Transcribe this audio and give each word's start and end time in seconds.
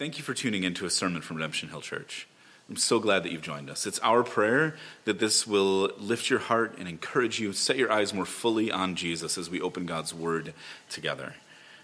Thank 0.00 0.16
you 0.16 0.24
for 0.24 0.32
tuning 0.32 0.64
in 0.64 0.72
to 0.76 0.86
a 0.86 0.90
sermon 0.90 1.20
from 1.20 1.36
Redemption 1.36 1.68
Hill 1.68 1.82
Church. 1.82 2.26
I'm 2.70 2.76
so 2.76 3.00
glad 3.00 3.22
that 3.22 3.32
you've 3.32 3.42
joined 3.42 3.68
us. 3.68 3.86
It's 3.86 3.98
our 3.98 4.22
prayer 4.22 4.76
that 5.04 5.18
this 5.18 5.46
will 5.46 5.90
lift 5.98 6.30
your 6.30 6.38
heart 6.38 6.78
and 6.78 6.88
encourage 6.88 7.38
you, 7.38 7.52
set 7.52 7.76
your 7.76 7.92
eyes 7.92 8.14
more 8.14 8.24
fully 8.24 8.72
on 8.72 8.94
Jesus 8.94 9.36
as 9.36 9.50
we 9.50 9.60
open 9.60 9.84
God's 9.84 10.14
Word 10.14 10.54
together. 10.88 11.34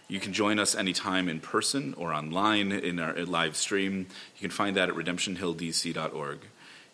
You 0.08 0.18
can 0.18 0.32
join 0.32 0.58
us 0.58 0.74
anytime 0.74 1.28
in 1.28 1.40
person 1.40 1.92
or 1.98 2.14
online 2.14 2.72
in 2.72 2.98
our 3.00 3.12
live 3.26 3.54
stream. 3.54 4.06
You 4.36 4.40
can 4.40 4.50
find 4.50 4.78
that 4.78 4.88
at 4.88 4.94
redemptionhilldc.org. 4.94 6.38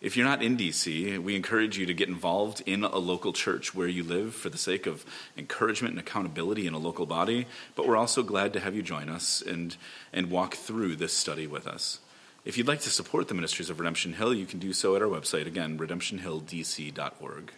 If 0.03 0.17
you're 0.17 0.27
not 0.27 0.43
in 0.43 0.57
DC, 0.57 1.17
we 1.19 1.33
encourage 1.33 1.77
you 1.77 1.85
to 1.85 1.93
get 1.93 2.09
involved 2.09 2.61
in 2.65 2.83
a 2.83 2.97
local 2.97 3.31
church 3.31 3.73
where 3.73 3.87
you 3.87 4.03
live 4.03 4.35
for 4.35 4.49
the 4.49 4.57
sake 4.57 4.85
of 4.85 5.05
encouragement 5.37 5.93
and 5.93 5.99
accountability 5.99 6.67
in 6.67 6.73
a 6.73 6.77
local 6.77 7.05
body. 7.05 7.47
But 7.73 7.87
we're 7.87 7.95
also 7.95 8.21
glad 8.21 8.51
to 8.51 8.59
have 8.59 8.75
you 8.75 8.81
join 8.81 9.07
us 9.07 9.41
and, 9.41 9.77
and 10.11 10.29
walk 10.29 10.55
through 10.55 10.97
this 10.97 11.13
study 11.13 11.47
with 11.47 11.65
us. 11.65 11.99
If 12.43 12.57
you'd 12.57 12.67
like 12.67 12.81
to 12.81 12.89
support 12.89 13.29
the 13.29 13.33
ministries 13.33 13.69
of 13.69 13.79
Redemption 13.79 14.11
Hill, 14.11 14.33
you 14.33 14.45
can 14.45 14.59
do 14.59 14.73
so 14.73 14.97
at 14.97 15.01
our 15.01 15.07
website, 15.07 15.47
again, 15.47 15.79
redemptionhilldc.org. 15.79 17.53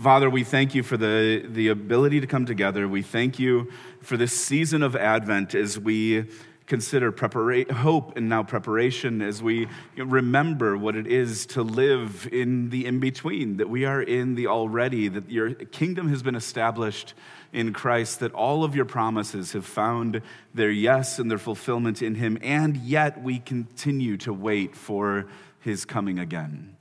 Father, 0.00 0.30
we 0.30 0.44
thank 0.44 0.74
you 0.74 0.82
for 0.82 0.96
the, 0.96 1.44
the 1.46 1.68
ability 1.68 2.22
to 2.22 2.26
come 2.26 2.46
together. 2.46 2.88
We 2.88 3.02
thank 3.02 3.38
you 3.38 3.70
for 4.00 4.16
this 4.16 4.32
season 4.32 4.82
of 4.82 4.96
Advent 4.96 5.54
as 5.54 5.78
we 5.78 6.24
consider 6.64 7.12
prepara- 7.12 7.70
hope 7.70 8.16
and 8.16 8.26
now 8.26 8.42
preparation, 8.42 9.20
as 9.20 9.42
we 9.42 9.68
remember 9.98 10.78
what 10.78 10.96
it 10.96 11.06
is 11.06 11.44
to 11.48 11.62
live 11.62 12.26
in 12.32 12.70
the 12.70 12.86
in 12.86 12.98
between, 12.98 13.58
that 13.58 13.68
we 13.68 13.84
are 13.84 14.00
in 14.00 14.36
the 14.36 14.46
already, 14.46 15.08
that 15.08 15.30
your 15.30 15.52
kingdom 15.52 16.08
has 16.08 16.22
been 16.22 16.36
established 16.36 17.12
in 17.52 17.74
Christ, 17.74 18.20
that 18.20 18.32
all 18.32 18.64
of 18.64 18.74
your 18.74 18.86
promises 18.86 19.52
have 19.52 19.66
found 19.66 20.22
their 20.54 20.70
yes 20.70 21.18
and 21.18 21.30
their 21.30 21.36
fulfillment 21.36 22.00
in 22.00 22.14
Him, 22.14 22.38
and 22.40 22.74
yet 22.78 23.22
we 23.22 23.38
continue 23.38 24.16
to 24.16 24.32
wait 24.32 24.74
for 24.74 25.26
His 25.60 25.84
coming 25.84 26.18
again. 26.18 26.78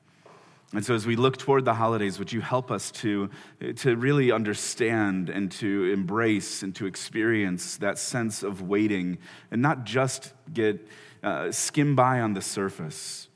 And 0.72 0.86
so, 0.86 0.94
as 0.94 1.08
we 1.08 1.16
look 1.16 1.38
toward 1.38 1.66
the 1.66 1.73
holidays, 1.73 2.20
would 2.20 2.31
you 2.31 2.42
help 2.42 2.70
us 2.70 2.92
to, 2.92 3.31
to 3.78 3.95
really 3.95 4.31
understand 4.31 5.30
and 5.30 5.52
to 5.53 5.92
embrace 5.92 6.61
and 6.61 6.76
to 6.76 6.86
experience 6.86 7.78
that 7.78 7.98
sense 7.98 8.44
of 8.44 8.61
waiting 8.61 9.17
and 9.50 9.64
not 9.64 9.84
just 9.84 10.34
get 10.53 10.88
uh, 11.23 11.52
skim 11.52 11.95
by 11.95 12.20
on 12.20 12.34
the 12.34 12.42
surface, 12.42 13.30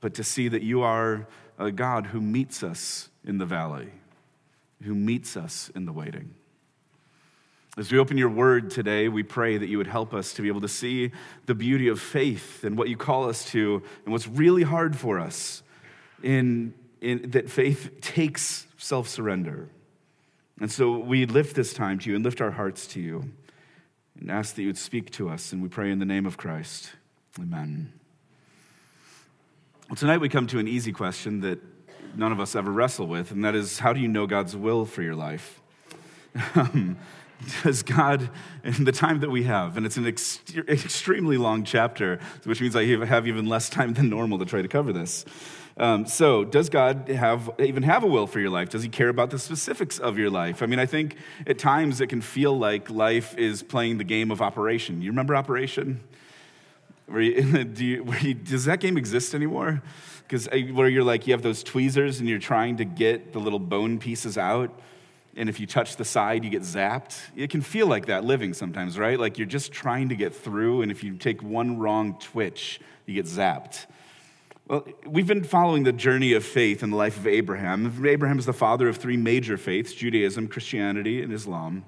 but 0.00 0.14
to 0.14 0.24
see 0.24 0.48
that 0.48 0.62
you 0.62 0.80
are 0.80 1.26
a 1.58 1.70
God 1.70 2.06
who 2.06 2.20
meets 2.20 2.62
us 2.62 3.10
in 3.26 3.36
the 3.36 3.46
valley, 3.46 3.90
who 4.82 4.94
meets 4.94 5.36
us 5.36 5.70
in 5.74 5.84
the 5.84 5.92
waiting. 5.92 6.34
As 7.76 7.92
we 7.92 7.98
open 7.98 8.16
your 8.16 8.30
word 8.30 8.70
today, 8.70 9.08
we 9.08 9.22
pray 9.22 9.58
that 9.58 9.68
you 9.68 9.76
would 9.78 9.86
help 9.86 10.14
us 10.14 10.32
to 10.34 10.42
be 10.42 10.48
able 10.48 10.60
to 10.62 10.68
see 10.68 11.10
the 11.44 11.54
beauty 11.54 11.88
of 11.88 12.00
faith 12.00 12.64
and 12.64 12.78
what 12.78 12.88
you 12.88 12.96
call 12.96 13.28
us 13.28 13.44
to 13.50 13.82
and 14.04 14.12
what's 14.12 14.28
really 14.28 14.62
hard 14.62 14.96
for 14.96 15.18
us 15.20 15.62
in, 16.24 16.74
in 17.00 17.30
that 17.30 17.50
faith 17.50 18.00
takes 18.00 18.66
self 18.78 19.08
surrender. 19.08 19.68
And 20.60 20.70
so 20.70 20.98
we 20.98 21.26
lift 21.26 21.54
this 21.54 21.74
time 21.74 21.98
to 22.00 22.10
you 22.10 22.16
and 22.16 22.24
lift 22.24 22.40
our 22.40 22.52
hearts 22.52 22.86
to 22.88 23.00
you 23.00 23.30
and 24.18 24.30
ask 24.30 24.54
that 24.54 24.62
you 24.62 24.68
would 24.68 24.78
speak 24.78 25.10
to 25.12 25.28
us. 25.28 25.52
And 25.52 25.62
we 25.62 25.68
pray 25.68 25.90
in 25.90 25.98
the 25.98 26.04
name 26.04 26.26
of 26.26 26.36
Christ. 26.36 26.92
Amen. 27.38 27.92
Well, 29.88 29.96
tonight 29.96 30.18
we 30.18 30.28
come 30.28 30.46
to 30.48 30.58
an 30.58 30.68
easy 30.68 30.92
question 30.92 31.40
that 31.40 31.60
none 32.16 32.32
of 32.32 32.40
us 32.40 32.56
ever 32.56 32.70
wrestle 32.70 33.06
with, 33.06 33.32
and 33.32 33.44
that 33.44 33.54
is 33.54 33.80
how 33.80 33.92
do 33.92 34.00
you 34.00 34.08
know 34.08 34.26
God's 34.26 34.56
will 34.56 34.84
for 34.84 35.02
your 35.02 35.14
life? 35.14 35.60
Um, 36.56 36.98
Does 37.62 37.82
God, 37.82 38.30
in 38.62 38.84
the 38.84 38.92
time 38.92 39.20
that 39.20 39.30
we 39.30 39.44
have, 39.44 39.76
and 39.76 39.86
it's 39.86 39.96
an 39.96 40.06
ex- 40.06 40.40
extremely 40.56 41.36
long 41.36 41.64
chapter, 41.64 42.20
which 42.44 42.60
means 42.60 42.76
I 42.76 42.84
have 43.04 43.26
even 43.26 43.46
less 43.46 43.68
time 43.68 43.94
than 43.94 44.08
normal 44.08 44.38
to 44.38 44.44
try 44.44 44.62
to 44.62 44.68
cover 44.68 44.92
this. 44.92 45.24
Um, 45.76 46.06
so, 46.06 46.44
does 46.44 46.68
God 46.68 47.08
have 47.08 47.50
even 47.58 47.82
have 47.82 48.04
a 48.04 48.06
will 48.06 48.28
for 48.28 48.38
your 48.38 48.50
life? 48.50 48.70
Does 48.70 48.84
He 48.84 48.88
care 48.88 49.08
about 49.08 49.30
the 49.30 49.38
specifics 49.38 49.98
of 49.98 50.16
your 50.16 50.30
life? 50.30 50.62
I 50.62 50.66
mean, 50.66 50.78
I 50.78 50.86
think 50.86 51.16
at 51.46 51.58
times 51.58 52.00
it 52.00 52.06
can 52.06 52.20
feel 52.20 52.56
like 52.56 52.90
life 52.90 53.36
is 53.36 53.62
playing 53.62 53.98
the 53.98 54.04
game 54.04 54.30
of 54.30 54.40
Operation. 54.40 55.02
You 55.02 55.10
remember 55.10 55.34
Operation? 55.34 56.00
Where 57.06 57.22
you, 57.22 57.64
do 57.64 57.84
you, 57.84 58.04
where 58.04 58.20
you, 58.20 58.34
does 58.34 58.66
that 58.66 58.78
game 58.78 58.96
exist 58.96 59.34
anymore? 59.34 59.82
Because 60.22 60.46
uh, 60.48 60.58
where 60.72 60.88
you're 60.88 61.04
like, 61.04 61.26
you 61.26 61.32
have 61.32 61.42
those 61.42 61.64
tweezers 61.64 62.20
and 62.20 62.28
you're 62.28 62.38
trying 62.38 62.76
to 62.76 62.84
get 62.84 63.32
the 63.32 63.40
little 63.40 63.58
bone 63.58 63.98
pieces 63.98 64.38
out, 64.38 64.70
and 65.36 65.48
if 65.48 65.60
you 65.60 65.66
touch 65.66 65.96
the 65.96 66.04
side, 66.04 66.44
you 66.44 66.50
get 66.50 66.62
zapped. 66.62 67.18
It 67.36 67.50
can 67.50 67.60
feel 67.60 67.86
like 67.86 68.06
that 68.06 68.24
living 68.24 68.54
sometimes, 68.54 68.98
right? 68.98 69.18
Like 69.18 69.38
you're 69.38 69.46
just 69.46 69.72
trying 69.72 70.08
to 70.10 70.16
get 70.16 70.34
through, 70.34 70.82
and 70.82 70.90
if 70.90 71.02
you 71.02 71.16
take 71.16 71.42
one 71.42 71.78
wrong 71.78 72.18
twitch, 72.18 72.80
you 73.06 73.14
get 73.14 73.26
zapped. 73.26 73.86
Well, 74.66 74.86
we've 75.06 75.26
been 75.26 75.44
following 75.44 75.82
the 75.82 75.92
journey 75.92 76.32
of 76.32 76.42
faith 76.44 76.82
in 76.82 76.90
the 76.90 76.96
life 76.96 77.18
of 77.18 77.26
Abraham. 77.26 78.02
Abraham 78.06 78.38
is 78.38 78.46
the 78.46 78.54
father 78.54 78.88
of 78.88 78.96
three 78.96 79.16
major 79.16 79.58
faiths 79.58 79.92
Judaism, 79.92 80.48
Christianity, 80.48 81.22
and 81.22 81.32
Islam. 81.32 81.84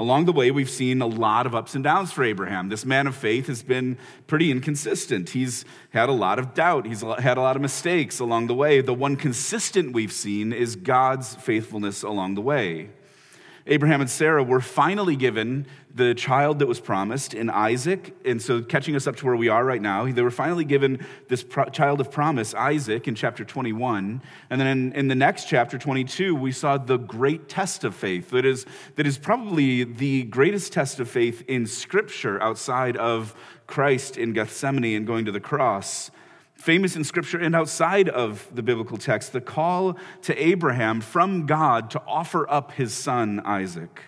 Along 0.00 0.24
the 0.24 0.32
way, 0.32 0.50
we've 0.50 0.70
seen 0.70 1.02
a 1.02 1.06
lot 1.06 1.44
of 1.44 1.54
ups 1.54 1.74
and 1.74 1.84
downs 1.84 2.10
for 2.10 2.24
Abraham. 2.24 2.70
This 2.70 2.86
man 2.86 3.06
of 3.06 3.14
faith 3.14 3.48
has 3.48 3.62
been 3.62 3.98
pretty 4.26 4.50
inconsistent. 4.50 5.28
He's 5.28 5.66
had 5.90 6.08
a 6.08 6.12
lot 6.12 6.38
of 6.38 6.54
doubt, 6.54 6.86
he's 6.86 7.02
had 7.02 7.36
a 7.36 7.42
lot 7.42 7.54
of 7.54 7.60
mistakes 7.60 8.18
along 8.18 8.46
the 8.46 8.54
way. 8.54 8.80
The 8.80 8.94
one 8.94 9.16
consistent 9.16 9.92
we've 9.92 10.10
seen 10.10 10.54
is 10.54 10.74
God's 10.74 11.34
faithfulness 11.34 12.02
along 12.02 12.34
the 12.34 12.40
way. 12.40 12.88
Abraham 13.66 14.00
and 14.00 14.10
Sarah 14.10 14.42
were 14.42 14.60
finally 14.60 15.16
given 15.16 15.66
the 15.94 16.14
child 16.14 16.60
that 16.60 16.66
was 16.66 16.80
promised 16.80 17.34
in 17.34 17.50
Isaac. 17.50 18.14
And 18.24 18.40
so, 18.40 18.62
catching 18.62 18.96
us 18.96 19.06
up 19.06 19.16
to 19.16 19.26
where 19.26 19.36
we 19.36 19.48
are 19.48 19.64
right 19.64 19.82
now, 19.82 20.10
they 20.10 20.22
were 20.22 20.30
finally 20.30 20.64
given 20.64 21.04
this 21.28 21.42
pro- 21.42 21.66
child 21.66 22.00
of 22.00 22.10
promise, 22.10 22.54
Isaac, 22.54 23.08
in 23.08 23.14
chapter 23.14 23.44
21. 23.44 24.22
And 24.50 24.60
then 24.60 24.66
in, 24.66 24.92
in, 24.92 25.08
the 25.08 25.14
next 25.14 25.48
chapter, 25.48 25.78
22, 25.78 26.34
we 26.34 26.52
saw 26.52 26.78
the 26.78 26.96
great 26.96 27.48
test 27.48 27.84
of 27.84 27.94
faith 27.94 28.30
that 28.30 28.44
is, 28.44 28.66
that 28.96 29.06
is 29.06 29.18
probably 29.18 29.84
the 29.84 30.24
greatest 30.24 30.72
test 30.72 31.00
of 31.00 31.10
faith 31.10 31.42
in 31.48 31.66
Scripture 31.66 32.40
outside 32.42 32.96
of 32.96 33.34
Christ 33.66 34.16
in 34.16 34.32
Gethsemane 34.32 34.96
and 34.96 35.06
going 35.06 35.24
to 35.24 35.32
the 35.32 35.40
cross 35.40 36.10
famous 36.60 36.94
in 36.94 37.02
scripture 37.04 37.38
and 37.38 37.56
outside 37.56 38.08
of 38.08 38.46
the 38.54 38.62
biblical 38.62 38.98
text, 38.98 39.32
the 39.32 39.40
call 39.40 39.96
to 40.22 40.42
Abraham 40.42 41.00
from 41.00 41.46
God 41.46 41.90
to 41.92 42.02
offer 42.06 42.48
up 42.50 42.72
his 42.72 42.92
son 42.92 43.40
Isaac. 43.44 44.02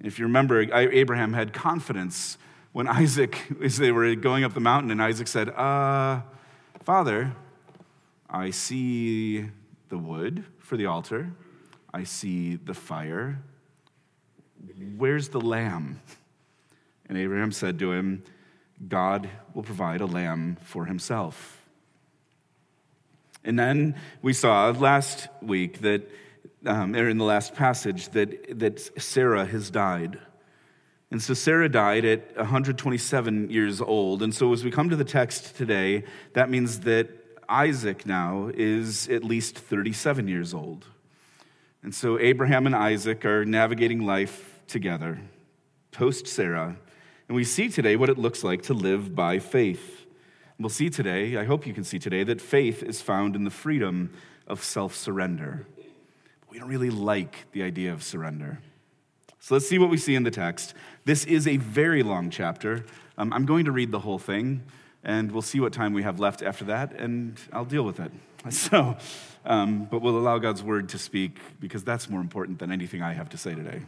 If 0.00 0.18
you 0.18 0.26
remember, 0.26 0.60
Abraham 0.72 1.32
had 1.32 1.52
confidence 1.52 2.38
when 2.72 2.86
Isaac, 2.88 3.38
as 3.62 3.76
they 3.76 3.90
were 3.90 4.14
going 4.14 4.44
up 4.44 4.54
the 4.54 4.60
mountain, 4.60 4.90
and 4.90 5.02
Isaac 5.02 5.26
said, 5.26 5.48
uh, 5.50 6.20
Father, 6.84 7.34
I 8.30 8.50
see 8.50 9.46
the 9.88 9.98
wood 9.98 10.44
for 10.58 10.76
the 10.76 10.86
altar, 10.86 11.32
I 11.92 12.04
see 12.04 12.56
the 12.56 12.74
fire. 12.74 13.42
Where's 14.96 15.30
the 15.30 15.40
lamb? 15.40 16.00
And 17.08 17.18
Abraham 17.18 17.50
said 17.50 17.78
to 17.80 17.92
him, 17.92 18.22
God 18.88 19.28
will 19.54 19.62
provide 19.62 20.00
a 20.00 20.06
lamb 20.06 20.58
for 20.62 20.86
himself. 20.86 21.62
And 23.44 23.58
then 23.58 23.94
we 24.22 24.32
saw 24.32 24.70
last 24.70 25.28
week 25.40 25.80
that, 25.80 26.10
um, 26.66 26.94
or 26.94 27.08
in 27.08 27.18
the 27.18 27.24
last 27.24 27.54
passage, 27.54 28.08
that, 28.10 28.58
that 28.58 28.80
Sarah 29.00 29.46
has 29.46 29.70
died. 29.70 30.18
And 31.10 31.22
so 31.22 31.32
Sarah 31.34 31.68
died 31.68 32.04
at 32.04 32.36
127 32.36 33.50
years 33.50 33.80
old. 33.80 34.22
And 34.22 34.34
so 34.34 34.52
as 34.52 34.64
we 34.64 34.70
come 34.70 34.90
to 34.90 34.96
the 34.96 35.04
text 35.04 35.56
today, 35.56 36.04
that 36.32 36.50
means 36.50 36.80
that 36.80 37.08
Isaac 37.48 38.04
now 38.04 38.50
is 38.52 39.08
at 39.08 39.22
least 39.22 39.56
37 39.56 40.26
years 40.26 40.52
old. 40.52 40.86
And 41.82 41.94
so 41.94 42.18
Abraham 42.18 42.66
and 42.66 42.74
Isaac 42.74 43.24
are 43.24 43.44
navigating 43.44 44.04
life 44.04 44.60
together 44.66 45.20
post 45.96 46.26
Sarah. 46.26 46.76
And 47.28 47.34
we 47.34 47.44
see 47.44 47.68
today 47.68 47.96
what 47.96 48.08
it 48.08 48.18
looks 48.18 48.44
like 48.44 48.62
to 48.62 48.74
live 48.74 49.14
by 49.14 49.38
faith. 49.40 50.06
We'll 50.58 50.68
see 50.70 50.88
today, 50.88 51.36
I 51.36 51.44
hope 51.44 51.66
you 51.66 51.74
can 51.74 51.84
see 51.84 51.98
today, 51.98 52.22
that 52.24 52.40
faith 52.40 52.82
is 52.82 53.02
found 53.02 53.36
in 53.36 53.44
the 53.44 53.50
freedom 53.50 54.12
of 54.46 54.62
self 54.62 54.94
surrender. 54.94 55.66
We 56.48 56.58
don't 56.58 56.68
really 56.68 56.90
like 56.90 57.46
the 57.52 57.62
idea 57.62 57.92
of 57.92 58.02
surrender. 58.02 58.60
So 59.40 59.54
let's 59.54 59.68
see 59.68 59.78
what 59.78 59.90
we 59.90 59.98
see 59.98 60.14
in 60.14 60.22
the 60.22 60.30
text. 60.30 60.74
This 61.04 61.24
is 61.24 61.46
a 61.46 61.56
very 61.58 62.02
long 62.02 62.30
chapter. 62.30 62.84
Um, 63.18 63.32
I'm 63.32 63.44
going 63.44 63.66
to 63.66 63.72
read 63.72 63.90
the 63.90 63.98
whole 63.98 64.18
thing, 64.18 64.62
and 65.04 65.30
we'll 65.30 65.42
see 65.42 65.60
what 65.60 65.72
time 65.72 65.92
we 65.92 66.04
have 66.04 66.18
left 66.18 66.42
after 66.42 66.64
that, 66.66 66.92
and 66.94 67.38
I'll 67.52 67.64
deal 67.64 67.84
with 67.84 68.00
it. 68.00 68.12
So, 68.48 68.96
um, 69.44 69.88
but 69.90 70.02
we'll 70.02 70.16
allow 70.16 70.38
God's 70.38 70.62
word 70.62 70.90
to 70.90 70.98
speak 70.98 71.40
because 71.58 71.82
that's 71.82 72.08
more 72.08 72.20
important 72.20 72.60
than 72.60 72.70
anything 72.70 73.02
I 73.02 73.12
have 73.12 73.28
to 73.30 73.36
say 73.36 73.56
today. 73.56 73.82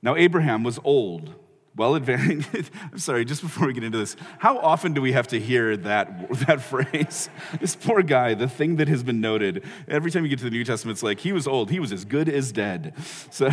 Now, 0.00 0.16
Abraham 0.16 0.64
was 0.64 0.78
old 0.84 1.34
well 1.76 1.94
advanced. 1.94 2.48
I'm 2.92 2.98
sorry, 2.98 3.24
just 3.24 3.42
before 3.42 3.66
we 3.66 3.72
get 3.72 3.84
into 3.84 3.98
this, 3.98 4.16
how 4.38 4.58
often 4.58 4.92
do 4.92 5.02
we 5.02 5.12
have 5.12 5.28
to 5.28 5.40
hear 5.40 5.76
that, 5.78 6.28
that 6.46 6.62
phrase? 6.62 7.28
This 7.60 7.76
poor 7.76 8.02
guy, 8.02 8.34
the 8.34 8.48
thing 8.48 8.76
that 8.76 8.88
has 8.88 9.02
been 9.02 9.20
noted, 9.20 9.64
every 9.88 10.10
time 10.10 10.22
you 10.24 10.28
get 10.28 10.38
to 10.38 10.44
the 10.44 10.50
New 10.50 10.64
Testament, 10.64 10.96
it's 10.96 11.02
like, 11.02 11.20
he 11.20 11.32
was 11.32 11.46
old, 11.46 11.70
he 11.70 11.80
was 11.80 11.92
as 11.92 12.04
good 12.04 12.28
as 12.28 12.52
dead. 12.52 12.94
So. 13.30 13.50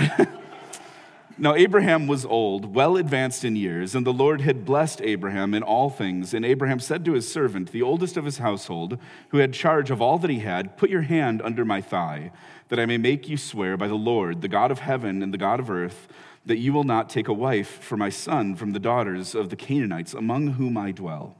Now, 1.37 1.55
Abraham 1.55 2.05
was 2.05 2.23
old, 2.23 2.75
well 2.75 2.97
advanced 2.97 3.43
in 3.43 3.55
years, 3.55 3.95
and 3.95 4.05
the 4.05 4.13
Lord 4.13 4.41
had 4.41 4.63
blessed 4.63 5.01
Abraham 5.01 5.55
in 5.55 5.63
all 5.63 5.89
things. 5.89 6.35
And 6.35 6.45
Abraham 6.45 6.79
said 6.79 7.03
to 7.05 7.13
his 7.13 7.31
servant, 7.31 7.71
the 7.71 7.81
oldest 7.81 8.15
of 8.15 8.25
his 8.25 8.37
household, 8.37 8.99
who 9.29 9.39
had 9.39 9.53
charge 9.53 9.89
of 9.89 10.01
all 10.01 10.19
that 10.19 10.29
he 10.29 10.39
had, 10.39 10.77
Put 10.77 10.91
your 10.91 11.01
hand 11.01 11.41
under 11.41 11.65
my 11.65 11.81
thigh, 11.81 12.31
that 12.67 12.79
I 12.79 12.85
may 12.85 12.97
make 12.97 13.27
you 13.27 13.37
swear 13.37 13.75
by 13.75 13.87
the 13.87 13.95
Lord, 13.95 14.41
the 14.41 14.47
God 14.47 14.69
of 14.69 14.79
heaven 14.79 15.23
and 15.23 15.33
the 15.33 15.39
God 15.39 15.59
of 15.59 15.71
earth 15.71 16.07
that 16.45 16.57
you 16.57 16.73
will 16.73 16.83
not 16.83 17.09
take 17.09 17.27
a 17.27 17.33
wife 17.33 17.83
for 17.83 17.97
my 17.97 18.09
son 18.09 18.55
from 18.55 18.73
the 18.73 18.79
daughters 18.79 19.35
of 19.35 19.49
the 19.49 19.55
Canaanites 19.55 20.13
among 20.13 20.53
whom 20.53 20.77
I 20.77 20.91
dwell, 20.91 21.35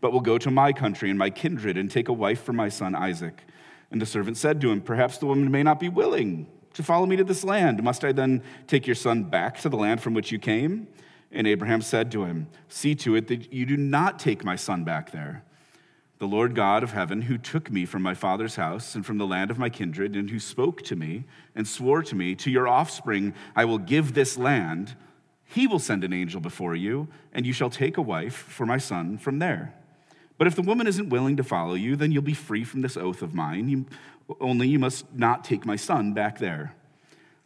but 0.00 0.12
will 0.12 0.20
go 0.20 0.38
to 0.38 0.50
my 0.50 0.72
country 0.72 1.10
and 1.10 1.18
my 1.18 1.30
kindred 1.30 1.76
and 1.76 1.90
take 1.90 2.08
a 2.08 2.12
wife 2.12 2.42
for 2.42 2.52
my 2.52 2.68
son 2.68 2.94
Isaac. 2.94 3.42
And 3.90 4.00
the 4.00 4.06
servant 4.06 4.36
said 4.36 4.60
to 4.60 4.70
him, 4.70 4.80
Perhaps 4.80 5.18
the 5.18 5.26
woman 5.26 5.50
may 5.50 5.62
not 5.62 5.80
be 5.80 5.88
willing 5.88 6.46
to 6.74 6.82
follow 6.82 7.06
me 7.06 7.16
to 7.16 7.24
this 7.24 7.44
land. 7.44 7.82
Must 7.82 8.04
I 8.04 8.12
then 8.12 8.42
take 8.66 8.86
your 8.86 8.96
son 8.96 9.24
back 9.24 9.60
to 9.60 9.68
the 9.68 9.76
land 9.76 10.02
from 10.02 10.14
which 10.14 10.30
you 10.30 10.38
came? 10.38 10.88
And 11.32 11.46
Abraham 11.46 11.80
said 11.80 12.10
to 12.12 12.24
him, 12.24 12.48
See 12.68 12.94
to 12.96 13.16
it 13.16 13.28
that 13.28 13.52
you 13.52 13.66
do 13.66 13.76
not 13.76 14.18
take 14.18 14.44
my 14.44 14.56
son 14.56 14.84
back 14.84 15.10
there. 15.10 15.42
The 16.18 16.26
Lord 16.26 16.54
God 16.54 16.82
of 16.82 16.92
heaven, 16.92 17.22
who 17.22 17.36
took 17.36 17.70
me 17.70 17.84
from 17.84 18.02
my 18.02 18.14
father's 18.14 18.56
house 18.56 18.94
and 18.94 19.04
from 19.04 19.18
the 19.18 19.26
land 19.26 19.50
of 19.50 19.58
my 19.58 19.68
kindred, 19.68 20.16
and 20.16 20.30
who 20.30 20.40
spoke 20.40 20.82
to 20.82 20.96
me 20.96 21.24
and 21.54 21.68
swore 21.68 22.02
to 22.02 22.14
me, 22.14 22.34
To 22.36 22.50
your 22.50 22.66
offspring 22.66 23.34
I 23.54 23.66
will 23.66 23.78
give 23.78 24.14
this 24.14 24.38
land, 24.38 24.96
he 25.44 25.66
will 25.66 25.78
send 25.78 26.04
an 26.04 26.12
angel 26.12 26.40
before 26.40 26.74
you, 26.74 27.08
and 27.32 27.44
you 27.44 27.52
shall 27.52 27.70
take 27.70 27.98
a 27.98 28.02
wife 28.02 28.34
for 28.34 28.64
my 28.64 28.78
son 28.78 29.18
from 29.18 29.38
there. 29.38 29.74
But 30.38 30.46
if 30.46 30.54
the 30.54 30.62
woman 30.62 30.86
isn't 30.86 31.10
willing 31.10 31.36
to 31.36 31.44
follow 31.44 31.74
you, 31.74 31.96
then 31.96 32.12
you'll 32.12 32.22
be 32.22 32.34
free 32.34 32.64
from 32.64 32.82
this 32.82 32.96
oath 32.96 33.22
of 33.22 33.34
mine. 33.34 33.68
You, 33.68 33.86
only 34.40 34.68
you 34.68 34.78
must 34.78 35.12
not 35.14 35.44
take 35.44 35.64
my 35.64 35.76
son 35.76 36.12
back 36.12 36.38
there. 36.38 36.74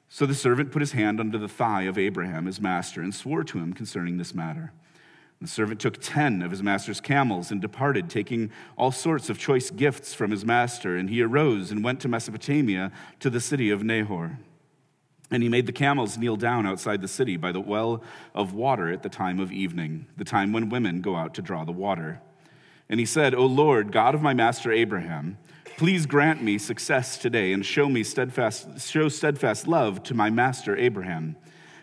So 0.09 0.27
the 0.27 0.35
servant 0.35 0.73
put 0.73 0.83
his 0.83 0.93
hand 0.93 1.21
under 1.21 1.39
the 1.39 1.49
thigh 1.49 1.83
of 1.83 1.99
Abraham, 1.99 2.47
his 2.47 2.61
master, 2.61 3.01
and 3.01 3.15
swore 3.15 3.45
to 3.45 3.59
him 3.59 3.73
concerning 3.73 4.19
this 4.19 4.35
matter. 4.35 4.73
The 5.41 5.49
servant 5.49 5.81
took 5.81 5.97
ten 6.03 6.43
of 6.43 6.51
his 6.51 6.63
master's 6.63 7.01
camels 7.01 7.51
and 7.51 7.63
departed, 7.63 8.11
taking 8.11 8.51
all 8.77 8.93
sorts 8.93 9.31
of 9.31 9.39
choice 9.39 9.71
gifts 9.71 10.13
from 10.13 10.31
his 10.31 10.45
master. 10.45 10.97
And 10.97 11.09
he 11.09 11.23
arose 11.23 11.71
and 11.71 11.83
went 11.83 12.01
to 12.01 12.09
Mesopotamia 12.09 12.93
to 13.21 13.31
the 13.31 13.41
city 13.41 13.71
of 13.71 13.83
Nahor. 13.83 14.39
And 15.31 15.43
he 15.43 15.49
made 15.49 15.65
the 15.65 15.73
camels 15.73 16.19
kneel 16.19 16.37
down 16.37 16.67
outside 16.67 17.01
the 17.01 17.09
city 17.09 17.39
by 17.39 17.53
the 17.53 17.61
well 17.61 18.03
of 18.35 18.53
water 18.53 18.93
at 18.93 19.03
the 19.03 19.09
time 19.09 19.41
of 19.41 19.51
evening, 19.51 20.07
the 20.17 20.25
time 20.25 20.53
when 20.53 20.69
women 20.69 21.01
go 21.01 21.17
out 21.17 21.33
to 21.35 21.43
draw 21.43 21.65
the 21.65 21.73
water. 21.73 22.21
And 22.91 23.01
he 23.01 23.07
said, 23.07 23.35
O 23.35 23.47
Lord, 23.47 23.93
God 23.93 24.15
of 24.15 24.21
my 24.21 24.35
master 24.35 24.71
Abraham, 24.73 25.39
please 25.79 26.05
grant 26.05 26.43
me 26.43 26.59
success 26.59 27.17
today 27.17 27.55
and 27.55 27.65
show 27.65 27.89
me 27.89 28.03
steadfast, 28.03 28.81
show 28.81 29.09
steadfast 29.09 29.67
love 29.67 30.03
to 30.03 30.15
my 30.15 30.29
master 30.29 30.77
Abraham 30.77 31.37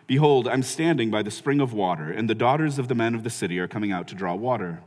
Behold, 0.07 0.48
I'm 0.48 0.63
standing 0.63 1.12
by 1.12 1.21
the 1.21 1.31
spring 1.31 1.59
of 1.59 1.74
water, 1.74 2.09
and 2.09 2.30
the 2.30 2.36
daughters 2.36 2.80
of 2.80 2.88
the 2.88 2.95
men 2.95 3.13
of 3.13 3.24
the 3.24 3.30
city 3.30 3.59
are 3.59 3.68
coming 3.68 3.92
out 3.92 4.07
to 4.07 4.15
draw 4.15 4.33
water. 4.33 4.81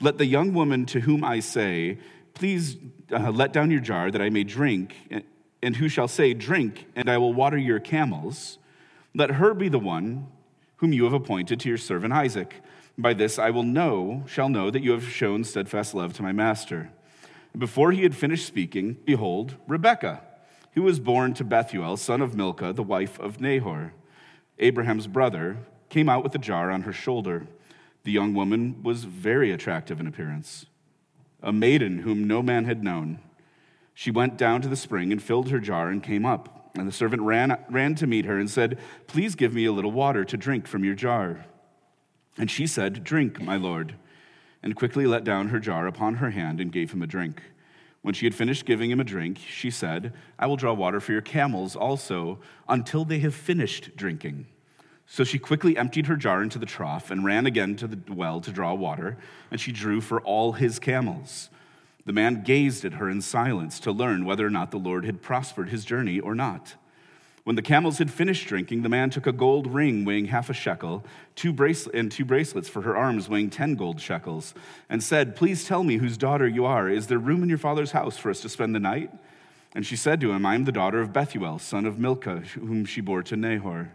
Let 0.00 0.18
the 0.18 0.26
young 0.26 0.54
woman 0.54 0.86
to 0.86 1.00
whom 1.00 1.24
I 1.24 1.40
say, 1.40 1.98
Please 2.34 2.76
uh, 3.12 3.30
let 3.30 3.52
down 3.52 3.70
your 3.70 3.80
jar 3.80 4.10
that 4.10 4.22
I 4.22 4.30
may 4.30 4.44
drink, 4.44 4.94
and 5.62 5.76
who 5.76 5.88
shall 5.88 6.08
say, 6.08 6.34
Drink, 6.34 6.86
and 6.94 7.08
I 7.08 7.18
will 7.18 7.32
water 7.32 7.58
your 7.58 7.80
camels, 7.80 8.58
let 9.14 9.32
her 9.32 9.54
be 9.54 9.68
the 9.68 9.78
one 9.78 10.26
whom 10.76 10.92
you 10.92 11.04
have 11.04 11.12
appointed 11.12 11.60
to 11.60 11.68
your 11.68 11.78
servant 11.78 12.12
Isaac. 12.12 12.60
By 12.98 13.14
this 13.14 13.38
I 13.38 13.50
will 13.50 13.62
know, 13.62 14.24
shall 14.26 14.48
know 14.48 14.70
that 14.70 14.82
you 14.82 14.92
have 14.92 15.08
shown 15.08 15.42
steadfast 15.44 15.94
love 15.94 16.12
to 16.14 16.22
my 16.22 16.32
master. 16.32 16.90
Before 17.56 17.92
he 17.92 18.02
had 18.02 18.16
finished 18.16 18.46
speaking, 18.46 18.98
behold, 19.04 19.54
Rebekah, 19.66 20.22
who 20.72 20.82
was 20.82 20.98
born 20.98 21.34
to 21.34 21.44
Bethuel, 21.44 21.96
son 21.96 22.20
of 22.20 22.34
Milcah, 22.34 22.72
the 22.72 22.82
wife 22.82 23.18
of 23.18 23.40
Nahor. 23.40 23.94
Abraham's 24.58 25.06
brother, 25.06 25.58
came 25.88 26.08
out 26.08 26.24
with 26.24 26.34
a 26.34 26.38
jar 26.38 26.70
on 26.70 26.82
her 26.82 26.92
shoulder. 26.92 27.46
The 28.04 28.12
young 28.12 28.34
woman 28.34 28.82
was 28.82 29.04
very 29.04 29.52
attractive 29.52 30.00
in 30.00 30.06
appearance, 30.06 30.66
a 31.42 31.52
maiden 31.52 32.00
whom 32.00 32.26
no 32.26 32.42
man 32.42 32.64
had 32.64 32.82
known. 32.82 33.20
She 33.94 34.10
went 34.10 34.36
down 34.36 34.60
to 34.62 34.68
the 34.68 34.76
spring 34.76 35.12
and 35.12 35.22
filled 35.22 35.50
her 35.50 35.60
jar 35.60 35.88
and 35.88 36.02
came 36.02 36.26
up. 36.26 36.72
And 36.74 36.88
the 36.88 36.92
servant 36.92 37.22
ran, 37.22 37.56
ran 37.70 37.94
to 37.94 38.06
meet 38.06 38.24
her 38.24 38.38
and 38.38 38.50
said, 38.50 38.78
Please 39.06 39.36
give 39.36 39.54
me 39.54 39.64
a 39.64 39.72
little 39.72 39.92
water 39.92 40.24
to 40.24 40.36
drink 40.36 40.66
from 40.66 40.84
your 40.84 40.96
jar. 40.96 41.46
And 42.36 42.50
she 42.50 42.66
said, 42.66 43.04
Drink, 43.04 43.40
my 43.40 43.56
lord, 43.56 43.94
and 44.62 44.74
quickly 44.74 45.06
let 45.06 45.22
down 45.22 45.48
her 45.48 45.60
jar 45.60 45.86
upon 45.86 46.16
her 46.16 46.30
hand 46.30 46.60
and 46.60 46.72
gave 46.72 46.92
him 46.92 47.02
a 47.02 47.06
drink. 47.06 47.40
When 48.04 48.12
she 48.12 48.26
had 48.26 48.34
finished 48.34 48.66
giving 48.66 48.90
him 48.90 49.00
a 49.00 49.04
drink, 49.04 49.38
she 49.38 49.70
said, 49.70 50.12
I 50.38 50.46
will 50.46 50.58
draw 50.58 50.74
water 50.74 51.00
for 51.00 51.12
your 51.12 51.22
camels 51.22 51.74
also 51.74 52.38
until 52.68 53.06
they 53.06 53.20
have 53.20 53.34
finished 53.34 53.96
drinking. 53.96 54.44
So 55.06 55.24
she 55.24 55.38
quickly 55.38 55.78
emptied 55.78 56.08
her 56.08 56.16
jar 56.16 56.42
into 56.42 56.58
the 56.58 56.66
trough 56.66 57.10
and 57.10 57.24
ran 57.24 57.46
again 57.46 57.76
to 57.76 57.86
the 57.86 57.98
well 58.12 58.42
to 58.42 58.52
draw 58.52 58.74
water, 58.74 59.16
and 59.50 59.58
she 59.58 59.72
drew 59.72 60.02
for 60.02 60.20
all 60.20 60.52
his 60.52 60.78
camels. 60.78 61.48
The 62.04 62.12
man 62.12 62.42
gazed 62.42 62.84
at 62.84 62.92
her 62.92 63.08
in 63.08 63.22
silence 63.22 63.80
to 63.80 63.90
learn 63.90 64.26
whether 64.26 64.46
or 64.46 64.50
not 64.50 64.70
the 64.70 64.76
Lord 64.76 65.06
had 65.06 65.22
prospered 65.22 65.70
his 65.70 65.86
journey 65.86 66.20
or 66.20 66.34
not. 66.34 66.74
When 67.44 67.56
the 67.56 67.62
camels 67.62 67.98
had 67.98 68.10
finished 68.10 68.48
drinking, 68.48 68.82
the 68.82 68.88
man 68.88 69.10
took 69.10 69.26
a 69.26 69.32
gold 69.32 69.66
ring 69.66 70.06
weighing 70.06 70.26
half 70.26 70.48
a 70.48 70.54
shekel, 70.54 71.04
two 71.36 71.54
and 71.92 72.10
two 72.10 72.24
bracelets 72.24 72.70
for 72.70 72.80
her 72.80 72.96
arms 72.96 73.28
weighing 73.28 73.50
ten 73.50 73.74
gold 73.74 74.00
shekels, 74.00 74.54
and 74.88 75.02
said, 75.02 75.36
Please 75.36 75.66
tell 75.66 75.84
me 75.84 75.98
whose 75.98 76.16
daughter 76.16 76.48
you 76.48 76.64
are. 76.64 76.88
Is 76.88 77.06
there 77.06 77.18
room 77.18 77.42
in 77.42 77.50
your 77.50 77.58
father's 77.58 77.92
house 77.92 78.16
for 78.16 78.30
us 78.30 78.40
to 78.40 78.48
spend 78.48 78.74
the 78.74 78.80
night? 78.80 79.10
And 79.74 79.84
she 79.84 79.96
said 79.96 80.22
to 80.22 80.32
him, 80.32 80.46
I 80.46 80.54
am 80.54 80.64
the 80.64 80.72
daughter 80.72 81.02
of 81.02 81.12
Bethuel, 81.12 81.58
son 81.58 81.84
of 81.84 81.98
Milcah, 81.98 82.40
whom 82.54 82.86
she 82.86 83.02
bore 83.02 83.22
to 83.24 83.36
Nahor. 83.36 83.92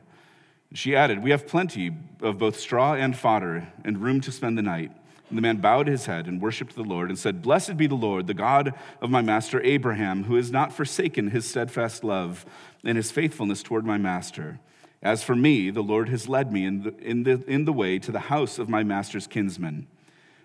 She 0.73 0.95
added, 0.95 1.23
We 1.23 1.31
have 1.31 1.47
plenty 1.47 1.91
of 2.21 2.37
both 2.37 2.59
straw 2.59 2.93
and 2.93 3.17
fodder, 3.17 3.67
and 3.83 3.97
room 3.97 4.21
to 4.21 4.31
spend 4.31 4.59
the 4.59 4.61
night. 4.61 4.91
And 5.29 5.37
the 5.37 5.41
man 5.43 5.57
bowed 5.57 5.87
his 5.87 6.07
head 6.07 6.27
and 6.27 6.41
worshiped 6.41 6.75
the 6.75 6.83
Lord 6.83 7.09
and 7.09 7.17
said, 7.17 7.43
Blessed 7.43 7.77
be 7.77 7.85
the 7.85 7.95
Lord, 7.95 8.25
the 8.25 8.33
God 8.33 8.73
of 8.99 9.11
my 9.11 9.21
master 9.21 9.61
Abraham, 9.61 10.23
who 10.23 10.35
has 10.35 10.51
not 10.51 10.73
forsaken 10.73 11.29
his 11.29 11.47
steadfast 11.47 12.03
love 12.03 12.45
and 12.83 12.97
his 12.97 13.11
faithfulness 13.11 13.61
toward 13.61 13.85
my 13.85 13.97
master. 13.97 14.59
As 15.03 15.23
for 15.23 15.35
me, 15.35 15.69
the 15.69 15.83
Lord 15.83 16.09
has 16.09 16.27
led 16.27 16.51
me 16.51 16.65
in 16.65 16.83
the, 16.83 16.97
in, 16.97 17.23
the, 17.23 17.43
in 17.47 17.65
the 17.65 17.73
way 17.73 17.99
to 17.99 18.11
the 18.11 18.19
house 18.19 18.57
of 18.57 18.69
my 18.69 18.83
master's 18.83 19.27
kinsman. 19.27 19.87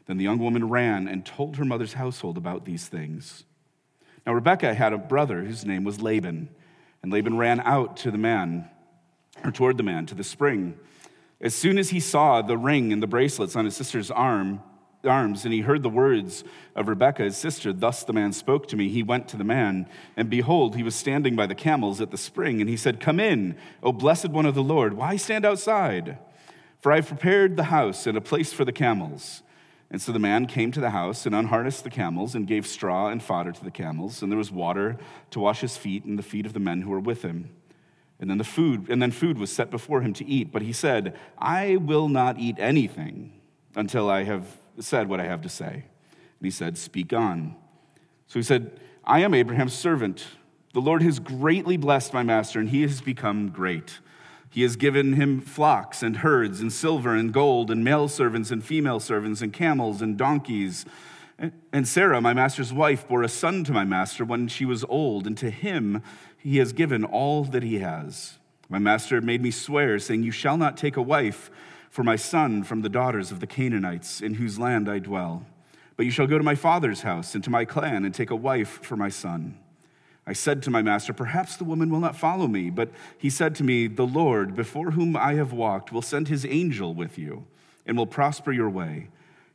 Then 0.07 0.19
the 0.19 0.25
young 0.25 0.39
woman 0.39 0.69
ran 0.69 1.09
and 1.09 1.25
told 1.25 1.57
her 1.57 1.65
mother's 1.65 1.95
household 1.95 2.37
about 2.37 2.67
these 2.67 2.87
things. 2.87 3.45
Now, 4.27 4.35
Rebekah 4.35 4.75
had 4.75 4.93
a 4.93 4.99
brother 4.99 5.43
whose 5.43 5.65
name 5.65 5.85
was 5.85 6.01
Laban, 6.01 6.51
and 7.03 7.13
Laban 7.13 7.37
ran 7.37 7.61
out 7.61 7.97
to 7.99 8.11
the 8.11 8.19
man, 8.19 8.69
or 9.43 9.51
toward 9.51 9.77
the 9.77 9.83
man, 9.83 10.07
to 10.07 10.15
the 10.15 10.25
spring. 10.25 10.79
As 11.41 11.55
soon 11.55 11.79
as 11.79 11.91
he 11.91 12.01
saw 12.01 12.43
the 12.43 12.57
ring 12.57 12.93
and 12.93 13.03
the 13.03 13.07
bracelets 13.07 13.57
on 13.57 13.65
his 13.65 13.77
sister's 13.77 14.11
arm, 14.11 14.63
arms, 15.07 15.45
and 15.45 15.53
he 15.53 15.61
heard 15.61 15.83
the 15.83 15.89
words 15.89 16.45
of 16.75 16.89
Rebekah, 16.89 17.25
his 17.25 17.37
sister. 17.37 17.73
Thus 17.73 18.05
the 18.05 18.13
man 18.13 18.33
spoke 18.33 18.69
to 18.69 18.77
me. 18.77 18.89
He 18.89 19.03
went 19.03 19.29
to 19.29 19.37
the 19.37 19.45
man, 19.45 19.89
and 20.17 20.31
behold, 20.31 20.77
he 20.77 20.83
was 20.83 20.95
standing 20.95 21.37
by 21.37 21.47
the 21.47 21.55
camels 21.55 22.01
at 22.01 22.11
the 22.11 22.19
spring, 22.19 22.61
and 22.61 22.69
he 22.69 22.77
said, 22.77 23.01
Come 23.01 23.21
in, 23.21 23.57
O 23.83 23.93
blessed 23.93 24.31
one 24.31 24.47
of 24.47 24.55
the 24.55 24.63
Lord. 24.63 24.95
Why 24.95 25.17
stand 25.17 25.45
outside? 25.45 26.19
For 26.81 26.93
I 26.93 26.97
have 26.97 27.09
prepared 27.09 27.57
the 27.57 27.65
house 27.65 28.07
and 28.07 28.17
a 28.17 28.21
place 28.21 28.53
for 28.53 28.65
the 28.65 28.73
camels. 28.73 29.43
And 29.91 30.03
so 30.03 30.13
the 30.13 30.19
man 30.19 30.47
came 30.47 30.73
to 30.73 30.81
the 30.81 30.91
house 30.91 31.25
and 31.25 31.35
unharnessed 31.35 31.85
the 31.85 31.91
camels 31.91 32.35
and 32.35 32.47
gave 32.47 32.67
straw 32.67 33.09
and 33.09 33.23
fodder 33.23 33.53
to 33.53 33.65
the 33.65 33.71
camels, 33.71 34.23
and 34.23 34.33
there 34.33 34.39
was 34.39 34.51
water 34.51 34.97
to 35.31 35.41
wash 35.41 35.61
his 35.61 35.77
feet 35.77 36.05
and 36.05 36.19
the 36.19 36.23
feet 36.23 36.47
of 36.47 36.53
the 36.53 36.61
men 36.61 36.83
who 36.83 36.91
were 36.91 37.01
with 37.01 37.23
him. 37.23 37.51
And 38.19 38.31
then 38.31 38.39
the 38.39 38.45
food, 38.45 38.89
and 38.89 39.03
then 39.03 39.11
food 39.11 39.39
was 39.39 39.53
set 39.53 39.71
before 39.71 40.01
him 40.01 40.13
to 40.15 40.27
eat. 40.27 40.51
But 40.53 40.63
he 40.63 40.73
said, 40.73 41.17
I 41.39 41.77
will 41.77 42.09
not 42.09 42.39
eat 42.39 42.57
anything 42.59 43.41
until 43.77 44.09
I 44.09 44.25
have 44.25 44.47
said 44.81 45.09
what 45.09 45.21
I 45.21 45.25
have 45.25 45.43
to 45.43 45.49
say. 45.49 45.73
And 45.73 46.43
he 46.43 46.51
said, 46.51 46.77
Speak 46.77 47.13
on. 47.13 47.57
So 48.27 48.39
he 48.39 48.43
said, 48.43 48.81
I 49.05 49.21
am 49.21 49.35
Abraham's 49.35 49.75
servant. 49.75 50.27
The 50.73 50.81
Lord 50.81 51.03
has 51.03 51.21
greatly 51.21 51.77
blessed 51.77 52.13
my 52.13 52.23
master, 52.23 52.59
and 52.59 52.69
he 52.69 52.83
has 52.83 53.01
become 53.01 53.51
great. 53.51 54.01
He 54.51 54.63
has 54.63 54.77
given 54.77 55.15
him 55.15 55.41
flocks 55.41 56.03
and 56.03 56.19
herds 56.19 56.61
and 56.61 56.73
silver 56.73 57.15
and 57.15 57.33
gold 57.33 57.71
and 57.71 57.85
male 57.85 58.09
servants 58.09 58.51
and 58.51 58.65
female 58.65 59.01
servants 59.01 59.43
and 59.43 59.53
camels 59.53 60.01
and 60.01 60.17
donkeys. 60.17 60.85
And 61.73 61.89
Sarah, 61.89 62.21
my 62.21 62.33
master's 62.33 62.73
wife, 62.73 63.09
bore 63.09 63.25
a 63.25 63.29
son 63.29 63.65
to 63.65 63.73
my 63.73 63.85
master 63.85 64.25
when 64.25 64.47
she 64.47 64.65
was 64.65 64.85
old, 64.85 65.27
and 65.27 65.37
to 65.39 65.51
him 65.51 66.03
he 66.39 66.59
has 66.59 66.73
given 66.73 67.05
all 67.05 67.45
that 67.45 67.65
he 67.65 67.81
has. 67.81 68.39
My 68.69 68.79
master 68.79 69.21
made 69.21 69.43
me 69.43 69.51
swear, 69.51 69.99
saying, 69.99 70.23
You 70.23 70.31
shall 70.31 70.57
not 70.57 70.77
take 70.77 70.97
a 70.97 71.03
wife 71.03 71.51
for 71.95 72.03
my 72.03 72.17
son 72.17 72.65
from 72.65 72.83
the 72.83 72.89
daughters 72.89 73.31
of 73.31 73.39
the 73.39 73.47
Canaanites, 73.47 74.21
in 74.21 74.35
whose 74.35 74.59
land 74.59 74.89
I 74.89 74.99
dwell. 74.99 75.47
But 75.97 76.05
you 76.05 76.11
shall 76.11 76.27
go 76.27 76.39
to 76.39 76.43
my 76.43 76.57
father's 76.57 77.03
house 77.03 77.37
and 77.37 77.45
to 77.45 77.51
my 77.51 77.65
clan 77.65 78.05
and 78.05 78.13
take 78.13 78.31
a 78.31 78.37
wife 78.37 78.81
for 78.83 78.97
my 78.97 79.09
son. 79.09 79.57
I 80.27 80.33
said 80.33 80.61
to 80.65 80.73
my 80.73 80.83
master, 80.83 81.13
Perhaps 81.13 81.55
the 81.55 81.63
woman 81.63 81.91
will 81.91 82.01
not 82.01 82.17
follow 82.17 82.49
me. 82.49 82.69
But 82.69 82.91
he 83.17 83.31
said 83.31 83.55
to 83.55 83.63
me, 83.63 83.87
The 83.87 84.09
Lord, 84.09 84.57
before 84.57 84.91
whom 84.91 85.17
I 85.17 85.35
have 85.35 85.53
walked, 85.53 85.93
will 85.93 86.03
send 86.03 86.27
his 86.27 86.45
angel 86.45 86.95
with 86.95 87.17
you 87.17 87.47
and 87.87 87.97
will 87.97 88.09
prosper 88.09 88.51
your 88.51 88.71
way. 88.71 89.07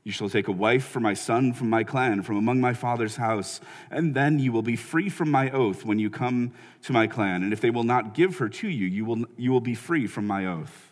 You 0.05 0.13
shall 0.13 0.29
take 0.29 0.48
a 0.48 0.53
wife 0.53 0.86
for 0.86 1.01
my 1.01 1.15
son 1.15 1.51
from 1.51 1.69
my 1.69 1.84
clan, 1.84 2.22
from 2.22 2.38
among 2.38 2.62
my 2.62 2.74
father's 2.74 3.17
house, 3.17 3.60
and 3.91 4.15
then 4.15 4.39
you 4.39 4.53
will 4.53 4.62
be 4.62 4.77
free 4.77 5.10
from 5.10 5.29
my 5.29 5.51
oath 5.51 5.84
when 5.84 6.00
you 6.00 6.10
come 6.10 6.53
to 6.84 6.93
my 6.93 7.05
clan. 7.05 7.43
And 7.43 7.51
if 7.51 7.60
they 7.60 7.69
will 7.69 7.84
not 7.84 8.13
give 8.13 8.38
her 8.38 8.48
to 8.48 8.69
you, 8.69 8.88
you 8.88 9.03
will, 9.03 9.25
you 9.36 9.51
will 9.51 9.60
be 9.60 9.75
free 9.75 10.08
from 10.08 10.25
my 10.25 10.46
oath. 10.46 10.88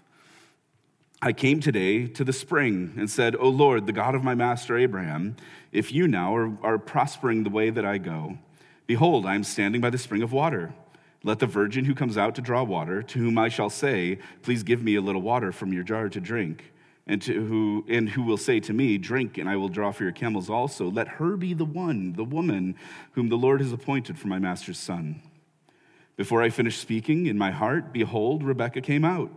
I 1.20 1.34
came 1.34 1.60
today 1.62 2.06
to 2.06 2.24
the 2.24 2.32
spring 2.32 2.94
and 2.96 3.10
said, 3.10 3.36
O 3.36 3.50
Lord, 3.50 3.88
the 3.88 3.92
God 3.92 4.14
of 4.14 4.24
my 4.24 4.36
master 4.36 4.78
Abraham, 4.78 5.36
if 5.72 5.92
you 5.92 6.08
now 6.08 6.36
are, 6.36 6.56
are 6.62 6.78
prospering 6.78 7.44
the 7.44 7.50
way 7.50 7.72
that 7.72 7.86
I 7.86 7.98
go, 7.98 8.38
Behold, 8.86 9.26
I 9.26 9.34
am 9.34 9.44
standing 9.44 9.82
by 9.82 9.90
the 9.90 9.98
spring 9.98 10.22
of 10.22 10.32
water. 10.32 10.74
Let 11.24 11.40
the 11.40 11.48
virgin 11.48 11.86
who 11.86 11.96
comes 11.96 12.18
out 12.18 12.36
to 12.36 12.42
draw 12.42 12.64
water, 12.64 13.02
to 13.02 13.20
whom 13.20 13.38
I 13.40 13.50
shall 13.50 13.72
say, 13.72 14.20
Please 14.44 14.62
give 14.62 14.84
me 14.84 14.96
a 14.96 15.02
little 15.02 15.22
water 15.22 15.52
from 15.52 15.74
your 15.74 15.84
jar 15.84 16.08
to 16.08 16.22
drink, 16.22 16.72
and, 17.08 17.20
to 17.24 17.34
who, 17.48 17.84
and 17.90 18.10
who 18.10 18.22
will 18.22 18.38
say 18.38 18.60
to 18.60 18.72
me, 18.72 19.00
Drink, 19.00 19.40
and 19.40 19.50
I 19.50 19.56
will 19.56 19.70
draw 19.70 19.92
for 19.92 20.04
your 20.04 20.12
camels 20.12 20.52
also, 20.52 20.90
let 20.90 21.08
her 21.08 21.36
be 21.36 21.56
the 21.56 21.66
one, 21.66 22.14
the 22.14 22.24
woman, 22.24 22.76
whom 23.14 23.30
the 23.30 23.38
Lord 23.38 23.60
has 23.60 23.74
appointed 23.74 24.20
for 24.20 24.28
my 24.28 24.38
master's 24.38 24.80
son. 24.80 25.24
Before 26.16 26.44
I 26.44 26.52
finished 26.52 26.80
speaking 26.80 27.26
in 27.26 27.40
my 27.40 27.50
heart, 27.50 27.92
behold, 27.92 28.44
Rebekah 28.44 28.82
came 28.82 29.04
out 29.04 29.32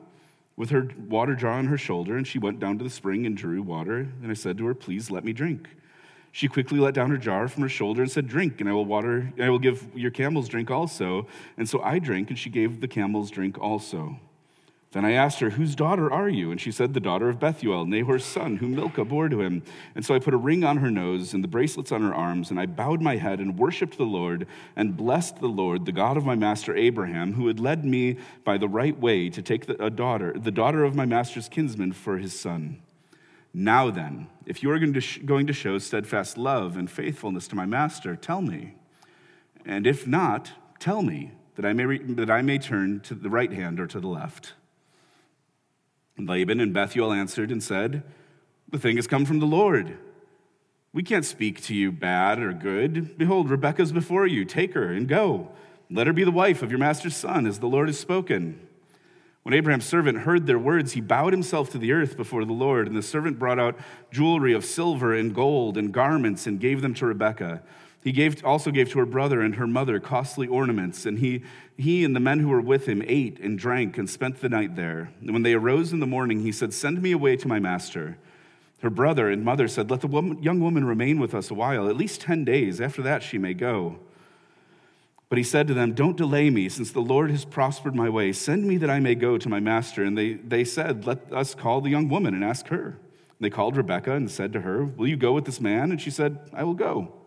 with 0.61 0.69
her 0.69 0.91
water 1.09 1.35
jar 1.35 1.53
on 1.53 1.69
her 1.69 1.79
shoulder, 1.79 2.19
and 2.19 2.29
she 2.29 2.39
went 2.39 2.61
down 2.61 2.77
to 2.77 2.85
the 2.85 2.91
spring 2.91 3.25
and 3.25 3.35
drew 3.35 3.63
water. 3.63 4.01
And 4.23 4.31
I 4.31 4.35
said 4.35 4.59
to 4.59 4.67
her, 4.67 4.75
Please 4.75 5.11
let 5.11 5.25
me 5.25 5.33
drink. 5.33 5.71
She 6.33 6.49
quickly 6.49 6.79
let 6.79 6.93
down 6.93 7.09
her 7.09 7.17
jar 7.17 7.49
from 7.49 7.63
her 7.63 7.69
shoulder 7.71 8.03
and 8.03 8.11
said, 8.11 8.29
Drink, 8.29 8.61
and 8.61 8.69
I 8.69 8.75
will 8.75 8.85
water, 8.85 9.33
I 9.41 9.49
will 9.49 9.59
give 9.59 9.89
your 9.95 10.11
camels 10.11 10.51
drink 10.51 10.71
also. 10.71 11.27
And 11.57 11.67
so 11.67 11.81
I 11.81 11.99
drank, 11.99 12.29
and 12.29 12.39
she 12.39 12.51
gave 12.51 12.83
the 12.83 12.89
camels 12.89 13.31
drink 13.31 13.59
also. 13.59 14.21
Then 14.93 15.05
I 15.05 15.13
asked 15.13 15.39
her, 15.39 15.51
Whose 15.51 15.77
daughter 15.77 16.13
are 16.13 16.29
you? 16.29 16.51
And 16.51 16.61
she 16.61 16.73
said, 16.73 16.95
The 16.95 17.01
daughter 17.01 17.29
of 17.29 17.39
Bethuel, 17.39 17.87
Nahor's 17.87 18.25
son, 18.25 18.57
whom 18.57 18.75
Milcah 18.75 19.05
bore 19.05 19.29
to 19.29 19.41
him. 19.41 19.63
And 19.95 20.05
so 20.05 20.15
I 20.15 20.19
put 20.19 20.35
a 20.35 20.39
ring 20.39 20.65
on 20.65 20.79
her 20.79 20.91
nose 20.91 21.33
and 21.33 21.45
the 21.45 21.49
bracelets 21.49 21.93
on 21.93 22.03
her 22.03 22.13
arms, 22.13 22.51
and 22.51 22.59
I 22.59 22.67
bowed 22.67 23.01
my 23.01 23.17
head 23.17 23.39
and 23.39 23.57
worshiped 23.57 23.99
the 23.99 24.05
Lord, 24.05 24.49
and 24.75 24.97
blessed 24.97 25.41
the 25.41 25.47
Lord, 25.47 25.87
the 25.87 25.93
God 25.93 26.17
of 26.17 26.25
my 26.25 26.35
master 26.35 26.75
Abraham, 26.75 27.35
who 27.35 27.47
had 27.47 27.61
led 27.61 27.85
me 27.85 28.19
by 28.43 28.59
the 28.59 28.69
right 28.69 28.99
way 28.99 29.31
to 29.31 29.41
take 29.41 29.67
the, 29.67 29.81
a 29.83 29.91
daughter, 29.91 30.35
the 30.37 30.51
daughter 30.51 30.83
of 30.83 30.97
my 30.97 31.07
master's 31.07 31.49
kinsman, 31.49 31.93
for 31.93 32.19
his 32.19 32.39
son. 32.39 32.83
Now 33.55 33.91
then, 33.91 34.27
if 34.45 34.61
you 34.61 34.73
are 34.73 34.79
going 34.81 34.95
to, 34.95 35.01
sh- 35.01 35.21
going 35.25 35.47
to 35.47 35.53
show 35.53 35.79
steadfast 35.79 36.37
love 36.37 36.77
and 36.77 36.91
faithfulness 36.91 37.47
to 37.49 37.57
my 37.57 37.67
master, 37.67 38.17
tell 38.17 38.43
me. 38.43 38.75
And 39.65 39.87
if 39.87 40.05
not, 40.05 40.51
tell 40.81 41.03
me 41.03 41.33
that 41.55 41.65
I 41.65 41.73
may, 41.73 41.85
re- 41.85 42.03
that 42.03 42.31
I 42.31 42.43
may 42.43 42.59
turn 42.59 43.01
to 43.01 43.15
the 43.15 43.31
right 43.31 43.53
hand 43.53 43.79
or 43.79 43.87
to 43.87 44.01
the 44.01 44.09
left. 44.09 44.55
And 46.21 46.29
Laban 46.29 46.61
and 46.61 46.75
Bethuel 46.75 47.15
answered 47.15 47.51
and 47.51 47.63
said, 47.63 48.03
The 48.69 48.79
thing 48.79 48.97
has 48.97 49.07
come 49.07 49.25
from 49.25 49.39
the 49.39 49.47
Lord. 49.47 49.97
We 50.93 51.03
can't 51.03 51.25
speak 51.25 51.63
to 51.63 51.75
you 51.75 51.91
bad 51.91 52.41
or 52.41 52.53
good. 52.53 53.17
Behold, 53.17 53.49
Rebekah's 53.49 53.91
before 53.91 54.27
you. 54.27 54.45
Take 54.45 54.75
her 54.75 54.93
and 54.93 55.09
go. 55.09 55.49
Let 55.91 56.07
her 56.07 56.13
be 56.13 56.25
the 56.25 56.31
wife 56.31 56.63
of 56.63 56.71
your 56.71 56.79
master's 56.79 57.17
son, 57.17 57.47
as 57.47 57.59
the 57.59 57.69
Lord 57.69 57.89
has 57.89 57.99
spoken. 57.99 58.61
When 59.45 59.55
Abraham's 59.55 59.87
servant 59.87 60.19
heard 60.19 60.47
their 60.47 60.59
words, 60.59 60.93
he 60.93 61.01
bowed 61.01 61.33
himself 61.33 61.71
to 61.71 61.79
the 61.79 61.93
earth 61.93 62.19
before 62.19 62.45
the 62.45 62.53
Lord. 62.53 62.87
And 62.87 62.95
the 62.95 63.01
servant 63.01 63.39
brought 63.39 63.59
out 63.59 63.79
jewelry 64.13 64.53
of 64.53 64.67
silver 64.67 65.15
and 65.15 65.35
gold 65.35 65.79
and 65.79 65.91
garments 65.91 66.47
and 66.47 66.61
gave 66.61 66.83
them 66.83 66.93
to 66.97 67.07
Rebekah. 67.07 67.63
He 68.03 68.13
gave, 68.13 68.43
also 68.45 68.71
gave 68.71 68.91
to 68.91 68.99
her 68.99 69.07
brother 69.07 69.43
and 69.43 69.57
her 69.57 69.67
mother 69.67 70.01
costly 70.01 70.47
ornaments. 70.47 71.05
And 71.05 71.19
he, 71.19 71.43
he 71.77 72.03
and 72.05 72.17
the 72.17 72.21
men 72.21 72.41
who 72.41 72.49
were 72.49 72.61
with 72.61 72.87
him 72.87 73.03
ate 73.07 73.39
and 73.41 73.59
drank 73.59 73.99
and 73.99 74.09
spent 74.09 74.41
the 74.41 74.49
night 74.49 74.75
there. 74.75 75.13
And 75.21 75.33
when 75.33 75.43
they 75.43 75.53
arose 75.53 75.93
in 75.93 76.01
the 76.01 76.07
morning, 76.07 76.41
he 76.41 76.53
said, 76.53 76.73
Send 76.73 77.03
me 77.03 77.13
away 77.13 77.37
to 77.37 77.49
my 77.49 77.59
master. 77.59 78.17
Her 78.81 78.89
brother 78.89 79.29
and 79.29 79.45
mother 79.45 79.69
said, 79.69 79.91
Let 79.91 80.01
the 80.01 80.07
woman, 80.07 80.43
young 80.43 80.61
woman 80.61 80.87
remain 80.87 81.21
with 81.21 81.35
us 81.35 81.51
a 81.51 81.55
while, 81.55 81.89
at 81.91 81.97
least 81.97 82.23
10 82.23 82.45
days. 82.45 82.81
After 82.81 83.03
that, 83.03 83.23
she 83.23 83.37
may 83.37 83.53
go. 83.53 83.99
But 85.29 85.37
he 85.37 85.45
said 85.45 85.69
to 85.69 85.75
them, 85.75 85.93
Don't 85.93 86.17
delay 86.17 86.49
me, 86.49 86.71
since 86.71 86.91
the 86.91 87.01
Lord 87.01 87.31
has 87.31 87.45
prospered 87.45 87.95
my 87.95 88.09
way. 88.09 88.33
Send 88.33 88.67
me 88.67 88.79
that 88.79 88.89
I 88.89 88.99
may 88.99 89.15
go 89.15 89.37
to 89.37 89.49
my 89.51 89.61
master. 89.61 90.03
And 90.03 90.17
they, 90.17 90.35
they 90.35 90.65
said, 90.65 91.07
Let 91.07 91.31
us 91.31 91.55
call 91.55 91.83
the 91.83 91.91
young 91.91 92.09
woman 92.09 92.33
and 92.33 92.43
ask 92.43 92.69
her. 92.69 92.87
And 92.87 93.41
they 93.41 93.51
called 93.51 93.77
Rebekah 93.77 94.15
and 94.15 94.31
said 94.31 94.55
to 94.55 94.63
her, 94.63 94.85
Will 94.85 95.07
you 95.07 95.19
go 95.19 95.35
with 95.35 95.45
this 95.45 95.61
man? 95.61 95.91
And 95.91 96.01
she 96.01 96.11
said, 96.11 96.39
I 96.55 96.65
will 96.65 96.75
go. 96.75 97.20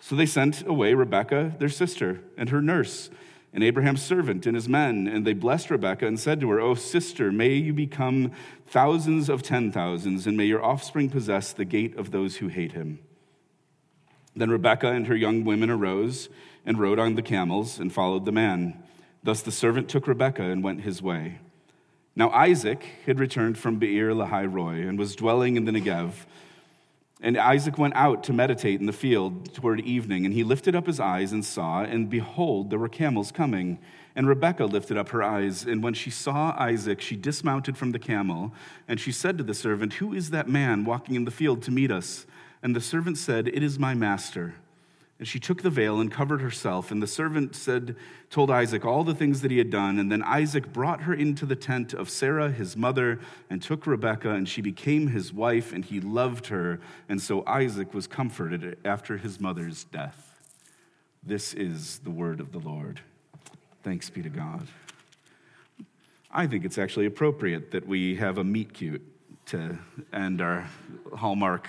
So 0.00 0.16
they 0.16 0.26
sent 0.26 0.66
away 0.66 0.94
Rebekah, 0.94 1.56
their 1.58 1.68
sister, 1.68 2.22
and 2.36 2.48
her 2.48 2.62
nurse, 2.62 3.10
and 3.52 3.62
Abraham's 3.62 4.02
servant 4.02 4.46
and 4.46 4.54
his 4.54 4.68
men. 4.68 5.06
And 5.06 5.26
they 5.26 5.34
blessed 5.34 5.70
Rebekah 5.70 6.06
and 6.06 6.18
said 6.18 6.40
to 6.40 6.50
her, 6.50 6.60
O 6.60 6.74
sister, 6.74 7.30
may 7.30 7.54
you 7.54 7.72
become 7.72 8.32
thousands 8.66 9.28
of 9.28 9.42
ten 9.42 9.70
thousands, 9.70 10.26
and 10.26 10.36
may 10.36 10.46
your 10.46 10.64
offspring 10.64 11.10
possess 11.10 11.52
the 11.52 11.64
gate 11.64 11.96
of 11.96 12.10
those 12.10 12.36
who 12.36 12.48
hate 12.48 12.72
him. 12.72 13.00
Then 14.34 14.50
Rebekah 14.50 14.92
and 14.92 15.06
her 15.06 15.16
young 15.16 15.44
women 15.44 15.70
arose 15.70 16.28
and 16.64 16.78
rode 16.78 16.98
on 16.98 17.14
the 17.14 17.22
camels 17.22 17.78
and 17.78 17.92
followed 17.92 18.24
the 18.24 18.32
man. 18.32 18.82
Thus 19.22 19.42
the 19.42 19.52
servant 19.52 19.88
took 19.88 20.06
Rebekah 20.06 20.42
and 20.42 20.62
went 20.62 20.82
his 20.82 21.02
way. 21.02 21.40
Now 22.16 22.30
Isaac 22.30 22.84
had 23.06 23.18
returned 23.18 23.58
from 23.58 23.78
Beer 23.78 24.12
Lahai 24.14 24.50
Roi 24.50 24.86
and 24.86 24.98
was 24.98 25.16
dwelling 25.16 25.56
in 25.56 25.64
the 25.64 25.72
Negev. 25.72 26.12
And 27.22 27.36
Isaac 27.36 27.76
went 27.76 27.94
out 27.96 28.24
to 28.24 28.32
meditate 28.32 28.80
in 28.80 28.86
the 28.86 28.92
field 28.92 29.52
toward 29.54 29.80
evening, 29.80 30.24
and 30.24 30.32
he 30.32 30.42
lifted 30.42 30.74
up 30.74 30.86
his 30.86 30.98
eyes 30.98 31.32
and 31.32 31.44
saw, 31.44 31.82
and 31.82 32.08
behold, 32.08 32.70
there 32.70 32.78
were 32.78 32.88
camels 32.88 33.30
coming. 33.30 33.78
And 34.16 34.26
Rebekah 34.26 34.64
lifted 34.64 34.96
up 34.96 35.10
her 35.10 35.22
eyes, 35.22 35.64
and 35.64 35.82
when 35.82 35.94
she 35.94 36.10
saw 36.10 36.54
Isaac, 36.58 37.00
she 37.00 37.16
dismounted 37.16 37.76
from 37.76 37.92
the 37.92 37.98
camel, 37.98 38.52
and 38.88 38.98
she 38.98 39.12
said 39.12 39.36
to 39.38 39.44
the 39.44 39.54
servant, 39.54 39.94
Who 39.94 40.14
is 40.14 40.30
that 40.30 40.48
man 40.48 40.84
walking 40.84 41.14
in 41.14 41.26
the 41.26 41.30
field 41.30 41.62
to 41.62 41.70
meet 41.70 41.90
us? 41.90 42.26
And 42.62 42.74
the 42.74 42.80
servant 42.80 43.18
said, 43.18 43.48
It 43.48 43.62
is 43.62 43.78
my 43.78 43.94
master. 43.94 44.54
And 45.20 45.28
she 45.28 45.38
took 45.38 45.60
the 45.60 45.68
veil 45.68 46.00
and 46.00 46.10
covered 46.10 46.40
herself. 46.40 46.90
And 46.90 47.02
the 47.02 47.06
servant 47.06 47.54
said, 47.54 47.94
told 48.30 48.50
Isaac 48.50 48.86
all 48.86 49.04
the 49.04 49.14
things 49.14 49.42
that 49.42 49.50
he 49.50 49.58
had 49.58 49.68
done. 49.68 49.98
And 49.98 50.10
then 50.10 50.22
Isaac 50.22 50.72
brought 50.72 51.02
her 51.02 51.12
into 51.12 51.44
the 51.44 51.54
tent 51.54 51.92
of 51.92 52.08
Sarah, 52.08 52.50
his 52.50 52.74
mother, 52.74 53.20
and 53.50 53.62
took 53.62 53.86
Rebekah, 53.86 54.30
and 54.30 54.48
she 54.48 54.62
became 54.62 55.08
his 55.08 55.30
wife, 55.30 55.74
and 55.74 55.84
he 55.84 56.00
loved 56.00 56.46
her. 56.46 56.80
And 57.06 57.20
so 57.20 57.44
Isaac 57.46 57.92
was 57.92 58.06
comforted 58.06 58.78
after 58.82 59.18
his 59.18 59.38
mother's 59.38 59.84
death. 59.84 60.40
This 61.22 61.52
is 61.52 61.98
the 61.98 62.10
word 62.10 62.40
of 62.40 62.52
the 62.52 62.58
Lord. 62.58 63.00
Thanks 63.82 64.08
be 64.08 64.22
to 64.22 64.30
God. 64.30 64.68
I 66.32 66.46
think 66.46 66.64
it's 66.64 66.78
actually 66.78 67.04
appropriate 67.04 67.72
that 67.72 67.86
we 67.86 68.14
have 68.16 68.38
a 68.38 68.44
meet 68.44 68.72
cute 68.72 69.02
to 69.48 69.76
end 70.14 70.40
our 70.40 70.66
Hallmark 71.14 71.68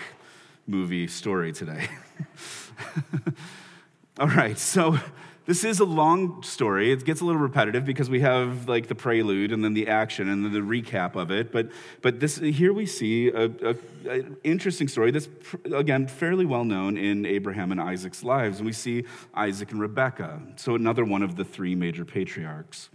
movie 0.67 1.07
story 1.07 1.51
today. 1.51 1.89
All 4.19 4.27
right, 4.27 4.57
so 4.57 4.97
this 5.45 5.63
is 5.63 5.79
a 5.79 5.85
long 5.85 6.43
story. 6.43 6.91
It 6.91 7.03
gets 7.03 7.21
a 7.21 7.25
little 7.25 7.41
repetitive 7.41 7.83
because 7.83 8.09
we 8.09 8.21
have 8.21 8.69
like 8.69 8.87
the 8.87 8.95
prelude 8.95 9.51
and 9.51 9.63
then 9.63 9.73
the 9.73 9.87
action 9.87 10.29
and 10.29 10.45
then 10.45 10.53
the 10.53 10.59
recap 10.59 11.15
of 11.15 11.31
it. 11.31 11.51
But 11.51 11.71
but 12.01 12.19
this 12.19 12.37
here 12.37 12.71
we 12.73 12.85
see 12.85 13.29
a, 13.29 13.45
a, 13.45 13.75
a 14.07 14.23
interesting 14.43 14.87
story 14.87 15.11
that's 15.11 15.27
again 15.73 16.07
fairly 16.07 16.45
well 16.45 16.63
known 16.63 16.97
in 16.97 17.25
Abraham 17.25 17.71
and 17.71 17.81
Isaac's 17.81 18.23
lives, 18.23 18.57
and 18.57 18.65
we 18.65 18.73
see 18.73 19.05
Isaac 19.33 19.71
and 19.71 19.81
Rebekah. 19.81 20.41
So 20.57 20.75
another 20.75 21.03
one 21.03 21.23
of 21.23 21.35
the 21.35 21.43
three 21.43 21.75
major 21.75 22.05
patriarchs. 22.05 22.89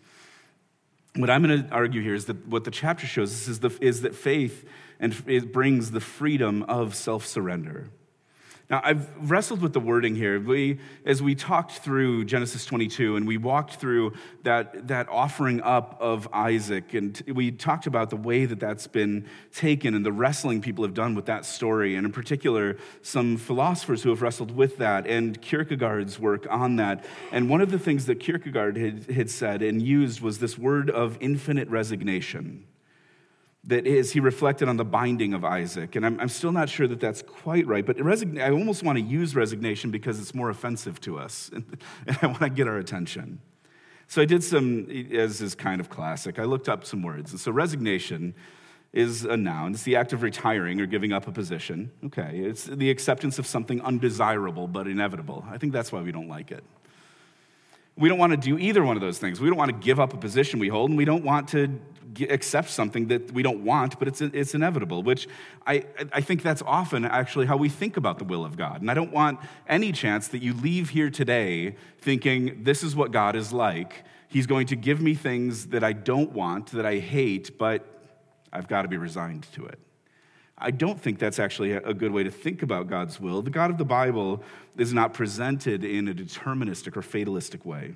What 1.17 1.31
I'm 1.31 1.43
going 1.43 1.67
to 1.67 1.75
argue 1.75 2.03
here 2.03 2.15
is 2.15 2.27
that 2.27 2.47
what 2.47 2.65
the 2.65 2.71
chapter 2.71 3.07
shows 3.07 3.33
us 3.33 3.49
is, 3.49 3.61
the, 3.61 3.71
is 3.81 4.03
that 4.03 4.15
faith 4.15 4.67
and 5.01 5.15
it 5.27 5.53
brings 5.53 5.91
the 5.91 6.01
freedom 6.01 6.63
of 6.65 6.95
self 6.95 7.27
surrender. 7.27 7.91
Now, 8.69 8.81
I've 8.83 9.31
wrestled 9.31 9.63
with 9.63 9.73
the 9.73 9.81
wording 9.81 10.17
here. 10.17 10.41
We, 10.41 10.81
as 11.05 11.23
we 11.23 11.37
talked 11.37 11.73
through 11.73 12.25
Genesis 12.25 12.67
22 12.67 13.15
and 13.15 13.25
we 13.25 13.37
walked 13.37 13.75
through 13.75 14.15
that, 14.43 14.89
that 14.89 15.09
offering 15.09 15.61
up 15.63 15.97
of 16.01 16.29
Isaac, 16.33 16.93
and 16.93 17.23
we 17.33 17.53
talked 17.53 17.87
about 17.87 18.11
the 18.11 18.17
way 18.17 18.45
that 18.45 18.59
that's 18.59 18.89
been 18.89 19.29
taken 19.55 19.95
and 19.95 20.05
the 20.05 20.11
wrestling 20.11 20.61
people 20.61 20.83
have 20.83 20.95
done 20.95 21.15
with 21.15 21.27
that 21.27 21.47
story, 21.47 21.95
and 21.95 22.05
in 22.05 22.13
particular, 22.13 22.77
some 23.03 23.37
philosophers 23.37 24.03
who 24.03 24.11
have 24.11 24.21
wrestled 24.21 24.51
with 24.51 24.79
that, 24.79 25.07
and 25.07 25.41
Kierkegaard's 25.41 26.19
work 26.19 26.45
on 26.51 26.75
that. 26.77 27.05
And 27.31 27.49
one 27.49 27.61
of 27.61 27.71
the 27.71 27.79
things 27.79 28.07
that 28.07 28.19
Kierkegaard 28.19 28.77
had, 28.77 29.09
had 29.11 29.31
said 29.31 29.63
and 29.63 29.81
used 29.81 30.21
was 30.21 30.41
this 30.41 30.59
word 30.59 30.91
of 30.91 31.17
infinite 31.21 31.69
resignation 31.69 32.67
that 33.67 33.87
is, 33.87 34.13
he 34.13 34.21
reflected 34.21 34.69
on 34.69 34.77
the 34.77 34.85
binding 34.85 35.35
of 35.35 35.45
Isaac. 35.45 35.97
And 35.97 36.07
I'm, 36.07 36.21
I'm 36.21 36.29
still 36.29 36.53
not 36.53 36.69
sure 36.69 36.87
that 36.87 37.01
that's 37.01 37.23
quite 37.23 37.67
right, 37.67 37.85
but 37.85 37.99
resign- 38.01 38.41
I 38.41 38.51
almost 38.51 38.83
want 38.83 38.99
to 38.99 39.05
use 39.05 39.35
resignation 39.35 39.91
because 39.91 40.21
it's 40.21 40.35
more 40.35 40.51
offensive 40.51 41.01
to 41.03 41.19
us, 41.19 41.51
and, 41.53 41.65
and 42.07 42.19
I 42.23 42.27
want 42.27 42.41
to 42.41 42.51
get 42.51 42.69
our 42.69 42.79
attention. 42.79 43.41
So 44.09 44.23
I 44.23 44.25
did 44.25 44.45
some, 44.45 44.89
as 45.13 45.41
is 45.41 45.57
kind 45.57 45.81
of 45.81 45.91
classic, 45.91 46.39
I 46.39 46.45
looked 46.45 46.69
up 46.69 46.85
some 46.85 47.03
words. 47.03 47.33
And 47.33 47.41
so 47.41 47.51
resignation 47.51 48.35
is 48.93 49.25
a 49.25 49.37
noun. 49.37 49.75
It's 49.75 49.83
the 49.83 49.97
act 49.97 50.13
of 50.13 50.23
retiring 50.23 50.81
or 50.81 50.87
giving 50.87 51.13
up 51.13 51.27
a 51.27 51.33
position. 51.33 51.91
Okay, 52.05 52.39
it's 52.39 52.65
the 52.65 52.89
acceptance 52.89 53.39
of 53.41 53.47
something 53.47 53.81
undesirable 53.83 54.69
but 54.69 54.87
inevitable. 54.87 55.45
I 55.51 55.59
think 55.59 55.73
that's 55.73 55.91
why 55.91 56.03
we 56.03 56.13
don't 56.13 56.29
like 56.29 56.53
it. 56.53 56.63
We 57.97 58.09
don't 58.09 58.19
want 58.19 58.33
to 58.33 58.37
do 58.37 58.59
either 58.59 58.85
one 58.85 58.97
of 58.97 59.01
those 59.01 59.19
things. 59.19 59.41
We 59.41 59.49
don't 59.49 59.57
want 59.57 59.71
to 59.71 59.77
give 59.77 59.99
up 59.99 60.13
a 60.13 60.19
position 60.19 60.61
we 60.61 60.69
hold, 60.69 60.91
and 60.91 60.99
we 60.99 61.05
don't 61.05 61.25
want 61.25 61.49
to 61.49 61.81
accept 62.31 62.71
something 62.71 63.09
that 63.09 63.31
we 63.33 63.43
don't 63.43 63.65
want, 63.65 63.99
but 63.99 64.09
it's, 64.09 64.21
it's 64.21 64.55
inevitable, 64.55 65.03
which 65.03 65.29
I, 65.67 65.85
I 66.13 66.21
think 66.21 66.43
that's 66.43 66.63
often 66.63 67.05
actually 67.05 67.47
how 67.47 67.57
we 67.57 67.69
think 67.69 67.97
about 67.97 68.19
the 68.19 68.25
will 68.25 68.45
of 68.45 68.57
God. 68.57 68.81
And 68.81 68.91
I 68.91 68.95
don't 68.95 69.13
want 69.13 69.41
any 69.69 69.93
chance 69.93 70.29
that 70.29 70.43
you 70.43 70.55
leave 70.55 70.91
here 70.91 71.11
today 71.11 71.77
thinking, 72.01 72.63
this 72.63 72.83
is 72.83 72.97
what 72.97 73.13
God 73.13 73.37
is 73.37 73.53
like. 73.53 74.05
He's 74.29 74.47
going 74.47 74.67
to 74.69 74.77
give 74.77 75.01
me 75.01 75.15
things 75.15 75.67
that 75.69 75.85
I 75.85 75.93
don't 75.93 76.33
want, 76.33 76.73
that 76.73 76.87
I 76.87 76.99
hate, 76.99 77.59
but 77.59 77.85
I've 78.53 78.69
got 78.69 78.83
to 78.83 78.89
be 78.89 78.97
resigned 78.97 79.47
to 79.53 79.67
it. 79.67 79.79
I 80.59 80.71
don't 80.71 81.01
think 81.01 81.19
that's 81.19 81.39
actually 81.39 81.73
a 81.73 81.93
good 81.93 82.13
way 82.13 82.23
to 82.23 82.31
think 82.31 82.63
about 82.63 82.89
God's 82.89 83.21
will. 83.21 83.43
The 83.43 83.51
God 83.51 83.71
of 83.71 83.77
the 83.77 83.85
Bible 83.85 84.43
is 84.79 84.93
not 84.93 85.13
presented 85.13 85.85
in 85.85 86.09
a 86.09 86.15
deterministic 86.15 86.97
or 86.97 87.03
fatalistic 87.03 87.67
way. 87.67 87.95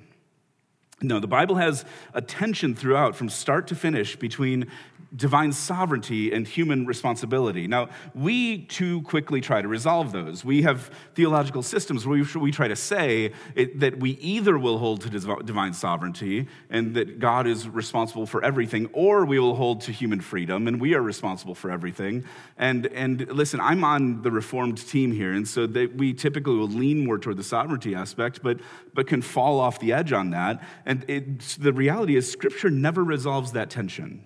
No, 1.01 1.19
the 1.19 1.27
Bible 1.27 1.55
has 1.55 1.83
a 2.13 2.21
tension 2.21 2.75
throughout 2.75 3.15
from 3.15 3.29
start 3.29 3.67
to 3.67 3.75
finish 3.75 4.15
between 4.15 4.67
divine 5.13 5.51
sovereignty 5.51 6.31
and 6.31 6.47
human 6.47 6.85
responsibility. 6.85 7.67
Now, 7.67 7.89
we 8.15 8.59
too 8.59 9.01
quickly 9.01 9.41
try 9.41 9.61
to 9.61 9.67
resolve 9.67 10.13
those. 10.13 10.45
We 10.45 10.61
have 10.61 10.89
theological 11.15 11.63
systems 11.63 12.07
where 12.07 12.23
we, 12.35 12.51
try 12.51 12.69
to 12.69 12.77
say 12.77 13.33
it, 13.55 13.81
that 13.81 13.99
we 13.99 14.11
either 14.11 14.57
will 14.57 14.77
hold 14.77 15.01
to 15.01 15.09
divine 15.09 15.73
sovereignty 15.73 16.47
and 16.69 16.95
that 16.95 17.19
God 17.19 17.45
is 17.45 17.67
responsible 17.67 18.25
for 18.25 18.41
everything, 18.41 18.89
or 18.93 19.25
we 19.25 19.37
will 19.37 19.55
hold 19.55 19.81
to 19.81 19.91
human 19.91 20.21
freedom 20.21 20.67
and 20.67 20.79
we 20.79 20.93
are 20.93 21.01
responsible 21.01 21.55
for 21.55 21.71
everything. 21.71 22.23
And, 22.57 22.85
and 22.87 23.27
listen, 23.31 23.59
I'm 23.59 23.83
on 23.83 24.21
the 24.21 24.31
Reformed 24.31 24.77
team 24.77 25.11
here, 25.11 25.33
and 25.33 25.45
so 25.45 25.67
that 25.67 25.97
we 25.97 26.13
typically 26.13 26.55
will 26.55 26.67
lean 26.67 27.03
more 27.03 27.17
toward 27.17 27.35
the 27.35 27.43
sovereignty 27.43 27.95
aspect, 27.95 28.41
but, 28.41 28.59
but 28.93 29.07
can 29.07 29.21
fall 29.21 29.59
off 29.59 29.79
the 29.79 29.91
edge 29.91 30.13
on 30.13 30.29
that. 30.29 30.63
It, 31.07 31.39
the 31.59 31.73
reality 31.73 32.15
is, 32.15 32.31
Scripture 32.31 32.69
never 32.69 33.03
resolves 33.03 33.51
that 33.53 33.69
tension. 33.69 34.25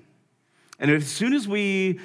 And 0.80 0.92
as 0.92 1.08
soon 1.08 1.34
as 1.34 1.48
we 1.48 2.00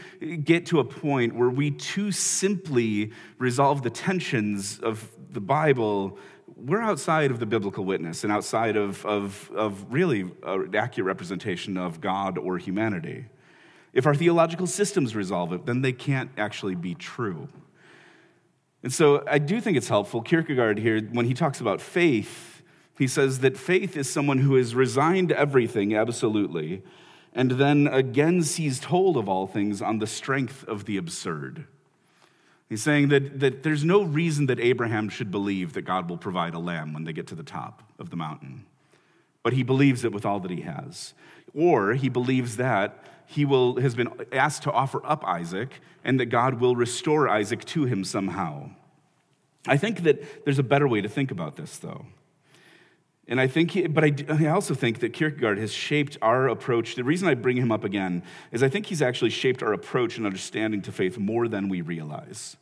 get 0.44 0.66
to 0.66 0.78
a 0.78 0.84
point 0.84 1.34
where 1.34 1.50
we 1.50 1.72
too 1.72 2.12
simply 2.12 3.12
resolve 3.38 3.82
the 3.82 3.90
tensions 3.90 4.78
of 4.78 5.08
the 5.30 5.40
Bible, 5.40 6.18
we're 6.56 6.80
outside 6.80 7.30
of 7.30 7.40
the 7.40 7.46
biblical 7.46 7.84
witness 7.84 8.22
and 8.22 8.32
outside 8.32 8.76
of, 8.76 9.04
of, 9.06 9.50
of 9.54 9.92
really 9.92 10.30
an 10.44 10.74
accurate 10.74 11.06
representation 11.06 11.76
of 11.76 12.00
God 12.00 12.38
or 12.38 12.58
humanity. 12.58 13.26
If 13.92 14.06
our 14.06 14.14
theological 14.14 14.68
systems 14.68 15.16
resolve 15.16 15.52
it, 15.52 15.66
then 15.66 15.82
they 15.82 15.92
can't 15.92 16.30
actually 16.36 16.76
be 16.76 16.94
true. 16.94 17.48
And 18.82 18.92
so 18.92 19.24
I 19.26 19.38
do 19.38 19.60
think 19.60 19.76
it's 19.76 19.88
helpful. 19.88 20.22
Kierkegaard 20.22 20.78
here, 20.78 21.00
when 21.00 21.26
he 21.26 21.34
talks 21.34 21.60
about 21.60 21.80
faith, 21.80 22.49
he 23.00 23.08
says 23.08 23.38
that 23.38 23.56
faith 23.56 23.96
is 23.96 24.10
someone 24.10 24.38
who 24.40 24.56
has 24.56 24.74
resigned 24.74 25.32
everything 25.32 25.96
absolutely 25.96 26.82
and 27.32 27.52
then 27.52 27.86
again 27.86 28.42
seized 28.42 28.84
hold 28.84 29.16
of 29.16 29.26
all 29.26 29.46
things 29.46 29.80
on 29.80 30.00
the 30.00 30.06
strength 30.06 30.68
of 30.68 30.84
the 30.84 30.98
absurd. 30.98 31.64
He's 32.68 32.82
saying 32.82 33.08
that, 33.08 33.40
that 33.40 33.62
there's 33.62 33.84
no 33.84 34.02
reason 34.02 34.44
that 34.46 34.60
Abraham 34.60 35.08
should 35.08 35.30
believe 35.30 35.72
that 35.72 35.82
God 35.82 36.10
will 36.10 36.18
provide 36.18 36.52
a 36.52 36.58
lamb 36.58 36.92
when 36.92 37.04
they 37.04 37.14
get 37.14 37.26
to 37.28 37.34
the 37.34 37.42
top 37.42 37.82
of 37.98 38.10
the 38.10 38.16
mountain. 38.16 38.66
But 39.42 39.54
he 39.54 39.62
believes 39.62 40.04
it 40.04 40.12
with 40.12 40.26
all 40.26 40.38
that 40.40 40.50
he 40.50 40.60
has. 40.60 41.14
Or 41.54 41.94
he 41.94 42.10
believes 42.10 42.58
that 42.58 43.02
he 43.24 43.46
will, 43.46 43.80
has 43.80 43.94
been 43.94 44.10
asked 44.30 44.64
to 44.64 44.72
offer 44.72 45.00
up 45.06 45.24
Isaac 45.26 45.80
and 46.04 46.20
that 46.20 46.26
God 46.26 46.60
will 46.60 46.76
restore 46.76 47.30
Isaac 47.30 47.64
to 47.64 47.86
him 47.86 48.04
somehow. 48.04 48.68
I 49.66 49.78
think 49.78 50.02
that 50.02 50.44
there's 50.44 50.58
a 50.58 50.62
better 50.62 50.86
way 50.86 51.00
to 51.00 51.08
think 51.08 51.30
about 51.30 51.56
this, 51.56 51.78
though. 51.78 52.04
And 53.30 53.40
I 53.40 53.46
think, 53.46 53.70
he, 53.70 53.86
but 53.86 54.02
I, 54.02 54.12
I, 54.28 54.46
also 54.48 54.74
think 54.74 54.98
that 54.98 55.12
Kierkegaard 55.12 55.56
has 55.58 55.72
shaped 55.72 56.18
our 56.20 56.48
approach. 56.48 56.96
The 56.96 57.04
reason 57.04 57.28
I 57.28 57.34
bring 57.34 57.56
him 57.56 57.70
up 57.70 57.84
again 57.84 58.24
is 58.50 58.60
I 58.60 58.68
think 58.68 58.86
he's 58.86 59.00
actually 59.00 59.30
shaped 59.30 59.62
our 59.62 59.72
approach 59.72 60.16
and 60.16 60.26
understanding 60.26 60.82
to 60.82 60.92
faith 60.92 61.16
more 61.16 61.46
than 61.46 61.68
we 61.68 61.80
realize. 61.80 62.56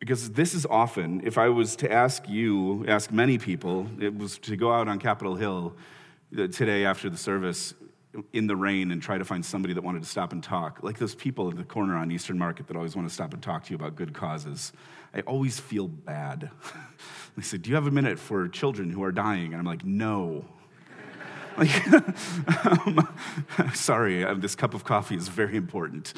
Because 0.00 0.32
this 0.32 0.52
is 0.52 0.66
often, 0.66 1.22
if 1.24 1.38
I 1.38 1.48
was 1.48 1.76
to 1.76 1.90
ask 1.90 2.28
you, 2.28 2.84
ask 2.88 3.12
many 3.12 3.38
people, 3.38 3.86
it 4.00 4.18
was 4.18 4.36
to 4.38 4.56
go 4.56 4.72
out 4.72 4.88
on 4.88 4.98
Capitol 4.98 5.36
Hill 5.36 5.76
uh, 6.36 6.48
today 6.48 6.84
after 6.84 7.08
the 7.08 7.16
service 7.16 7.72
in 8.32 8.48
the 8.48 8.56
rain 8.56 8.90
and 8.90 9.00
try 9.00 9.16
to 9.16 9.24
find 9.24 9.46
somebody 9.46 9.74
that 9.74 9.82
wanted 9.82 10.02
to 10.02 10.08
stop 10.08 10.32
and 10.32 10.42
talk. 10.42 10.80
Like 10.82 10.98
those 10.98 11.14
people 11.14 11.50
in 11.50 11.56
the 11.56 11.64
corner 11.64 11.96
on 11.96 12.10
Eastern 12.10 12.36
Market 12.36 12.66
that 12.66 12.76
always 12.76 12.96
want 12.96 13.08
to 13.08 13.14
stop 13.14 13.32
and 13.32 13.42
talk 13.42 13.64
to 13.64 13.70
you 13.70 13.76
about 13.76 13.94
good 13.94 14.12
causes. 14.12 14.72
I 15.14 15.20
always 15.20 15.60
feel 15.60 15.86
bad. 15.86 16.50
they 17.36 17.42
said, 17.42 17.62
Do 17.62 17.70
you 17.70 17.76
have 17.76 17.86
a 17.86 17.90
minute 17.90 18.18
for 18.18 18.48
children 18.48 18.90
who 18.90 19.02
are 19.02 19.12
dying? 19.12 19.52
And 19.52 19.56
I'm 19.56 19.64
like, 19.64 19.84
No. 19.84 20.44
like, 21.56 21.86
um, 22.66 23.08
sorry, 23.74 24.24
uh, 24.24 24.34
this 24.34 24.56
cup 24.56 24.74
of 24.74 24.82
coffee 24.82 25.14
is 25.14 25.28
very 25.28 25.56
important. 25.56 26.12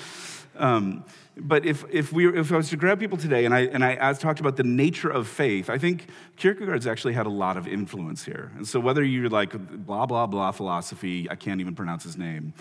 Um, 0.56 1.04
but 1.36 1.66
if, 1.66 1.84
if, 1.90 2.12
we, 2.12 2.26
if 2.38 2.50
I 2.50 2.56
was 2.56 2.70
to 2.70 2.76
grab 2.78 2.98
people 2.98 3.18
today 3.18 3.44
and 3.44 3.54
I, 3.54 3.60
and 3.66 3.84
I 3.84 4.12
talked 4.14 4.40
about 4.40 4.56
the 4.56 4.64
nature 4.64 5.10
of 5.10 5.28
faith, 5.28 5.68
I 5.68 5.76
think 5.76 6.08
Kierkegaard's 6.36 6.86
actually 6.86 7.12
had 7.12 7.26
a 7.26 7.30
lot 7.30 7.58
of 7.58 7.68
influence 7.68 8.24
here. 8.24 8.50
And 8.56 8.66
so 8.66 8.80
whether 8.80 9.04
you're 9.04 9.28
like 9.28 9.52
blah, 9.84 10.06
blah, 10.06 10.26
blah 10.26 10.50
philosophy, 10.52 11.28
I 11.30 11.34
can't 11.34 11.60
even 11.60 11.74
pronounce 11.74 12.04
his 12.04 12.16
name, 12.16 12.54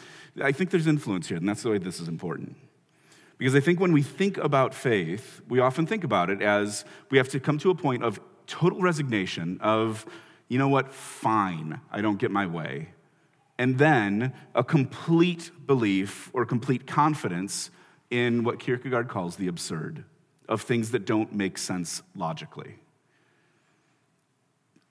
I 0.44 0.52
think 0.52 0.72
there's 0.72 0.88
influence 0.88 1.30
here, 1.30 1.38
and 1.38 1.48
that's 1.48 1.63
the 1.63 1.70
way 1.70 1.78
this 1.78 2.02
is 2.02 2.10
important. 2.10 2.58
Because 3.38 3.56
I 3.56 3.62
think 3.62 3.80
when 3.80 3.94
we 3.94 4.02
think 4.02 4.38
about 4.38 4.74
faith, 4.74 5.41
we 5.48 5.60
often 5.60 5.86
think 5.88 6.04
about 6.04 6.30
it 6.30 6.41
as 6.41 6.84
we 7.10 7.18
have 7.18 7.30
to 7.30 7.39
come 7.39 7.58
to 7.60 7.70
a 7.70 7.76
point 7.76 8.04
of 8.04 8.20
total 8.47 8.79
resignation, 8.79 9.60
of, 9.62 10.05
you 10.47 10.58
know 10.58 10.67
what, 10.67 10.93
fine, 10.93 11.79
I 11.91 12.01
don't 12.01 12.17
get 12.17 12.31
my 12.31 12.45
way. 12.45 12.89
And 13.58 13.77
then 13.77 14.34
a 14.53 14.63
complete 14.63 15.51
belief 15.65 16.29
or 16.34 16.45
complete 16.45 16.86
confidence 16.86 17.71
in 18.10 18.43
what 18.43 18.60
Kierkegaard 18.60 19.08
calls 19.08 19.38
the 19.38 19.47
absurd, 19.47 20.03
of 20.47 20.62
things 20.62 20.91
that 20.91 21.05
don't 21.05 21.34
make 21.34 21.58
sense 21.58 22.03
logically. 22.15 22.75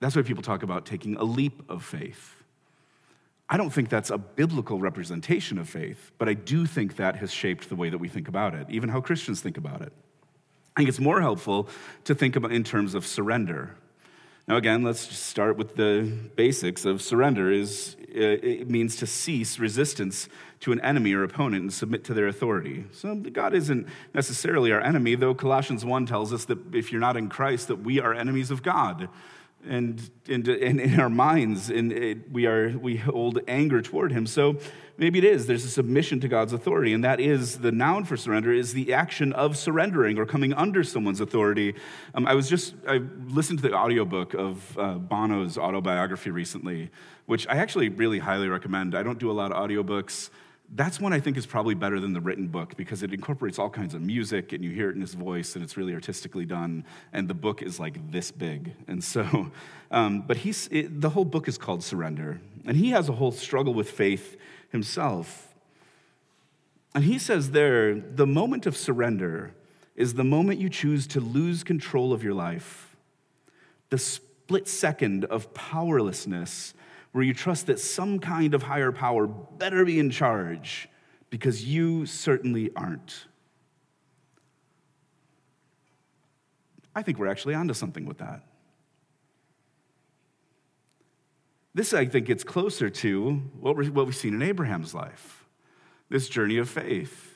That's 0.00 0.16
why 0.16 0.22
people 0.22 0.42
talk 0.42 0.62
about 0.62 0.84
taking 0.84 1.16
a 1.16 1.24
leap 1.24 1.62
of 1.70 1.84
faith. 1.84 2.36
I 3.48 3.56
don't 3.56 3.70
think 3.70 3.88
that's 3.88 4.10
a 4.10 4.18
biblical 4.18 4.78
representation 4.78 5.58
of 5.58 5.68
faith, 5.68 6.10
but 6.18 6.28
I 6.28 6.34
do 6.34 6.66
think 6.66 6.96
that 6.96 7.16
has 7.16 7.30
shaped 7.32 7.68
the 7.68 7.76
way 7.76 7.90
that 7.90 7.98
we 7.98 8.08
think 8.08 8.28
about 8.28 8.54
it, 8.54 8.66
even 8.70 8.88
how 8.88 9.00
Christians 9.00 9.40
think 9.40 9.56
about 9.56 9.82
it. 9.82 9.92
I 10.76 10.80
think 10.80 10.88
it's 10.88 11.00
more 11.00 11.20
helpful 11.20 11.68
to 12.02 12.16
think 12.16 12.34
about 12.34 12.50
in 12.50 12.64
terms 12.64 12.94
of 12.94 13.06
surrender. 13.06 13.76
Now, 14.48 14.56
again, 14.56 14.82
let's 14.82 15.00
start 15.00 15.56
with 15.56 15.76
the 15.76 16.02
basics 16.34 16.84
of 16.84 17.00
surrender. 17.00 17.52
Is 17.52 17.96
uh, 18.14 18.42
it 18.42 18.68
means 18.68 18.96
to 18.96 19.06
cease 19.06 19.60
resistance 19.60 20.28
to 20.60 20.72
an 20.72 20.80
enemy 20.80 21.12
or 21.12 21.22
opponent 21.22 21.62
and 21.62 21.72
submit 21.72 22.02
to 22.04 22.14
their 22.14 22.26
authority. 22.26 22.86
So 22.92 23.14
God 23.14 23.54
isn't 23.54 23.86
necessarily 24.14 24.72
our 24.72 24.80
enemy, 24.80 25.14
though 25.14 25.34
Colossians 25.34 25.84
1 25.84 26.06
tells 26.06 26.32
us 26.32 26.44
that 26.46 26.74
if 26.74 26.90
you're 26.90 27.00
not 27.00 27.16
in 27.16 27.28
Christ, 27.28 27.68
that 27.68 27.76
we 27.76 28.00
are 28.00 28.12
enemies 28.12 28.50
of 28.50 28.62
God 28.62 29.08
and, 29.68 30.10
and, 30.28 30.46
and 30.48 30.80
in 30.80 31.00
our 31.00 31.08
minds, 31.08 31.70
and 31.70 32.24
we, 32.30 32.46
are, 32.46 32.70
we 32.70 32.96
hold 32.96 33.38
anger 33.48 33.80
toward 33.80 34.12
him. 34.12 34.26
So 34.26 34.58
maybe 34.96 35.18
it 35.18 35.24
is. 35.24 35.46
There's 35.46 35.64
a 35.64 35.68
submission 35.68 36.20
to 36.20 36.28
God's 36.28 36.52
authority, 36.52 36.92
and 36.92 37.04
that 37.04 37.20
is 37.20 37.58
the 37.58 37.72
noun 37.72 38.04
for 38.04 38.16
surrender 38.16 38.52
is 38.52 38.72
the 38.72 38.92
action 38.92 39.32
of 39.32 39.56
surrendering 39.56 40.18
or 40.18 40.26
coming 40.26 40.52
under 40.52 40.84
someone's 40.84 41.20
authority. 41.20 41.74
Um, 42.14 42.26
I 42.26 42.34
was 42.34 42.48
just, 42.48 42.74
I 42.88 43.00
listened 43.28 43.60
to 43.60 43.68
the 43.68 43.74
audiobook 43.74 44.34
of 44.34 44.78
uh, 44.78 44.94
Bono's 44.94 45.58
autobiography 45.58 46.30
recently, 46.30 46.90
which 47.26 47.46
I 47.48 47.56
actually 47.56 47.88
really 47.88 48.18
highly 48.18 48.48
recommend. 48.48 48.94
I 48.94 49.02
don't 49.02 49.18
do 49.18 49.30
a 49.30 49.32
lot 49.32 49.52
of 49.52 49.58
audiobooks 49.58 50.30
that's 50.72 50.98
one 50.98 51.12
I 51.12 51.20
think 51.20 51.36
is 51.36 51.46
probably 51.46 51.74
better 51.74 52.00
than 52.00 52.12
the 52.12 52.20
written 52.20 52.48
book 52.48 52.76
because 52.76 53.02
it 53.02 53.12
incorporates 53.12 53.58
all 53.58 53.70
kinds 53.70 53.94
of 53.94 54.00
music 54.00 54.52
and 54.52 54.64
you 54.64 54.70
hear 54.70 54.90
it 54.90 54.94
in 54.94 55.00
his 55.00 55.14
voice 55.14 55.54
and 55.54 55.64
it's 55.64 55.76
really 55.76 55.94
artistically 55.94 56.46
done. 56.46 56.84
And 57.12 57.28
the 57.28 57.34
book 57.34 57.62
is 57.62 57.78
like 57.78 58.10
this 58.10 58.30
big. 58.30 58.74
And 58.88 59.02
so, 59.02 59.52
um, 59.90 60.22
but 60.22 60.38
he's, 60.38 60.68
it, 60.72 61.00
the 61.00 61.10
whole 61.10 61.24
book 61.24 61.48
is 61.48 61.58
called 61.58 61.84
Surrender. 61.84 62.40
And 62.66 62.76
he 62.76 62.90
has 62.90 63.08
a 63.08 63.12
whole 63.12 63.30
struggle 63.30 63.74
with 63.74 63.90
faith 63.90 64.36
himself. 64.74 65.54
And 66.96 67.04
he 67.04 67.16
says 67.16 67.52
there 67.52 67.94
the 67.94 68.26
moment 68.26 68.66
of 68.66 68.76
surrender 68.76 69.54
is 69.94 70.14
the 70.14 70.24
moment 70.24 70.60
you 70.60 70.68
choose 70.68 71.06
to 71.06 71.20
lose 71.20 71.62
control 71.62 72.12
of 72.12 72.24
your 72.24 72.34
life, 72.34 72.96
the 73.90 73.98
split 73.98 74.66
second 74.66 75.24
of 75.26 75.54
powerlessness 75.54 76.74
where 77.12 77.22
you 77.22 77.32
trust 77.32 77.68
that 77.68 77.78
some 77.78 78.18
kind 78.18 78.52
of 78.52 78.64
higher 78.64 78.90
power 78.90 79.28
better 79.28 79.84
be 79.84 80.00
in 80.00 80.10
charge 80.10 80.88
because 81.30 81.64
you 81.64 82.04
certainly 82.04 82.70
aren't. 82.74 83.26
I 86.96 87.02
think 87.02 87.20
we're 87.20 87.28
actually 87.28 87.54
onto 87.54 87.74
something 87.74 88.06
with 88.06 88.18
that. 88.18 88.42
This, 91.74 91.92
I 91.92 92.06
think, 92.06 92.26
gets 92.26 92.44
closer 92.44 92.88
to 92.88 93.42
what, 93.58 93.76
we 93.76 93.86
have 93.86 94.16
seen 94.16 94.34
in 94.34 94.42
Abraham's 94.42 94.94
life 94.94 95.44
this 96.08 96.28
journey 96.28 96.58
of 96.58 96.68
faith. 96.68 97.32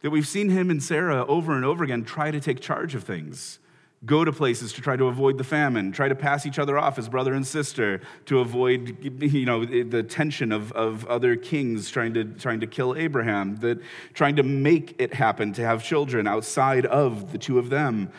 That 0.00 0.10
we've 0.10 0.26
seen 0.26 0.50
him 0.50 0.70
and 0.70 0.82
Sarah 0.82 1.24
over 1.26 1.54
and 1.54 1.64
over 1.64 1.84
again 1.84 2.04
try 2.04 2.30
to 2.30 2.40
take 2.40 2.60
charge 2.60 2.94
of 2.94 3.04
things 3.04 3.58
go 4.06 4.24
to 4.24 4.32
places 4.32 4.72
to 4.72 4.80
try 4.80 4.96
to 4.96 5.08
avoid 5.08 5.36
the 5.36 5.44
famine, 5.44 5.92
try 5.92 6.08
to 6.08 6.14
pass 6.14 6.46
each 6.46 6.58
other 6.58 6.78
off 6.78 6.98
as 6.98 7.08
brother 7.08 7.34
and 7.34 7.46
sister 7.46 8.00
to 8.24 8.40
avoid 8.40 8.96
you 9.22 9.44
know, 9.44 9.64
the 9.64 10.02
tension 10.02 10.52
of, 10.52 10.72
of 10.72 11.04
other 11.06 11.36
kings 11.36 11.90
trying 11.90 12.14
to, 12.14 12.24
trying 12.24 12.60
to 12.60 12.66
kill 12.66 12.96
Abraham, 12.96 13.56
that 13.56 13.78
trying 14.14 14.36
to 14.36 14.42
make 14.42 14.94
it 14.98 15.12
happen 15.12 15.52
to 15.52 15.62
have 15.62 15.84
children 15.84 16.26
outside 16.26 16.86
of 16.86 17.32
the 17.32 17.38
two 17.38 17.58
of 17.58 17.68
them. 17.68 18.10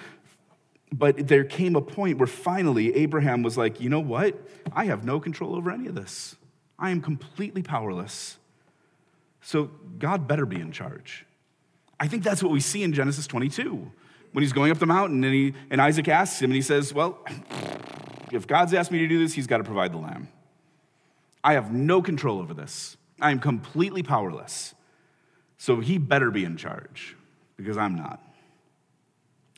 But 0.94 1.28
there 1.28 1.44
came 1.44 1.76
a 1.76 1.82
point 1.82 2.18
where 2.18 2.28
finally 2.28 2.96
Abraham 2.96 3.44
was 3.44 3.58
like, 3.58 3.80
you 3.80 3.90
know 3.90 4.00
what? 4.00 4.36
I 4.74 4.86
have 4.86 5.06
no 5.06 5.20
control 5.20 5.56
over 5.56 5.72
any 5.72 5.88
of 5.88 5.96
this. 5.96 6.36
I 6.78 6.90
am 6.90 7.02
completely 7.02 7.64
powerless. 7.64 8.38
So 9.42 9.72
God 10.00 10.28
better 10.28 10.46
be 10.46 10.60
in 10.60 10.72
charge. 10.72 11.26
I 12.00 12.08
think 12.08 12.24
that's 12.24 12.44
what 12.44 12.52
we 12.52 12.60
see 12.60 12.84
in 12.84 12.94
Genesis 12.94 13.28
22 13.28 13.92
when 14.34 14.42
he's 14.42 14.54
going 14.54 14.72
up 14.72 14.80
the 14.80 14.86
mountain 14.86 15.24
and, 15.24 15.34
he, 15.34 15.54
and 15.70 15.82
Isaac 15.82 16.08
asks 16.08 16.42
him 16.42 16.52
and 16.52 16.56
he 16.56 16.62
says, 16.62 16.94
Well, 16.94 17.20
if 18.32 18.48
God's 18.48 18.74
asked 18.74 18.92
me 18.92 19.00
to 19.00 19.08
do 19.08 19.20
this, 19.20 19.34
he's 19.34 19.48
got 19.48 19.58
to 19.58 19.64
provide 19.64 19.92
the 19.92 19.98
lamb. 19.98 20.30
I 21.44 21.54
have 21.54 21.72
no 21.72 22.02
control 22.02 22.40
over 22.40 22.54
this. 22.54 22.98
I 23.20 23.32
am 23.32 23.40
completely 23.40 24.04
powerless. 24.04 24.74
So 25.58 25.80
he 25.80 25.98
better 25.98 26.32
be 26.32 26.44
in 26.44 26.58
charge 26.58 27.16
because 27.56 27.78
I'm 27.78 27.96
not. 27.96 28.22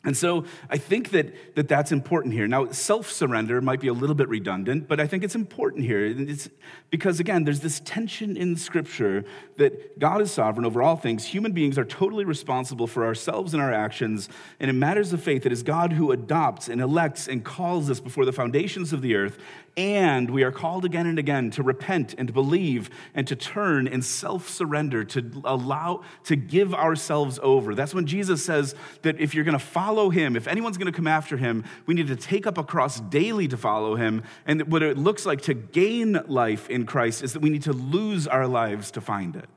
And 0.04 0.14
so 0.16 0.44
I 0.68 0.76
think 0.76 1.10
that, 1.10 1.54
that 1.54 1.66
that's 1.66 1.90
important 1.90 2.34
here. 2.34 2.46
Now, 2.46 2.70
self 2.70 3.10
surrender 3.10 3.60
might 3.62 3.80
be 3.80 3.88
a 3.88 3.92
little 3.92 4.14
bit 4.14 4.28
redundant, 4.28 4.86
but 4.86 5.00
I 5.00 5.06
think 5.06 5.24
it's 5.24 5.34
important 5.34 5.84
here. 5.84 6.04
It's 6.04 6.50
because, 6.90 7.20
again, 7.20 7.44
there's 7.44 7.60
this 7.60 7.80
tension 7.80 8.36
in 8.36 8.56
Scripture 8.56 9.24
that 9.56 9.98
God 9.98 10.20
is 10.20 10.30
sovereign 10.30 10.66
over 10.66 10.82
all 10.82 10.96
things. 10.96 11.24
Human 11.24 11.52
beings 11.52 11.78
are 11.78 11.84
totally 11.86 12.24
responsible 12.24 12.86
for 12.86 13.06
ourselves 13.06 13.54
and 13.54 13.62
our 13.62 13.72
actions. 13.72 14.28
And 14.60 14.68
in 14.68 14.78
matters 14.78 15.12
of 15.14 15.22
faith, 15.22 15.46
it 15.46 15.52
is 15.52 15.62
God 15.62 15.94
who 15.94 16.12
adopts 16.12 16.68
and 16.68 16.80
elects 16.82 17.26
and 17.26 17.42
calls 17.42 17.88
us 17.88 18.00
before 18.00 18.26
the 18.26 18.32
foundations 18.32 18.92
of 18.92 19.00
the 19.00 19.14
earth 19.14 19.38
and 19.76 20.30
we 20.30 20.44
are 20.44 20.52
called 20.52 20.84
again 20.84 21.06
and 21.06 21.18
again 21.18 21.50
to 21.50 21.62
repent 21.62 22.14
and 22.16 22.32
believe 22.32 22.90
and 23.14 23.26
to 23.26 23.34
turn 23.34 23.86
in 23.86 24.02
self 24.02 24.48
surrender, 24.48 25.04
to 25.04 25.42
allow, 25.44 26.02
to 26.24 26.36
give 26.36 26.72
ourselves 26.72 27.40
over. 27.42 27.74
That's 27.74 27.94
when 27.94 28.06
Jesus 28.06 28.44
says 28.44 28.74
that 29.02 29.18
if 29.20 29.34
you're 29.34 29.44
going 29.44 29.58
to 29.58 29.64
follow 29.64 30.10
him, 30.10 30.36
if 30.36 30.46
anyone's 30.46 30.78
going 30.78 30.92
to 30.92 30.96
come 30.96 31.08
after 31.08 31.36
him, 31.36 31.64
we 31.86 31.94
need 31.94 32.06
to 32.06 32.16
take 32.16 32.46
up 32.46 32.56
a 32.56 32.64
cross 32.64 33.00
daily 33.00 33.48
to 33.48 33.56
follow 33.56 33.96
him. 33.96 34.22
And 34.46 34.70
what 34.70 34.82
it 34.82 34.96
looks 34.96 35.26
like 35.26 35.42
to 35.42 35.54
gain 35.54 36.20
life 36.28 36.70
in 36.70 36.86
Christ 36.86 37.22
is 37.22 37.32
that 37.32 37.40
we 37.40 37.50
need 37.50 37.62
to 37.62 37.72
lose 37.72 38.28
our 38.28 38.46
lives 38.46 38.92
to 38.92 39.00
find 39.00 39.34
it. 39.34 39.48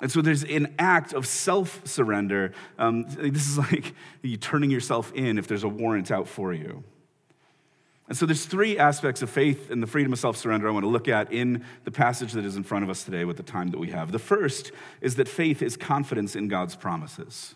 And 0.00 0.12
so 0.12 0.20
there's 0.20 0.44
an 0.44 0.74
act 0.78 1.14
of 1.14 1.26
self 1.26 1.86
surrender. 1.86 2.52
Um, 2.78 3.04
this 3.08 3.48
is 3.48 3.56
like 3.56 3.94
you 4.20 4.36
turning 4.36 4.70
yourself 4.70 5.12
in 5.14 5.38
if 5.38 5.46
there's 5.46 5.64
a 5.64 5.68
warrant 5.68 6.10
out 6.10 6.28
for 6.28 6.52
you. 6.52 6.84
And 8.06 8.16
so 8.16 8.26
there's 8.26 8.44
three 8.44 8.78
aspects 8.78 9.22
of 9.22 9.30
faith 9.30 9.70
and 9.70 9.82
the 9.82 9.86
freedom 9.86 10.12
of 10.12 10.18
self-surrender 10.18 10.68
I 10.68 10.70
want 10.70 10.84
to 10.84 10.90
look 10.90 11.08
at 11.08 11.32
in 11.32 11.64
the 11.84 11.90
passage 11.90 12.32
that 12.32 12.44
is 12.44 12.56
in 12.56 12.62
front 12.62 12.84
of 12.84 12.90
us 12.90 13.02
today 13.02 13.24
with 13.24 13.38
the 13.38 13.42
time 13.42 13.68
that 13.68 13.78
we 13.78 13.90
have. 13.90 14.12
The 14.12 14.18
first 14.18 14.72
is 15.00 15.16
that 15.16 15.26
faith 15.26 15.62
is 15.62 15.76
confidence 15.76 16.36
in 16.36 16.48
God's 16.48 16.76
promises. 16.76 17.54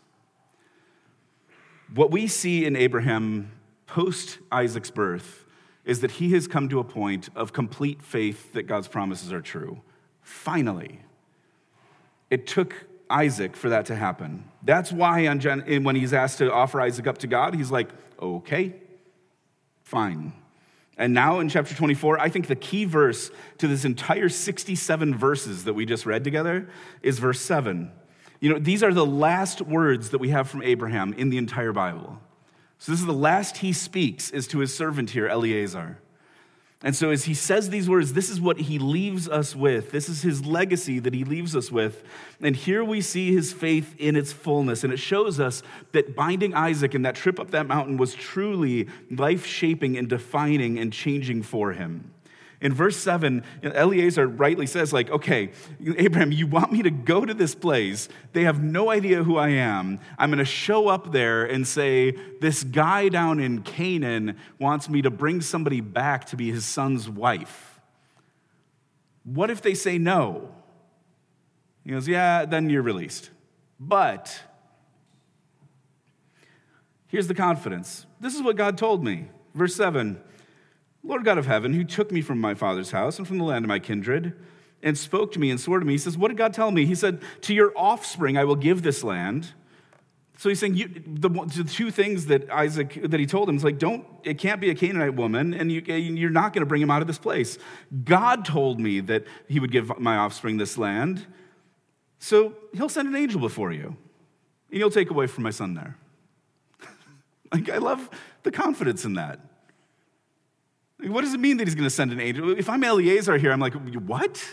What 1.95 2.11
we 2.11 2.27
see 2.27 2.65
in 2.65 2.77
Abraham 2.77 3.53
post 3.87 4.39
Isaac's 4.51 4.91
birth 4.91 5.45
is 5.85 6.01
that 6.01 6.13
he 6.13 6.33
has 6.33 6.47
come 6.47 6.69
to 6.71 6.79
a 6.79 6.85
point 6.85 7.29
of 7.35 7.53
complete 7.53 8.03
faith 8.03 8.53
that 8.55 8.63
God's 8.65 8.89
promises 8.89 9.33
are 9.33 9.43
true. 9.43 9.83
Finally. 10.23 11.01
It 12.31 12.47
took 12.47 12.87
Isaac 13.09 13.57
for 13.57 13.71
that 13.71 13.87
to 13.87 13.97
happen. 13.97 14.45
That's 14.63 14.93
why 14.93 15.27
when 15.27 15.97
he's 15.97 16.13
asked 16.13 16.39
to 16.39 16.53
offer 16.53 16.81
Isaac 16.81 17.07
up 17.07 17.19
to 17.19 17.27
God, 17.27 17.55
he's 17.55 17.71
like, 17.71 17.89
okay, 18.21 18.75
Fine. 19.88 20.35
And 20.98 21.14
now 21.14 21.40
in 21.40 21.48
chapter 21.48 21.74
24, 21.74 22.20
I 22.20 22.29
think 22.29 22.46
the 22.46 22.55
key 22.55 22.85
verse 22.85 23.31
to 23.57 23.66
this 23.66 23.87
entire 23.87 24.29
67 24.29 25.14
verses 25.14 25.64
that 25.64 25.72
we 25.72 25.87
just 25.87 26.05
read 26.05 26.24
together 26.24 26.68
is 27.03 27.18
verse 27.18 27.40
7. 27.40 27.90
You 28.38 28.53
know, 28.53 28.59
these 28.59 28.83
are 28.83 28.92
the 28.92 29.07
last 29.07 29.62
words 29.62 30.11
that 30.11 30.18
we 30.18 30.29
have 30.29 30.46
from 30.46 30.62
Abraham 30.62 31.14
in 31.14 31.31
the 31.31 31.38
entire 31.38 31.72
Bible. 31.72 32.20
So 32.79 32.92
this 32.92 33.01
is 33.01 33.07
the 33.07 33.14
last 33.14 33.57
he 33.57 33.72
speaks 33.72 34.31
is 34.31 34.46
to 34.48 34.59
his 34.59 34.74
servant 34.74 35.09
here, 35.09 35.27
Eliezer. 35.27 36.01
And 36.81 36.95
so, 36.95 37.11
as 37.11 37.25
he 37.25 37.35
says 37.35 37.71
these 37.71 37.88
words, 37.88 38.12
this 38.12 38.31
is 38.31 38.41
what 38.41 38.59
he 38.61 38.79
leaves 38.79 39.29
us 39.29 39.57
with. 39.57 39.91
This 39.91 40.09
is 40.09 40.23
his 40.23 40.47
legacy 40.47 41.01
that 41.01 41.12
he 41.12 41.25
leaves 41.25 41.57
us 41.57 41.73
with. 41.73 42.05
And 42.41 42.55
here 42.55 42.85
we 42.85 43.01
see 43.01 43.33
his 43.33 43.53
faith 43.53 43.97
in 43.99 44.14
its 44.14 44.33
fullness. 44.33 44.85
And 44.85 44.93
it 44.93 45.01
shows 45.01 45.41
us 45.41 45.64
that 45.91 46.14
binding 46.14 46.55
Isaac 46.55 46.95
and 46.95 47.05
that 47.05 47.17
trip 47.17 47.41
up 47.41 47.51
that 47.51 47.67
mountain 47.67 47.97
was 47.97 48.14
truly 48.14 48.87
life 49.11 49.45
shaping 49.45 49.99
and 49.99 50.09
defining 50.09 50.79
and 50.79 50.93
changing 50.93 51.43
for 51.43 51.73
him. 51.73 52.12
In 52.61 52.75
verse 52.75 52.97
7, 52.97 53.44
Eliezer 53.62 54.27
rightly 54.27 54.66
says, 54.66 54.92
like, 54.92 55.11
okay, 55.11 55.53
Abraham, 55.97 56.33
you 56.33 56.49
want 56.49 56.73
me 56.73 56.83
to 56.83 56.90
go 56.90 57.25
to 57.25 57.33
this 57.33 57.55
place. 57.55 58.09
They 58.33 58.42
have 58.44 58.61
no 58.61 58.90
idea 58.90 59.23
who 59.23 59.37
I 59.37 59.51
am. 59.51 60.01
I'm 60.18 60.31
going 60.31 60.40
to 60.40 60.44
show 60.44 60.88
up 60.88 61.12
there 61.12 61.44
and 61.44 61.66
say, 61.66 62.16
this 62.40 62.64
guy 62.64 63.11
down 63.11 63.38
in 63.38 63.62
Canaan 63.62 64.37
wants 64.59 64.88
me 64.88 65.03
to 65.03 65.11
bring 65.11 65.40
somebody 65.40 65.81
back 65.81 66.25
to 66.27 66.37
be 66.37 66.51
his 66.51 66.64
son's 66.64 67.09
wife. 67.09 67.81
What 69.23 69.51
if 69.51 69.62
they 69.62 69.75
say 69.75 69.99
no? 69.99 70.53
He 71.85 71.92
goes, 71.92 72.09
yeah, 72.09 72.44
then 72.44 72.71
you're 72.71 72.83
released. 72.83 73.31
But 73.79 74.42
here's 77.07 77.29
the 77.29 77.35
confidence. 77.35 78.05
This 78.21 78.35
is 78.35 78.42
what 78.42 78.57
God 78.57 78.77
told 78.77 79.05
me. 79.05 79.29
Verse 79.55 79.77
7 79.77 80.21
Lord 81.03 81.25
God 81.25 81.39
of 81.39 81.47
heaven, 81.47 81.73
who 81.73 81.85
took 81.85 82.11
me 82.11 82.21
from 82.21 82.41
my 82.41 82.55
father's 82.55 82.91
house 82.91 83.19
and 83.19 83.27
from 83.27 83.39
the 83.39 83.45
land 83.45 83.65
of 83.65 83.69
my 83.69 83.79
kindred, 83.79 84.35
and 84.83 84.97
spoke 84.97 85.33
to 85.33 85.41
me 85.41 85.51
and 85.51 85.61
swore 85.61 85.81
to 85.81 85.85
me, 85.85 85.95
he 85.95 85.99
says, 85.99 86.17
What 86.17 86.29
did 86.29 86.37
God 86.37 86.55
tell 86.55 86.71
me? 86.71 86.87
He 86.87 86.95
said, 86.95 87.21
To 87.43 87.55
your 87.55 87.73
offspring 87.77 88.37
I 88.37 88.45
will 88.45 88.57
give 88.57 88.83
this 88.83 89.03
land. 89.03 89.53
So 90.39 90.49
he's 90.49 90.61
saying 90.61 90.75
the, 91.05 91.29
the, 91.29 91.65
two 91.65 91.91
things 91.91 92.27
that 92.27 92.49
Isaac 92.49 93.01
that 93.03 93.19
he 93.19 93.27
told 93.27 93.49
him 93.49 93.57
is 93.57 93.65
like, 93.65 93.77
don't 93.77 94.07
it 94.23 94.39
can't 94.39 94.61
be 94.61 94.71
a 94.71 94.75
Canaanite 94.75 95.15
woman, 95.15 95.53
and 95.53 95.73
you, 95.73 95.81
you're 95.81 96.31
not 96.31 96.53
going 96.53 96.63
to 96.63 96.67
bring 96.67 96.81
him 96.81 96.93
out 96.93 97.03
of 97.03 97.09
this 97.09 97.19
place. 97.19 97.59
God 98.05 98.45
told 98.45 98.79
me 98.79 99.01
that 99.01 99.25
he 99.49 99.59
would 99.59 99.73
give 99.73 99.99
my 99.99 100.17
offspring 100.17 100.57
this 100.57 100.79
land, 100.79 101.27
so 102.21 102.55
he'll 102.73 102.89
send 102.89 103.09
an 103.09 103.17
angel 103.17 103.41
before 103.41 103.73
you, 103.73 103.97
and 104.71 104.79
he'll 104.79 104.93
take 104.93 105.11
away 105.11 105.27
from 105.27 105.43
my 105.43 105.51
son 105.51 105.75
there. 105.75 105.97
like 107.53 107.69
I 107.69 107.79
love 107.79 108.09
the 108.45 108.53
confidence 108.53 109.05
in 109.05 109.15
that. 109.15 109.41
What 111.01 111.21
does 111.21 111.33
it 111.33 111.41
mean 111.41 111.59
that 111.59 111.69
he's 111.69 111.77
going 111.77 111.85
to 111.85 111.91
send 111.91 112.13
an 112.13 112.21
angel? 112.21 112.51
If 112.59 112.69
I'm 112.69 112.83
Eliezer 112.83 113.39
here, 113.39 113.53
I'm 113.53 113.61
like, 113.61 113.75
what? 113.75 114.45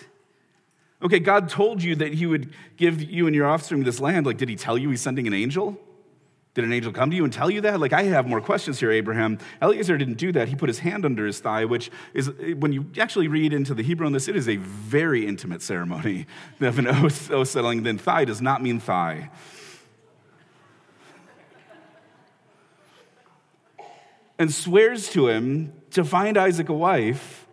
Okay, 1.01 1.19
God 1.19 1.49
told 1.49 1.81
you 1.81 1.95
that 1.95 2.13
he 2.13 2.25
would 2.25 2.53
give 2.77 3.01
you 3.01 3.27
and 3.27 3.36
your 3.36 3.47
offspring 3.47 3.84
this 3.84 3.99
land. 3.99 4.25
Like, 4.25 4.38
did 4.38 4.49
he 4.49 4.55
tell 4.55 4.77
you 4.77 4.91
he's 4.91 5.01
sending 5.01 5.25
an 5.27 5.34
angel? 5.34 5.77
Did 6.53 6.63
an 6.63 6.71
angel 6.71 6.93
come 6.93 7.10
to 7.10 7.15
you 7.15 7.25
and 7.25 7.34
tell 7.34 7.49
you 7.49 7.62
that? 7.62 7.79
Like, 7.81 7.91
I 7.91 8.03
have 8.03 8.27
more 8.27 8.39
questions 8.39 8.79
here, 8.79 8.89
Abraham. 8.89 9.39
Eliezer 9.62 9.97
didn't 9.97 10.13
do 10.13 10.31
that. 10.31 10.47
He 10.47 10.55
put 10.55 10.69
his 10.69 10.79
hand 10.79 11.03
under 11.03 11.25
his 11.25 11.39
thigh, 11.39 11.65
which 11.65 11.91
is, 12.13 12.31
when 12.58 12.71
you 12.71 12.86
actually 12.97 13.27
read 13.27 13.51
into 13.51 13.73
the 13.73 13.84
Hebrew 13.84 14.05
on 14.05 14.13
this, 14.13 14.27
it 14.27 14.38
is 14.38 14.47
a 14.47 14.55
very 14.55 15.25
intimate 15.25 15.62
ceremony. 15.62 16.27
Of 16.62 16.79
an 16.79 16.88
oath, 16.88 17.29
oath 17.29 17.49
settling, 17.49 17.84
then 17.84 17.97
thigh 17.97 18.23
does 18.23 18.41
not 18.41 18.63
mean 18.63 18.79
thigh. 18.79 19.31
And 24.39 24.53
swears 24.53 25.10
to 25.10 25.27
him 25.27 25.73
to 25.95 26.03
find 26.03 26.38
Isaac 26.38 26.67
a 26.69 26.73
wife. 26.73 27.47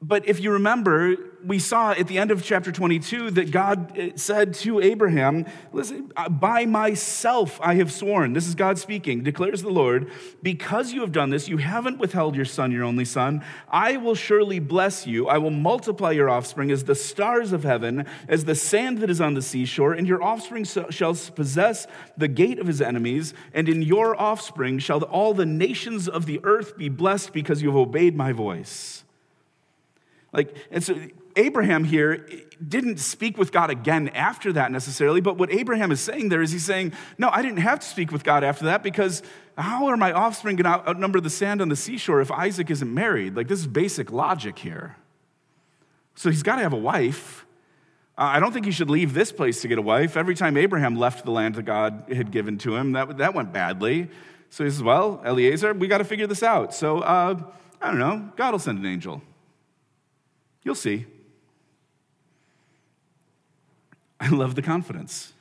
But 0.00 0.28
if 0.28 0.40
you 0.40 0.52
remember, 0.52 1.16
we 1.44 1.58
saw 1.58 1.92
at 1.92 2.06
the 2.06 2.18
end 2.18 2.30
of 2.30 2.42
chapter 2.42 2.70
22 2.70 3.32
that 3.32 3.50
God 3.50 3.98
uh, 3.98 4.16
said 4.16 4.54
to 4.54 4.80
Abraham, 4.80 5.46
Listen, 5.72 6.12
by 6.30 6.66
myself 6.66 7.60
I 7.62 7.74
have 7.74 7.92
sworn. 7.92 8.32
This 8.32 8.46
is 8.46 8.54
God 8.54 8.78
speaking, 8.78 9.22
declares 9.22 9.62
the 9.62 9.70
Lord, 9.70 10.10
because 10.42 10.92
you 10.92 11.00
have 11.00 11.12
done 11.12 11.30
this, 11.30 11.48
you 11.48 11.58
haven't 11.58 11.98
withheld 11.98 12.36
your 12.36 12.44
son, 12.44 12.72
your 12.72 12.84
only 12.84 13.04
son. 13.04 13.44
I 13.68 13.96
will 13.96 14.14
surely 14.14 14.58
bless 14.58 15.06
you. 15.06 15.28
I 15.28 15.38
will 15.38 15.50
multiply 15.50 16.12
your 16.12 16.30
offspring 16.30 16.70
as 16.70 16.84
the 16.84 16.94
stars 16.94 17.52
of 17.52 17.64
heaven, 17.64 18.06
as 18.28 18.44
the 18.44 18.54
sand 18.54 18.98
that 18.98 19.10
is 19.10 19.20
on 19.20 19.34
the 19.34 19.42
seashore, 19.42 19.92
and 19.92 20.06
your 20.06 20.22
offspring 20.22 20.64
shall 20.64 21.14
possess 21.14 21.86
the 22.16 22.28
gate 22.28 22.58
of 22.58 22.66
his 22.66 22.80
enemies, 22.80 23.34
and 23.52 23.68
in 23.68 23.82
your 23.82 24.20
offspring 24.20 24.78
shall 24.78 25.02
all 25.02 25.34
the 25.34 25.46
nations 25.46 26.08
of 26.08 26.26
the 26.26 26.40
earth 26.44 26.76
be 26.76 26.88
blessed 26.88 27.32
because 27.32 27.62
you 27.62 27.68
have 27.68 27.76
obeyed 27.76 28.16
my 28.16 28.32
voice. 28.32 29.04
Like, 30.32 30.56
and 30.70 30.82
so 30.82 30.96
Abraham 31.36 31.84
here 31.84 32.26
didn't 32.66 32.98
speak 32.98 33.36
with 33.36 33.52
God 33.52 33.70
again 33.70 34.08
after 34.08 34.52
that 34.52 34.70
necessarily, 34.70 35.20
but 35.20 35.36
what 35.36 35.52
Abraham 35.52 35.90
is 35.90 36.00
saying 36.00 36.28
there 36.28 36.42
is 36.42 36.52
he's 36.52 36.64
saying, 36.64 36.92
No, 37.18 37.28
I 37.30 37.42
didn't 37.42 37.58
have 37.58 37.80
to 37.80 37.86
speak 37.86 38.12
with 38.12 38.24
God 38.24 38.44
after 38.44 38.66
that 38.66 38.82
because 38.82 39.22
how 39.56 39.86
are 39.86 39.96
my 39.96 40.12
offspring 40.12 40.56
going 40.56 40.64
to 40.64 40.88
outnumber 40.88 41.20
the 41.20 41.30
sand 41.30 41.60
on 41.60 41.68
the 41.68 41.76
seashore 41.76 42.20
if 42.20 42.30
Isaac 42.30 42.70
isn't 42.70 42.92
married? 42.92 43.36
Like, 43.36 43.48
this 43.48 43.60
is 43.60 43.66
basic 43.66 44.10
logic 44.10 44.58
here. 44.58 44.96
So 46.14 46.30
he's 46.30 46.42
got 46.42 46.56
to 46.56 46.62
have 46.62 46.72
a 46.72 46.78
wife. 46.78 47.46
Uh, 48.16 48.22
I 48.24 48.40
don't 48.40 48.52
think 48.52 48.66
he 48.66 48.72
should 48.72 48.90
leave 48.90 49.14
this 49.14 49.32
place 49.32 49.62
to 49.62 49.68
get 49.68 49.78
a 49.78 49.82
wife. 49.82 50.16
Every 50.16 50.34
time 50.34 50.56
Abraham 50.56 50.96
left 50.96 51.24
the 51.24 51.30
land 51.30 51.54
that 51.56 51.64
God 51.64 52.04
had 52.12 52.30
given 52.30 52.58
to 52.58 52.76
him, 52.76 52.92
that, 52.92 53.18
that 53.18 53.34
went 53.34 53.52
badly. 53.52 54.08
So 54.50 54.64
he 54.64 54.70
says, 54.70 54.82
Well, 54.82 55.22
Eliezer, 55.24 55.72
we 55.74 55.88
got 55.88 55.98
to 55.98 56.04
figure 56.04 56.26
this 56.26 56.42
out. 56.42 56.74
So, 56.74 57.00
uh, 57.00 57.40
I 57.80 57.86
don't 57.88 57.98
know, 57.98 58.30
God 58.36 58.52
will 58.52 58.58
send 58.58 58.78
an 58.78 58.86
angel. 58.86 59.22
You'll 60.62 60.76
see. 60.76 61.06
I 64.22 64.28
love 64.28 64.54
the 64.54 64.62
confidence. 64.62 65.32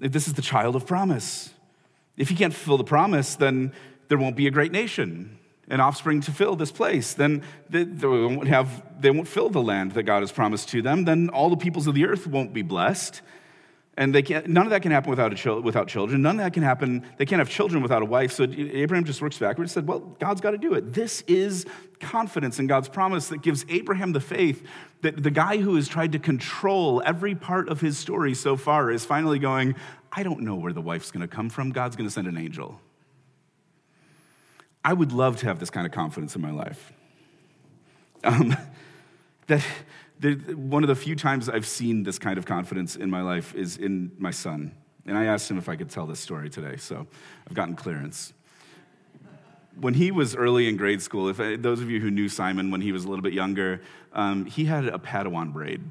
If 0.00 0.12
this 0.12 0.26
is 0.26 0.32
the 0.32 0.42
child 0.42 0.74
of 0.74 0.86
promise, 0.86 1.50
if 2.16 2.30
he 2.30 2.34
can't 2.34 2.54
fulfill 2.54 2.78
the 2.78 2.84
promise, 2.84 3.36
then 3.36 3.72
there 4.08 4.18
won't 4.18 4.34
be 4.34 4.46
a 4.46 4.50
great 4.50 4.72
nation 4.72 5.38
an 5.68 5.80
offspring 5.80 6.20
to 6.22 6.30
fill 6.30 6.56
this 6.56 6.72
place. 6.72 7.14
Then 7.14 7.42
they, 7.70 7.84
they, 7.84 8.06
won't 8.06 8.48
have, 8.48 8.82
they 9.00 9.10
won't 9.10 9.28
fill 9.28 9.48
the 9.48 9.62
land 9.62 9.92
that 9.92 10.02
God 10.02 10.20
has 10.20 10.32
promised 10.32 10.68
to 10.70 10.82
them. 10.82 11.04
Then 11.04 11.30
all 11.30 11.50
the 11.50 11.56
peoples 11.56 11.86
of 11.86 11.94
the 11.94 12.06
earth 12.06 12.26
won't 12.26 12.52
be 12.52 12.62
blessed. 12.62 13.22
And 13.96 14.12
they 14.12 14.22
can't, 14.22 14.48
none 14.48 14.66
of 14.66 14.70
that 14.70 14.82
can 14.82 14.90
happen 14.90 15.10
without, 15.10 15.46
a, 15.46 15.60
without 15.60 15.86
children. 15.86 16.20
None 16.20 16.40
of 16.40 16.44
that 16.44 16.52
can 16.52 16.64
happen. 16.64 17.04
They 17.16 17.26
can't 17.26 17.38
have 17.38 17.48
children 17.48 17.80
without 17.80 18.02
a 18.02 18.04
wife. 18.04 18.32
So 18.32 18.44
Abraham 18.44 19.04
just 19.04 19.22
works 19.22 19.38
backwards 19.38 19.70
and 19.70 19.82
said, 19.82 19.88
Well, 19.88 20.00
God's 20.18 20.40
got 20.40 20.50
to 20.50 20.58
do 20.58 20.74
it. 20.74 20.92
This 20.92 21.22
is 21.28 21.64
confidence 22.00 22.58
in 22.58 22.66
God's 22.66 22.88
promise 22.88 23.28
that 23.28 23.40
gives 23.40 23.64
Abraham 23.68 24.12
the 24.12 24.20
faith 24.20 24.66
that 25.02 25.22
the 25.22 25.30
guy 25.30 25.58
who 25.58 25.76
has 25.76 25.86
tried 25.86 26.12
to 26.12 26.18
control 26.18 27.02
every 27.06 27.36
part 27.36 27.68
of 27.68 27.80
his 27.80 27.96
story 27.96 28.34
so 28.34 28.56
far 28.56 28.90
is 28.90 29.04
finally 29.04 29.38
going, 29.38 29.76
I 30.10 30.24
don't 30.24 30.40
know 30.40 30.56
where 30.56 30.72
the 30.72 30.82
wife's 30.82 31.12
going 31.12 31.26
to 31.26 31.32
come 31.32 31.48
from. 31.48 31.70
God's 31.70 31.94
going 31.94 32.08
to 32.08 32.12
send 32.12 32.26
an 32.26 32.36
angel. 32.36 32.80
I 34.84 34.92
would 34.92 35.12
love 35.12 35.36
to 35.38 35.46
have 35.46 35.60
this 35.60 35.70
kind 35.70 35.86
of 35.86 35.92
confidence 35.92 36.34
in 36.34 36.42
my 36.42 36.50
life. 36.50 36.92
Um, 38.24 38.56
that 39.46 39.64
one 40.22 40.82
of 40.82 40.88
the 40.88 40.94
few 40.94 41.16
times 41.16 41.48
I've 41.48 41.66
seen 41.66 42.02
this 42.02 42.18
kind 42.18 42.38
of 42.38 42.46
confidence 42.46 42.96
in 42.96 43.10
my 43.10 43.20
life 43.20 43.54
is 43.54 43.76
in 43.76 44.12
my 44.18 44.30
son. 44.30 44.74
And 45.06 45.18
I 45.18 45.24
asked 45.24 45.50
him 45.50 45.58
if 45.58 45.68
I 45.68 45.76
could 45.76 45.90
tell 45.90 46.06
this 46.06 46.20
story 46.20 46.48
today, 46.48 46.76
so 46.76 47.06
I've 47.46 47.54
gotten 47.54 47.76
clearance. 47.76 48.32
When 49.78 49.94
he 49.94 50.10
was 50.10 50.34
early 50.34 50.68
in 50.68 50.76
grade 50.76 51.02
school, 51.02 51.28
if 51.28 51.40
uh, 51.40 51.56
those 51.58 51.80
of 51.80 51.90
you 51.90 52.00
who 52.00 52.10
knew 52.10 52.28
Simon 52.28 52.70
when 52.70 52.80
he 52.80 52.92
was 52.92 53.04
a 53.04 53.08
little 53.08 53.22
bit 53.22 53.32
younger, 53.32 53.82
um, 54.12 54.46
he 54.46 54.64
had 54.64 54.86
a 54.86 54.98
Padawan 54.98 55.52
braid 55.52 55.82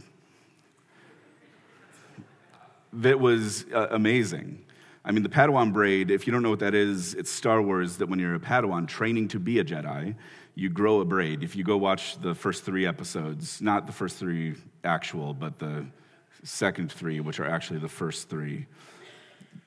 that 2.93 3.19
was 3.19 3.65
uh, 3.73 3.87
amazing. 3.91 4.63
I 5.05 5.11
mean, 5.11 5.23
the 5.23 5.29
Padawan 5.29 5.73
braid, 5.73 6.11
if 6.11 6.25
you 6.25 6.31
don't 6.31 6.43
know 6.43 6.49
what 6.49 6.59
that 6.59 6.73
is, 6.73 7.13
it's 7.15 7.29
Star 7.29 7.61
Wars 7.61 7.97
that 7.97 8.07
when 8.07 8.19
you're 8.19 8.35
a 8.35 8.39
Padawan 8.39 8.87
training 8.87 9.27
to 9.29 9.39
be 9.39 9.59
a 9.59 9.65
Jedi, 9.65 10.15
you 10.55 10.69
grow 10.69 10.99
a 10.99 11.05
braid. 11.05 11.43
If 11.43 11.55
you 11.55 11.63
go 11.63 11.77
watch 11.77 12.19
the 12.21 12.35
first 12.35 12.63
three 12.63 12.85
episodes, 12.85 13.61
not 13.61 13.87
the 13.87 13.91
first 13.91 14.17
three 14.17 14.55
actual, 14.83 15.33
but 15.33 15.57
the 15.59 15.85
second 16.43 16.91
three, 16.91 17.19
which 17.19 17.39
are 17.39 17.47
actually 17.47 17.79
the 17.79 17.87
first 17.87 18.29
three, 18.29 18.67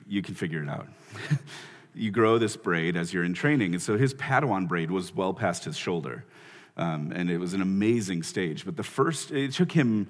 you 0.07 0.22
can 0.22 0.35
figure 0.35 0.62
it 0.62 0.68
out. 0.68 0.88
you 1.94 2.11
grow 2.11 2.38
this 2.38 2.57
braid 2.57 2.96
as 2.96 3.12
you're 3.12 3.25
in 3.25 3.35
training. 3.35 3.72
And 3.72 3.83
so 3.83 3.96
his 3.96 4.14
Padawan 4.14 4.68
braid 4.68 4.90
was 4.90 5.14
well 5.14 5.35
past 5.35 5.64
his 5.64 5.77
shoulder. 5.77 6.25
Um, 6.77 7.11
and 7.14 7.31
it 7.31 7.38
was 7.38 7.55
an 7.55 7.62
amazing 7.62 8.22
stage. 8.22 8.64
But 8.64 8.77
the 8.77 8.83
first, 8.83 9.31
it 9.31 9.53
took 9.53 9.72
him 9.72 10.09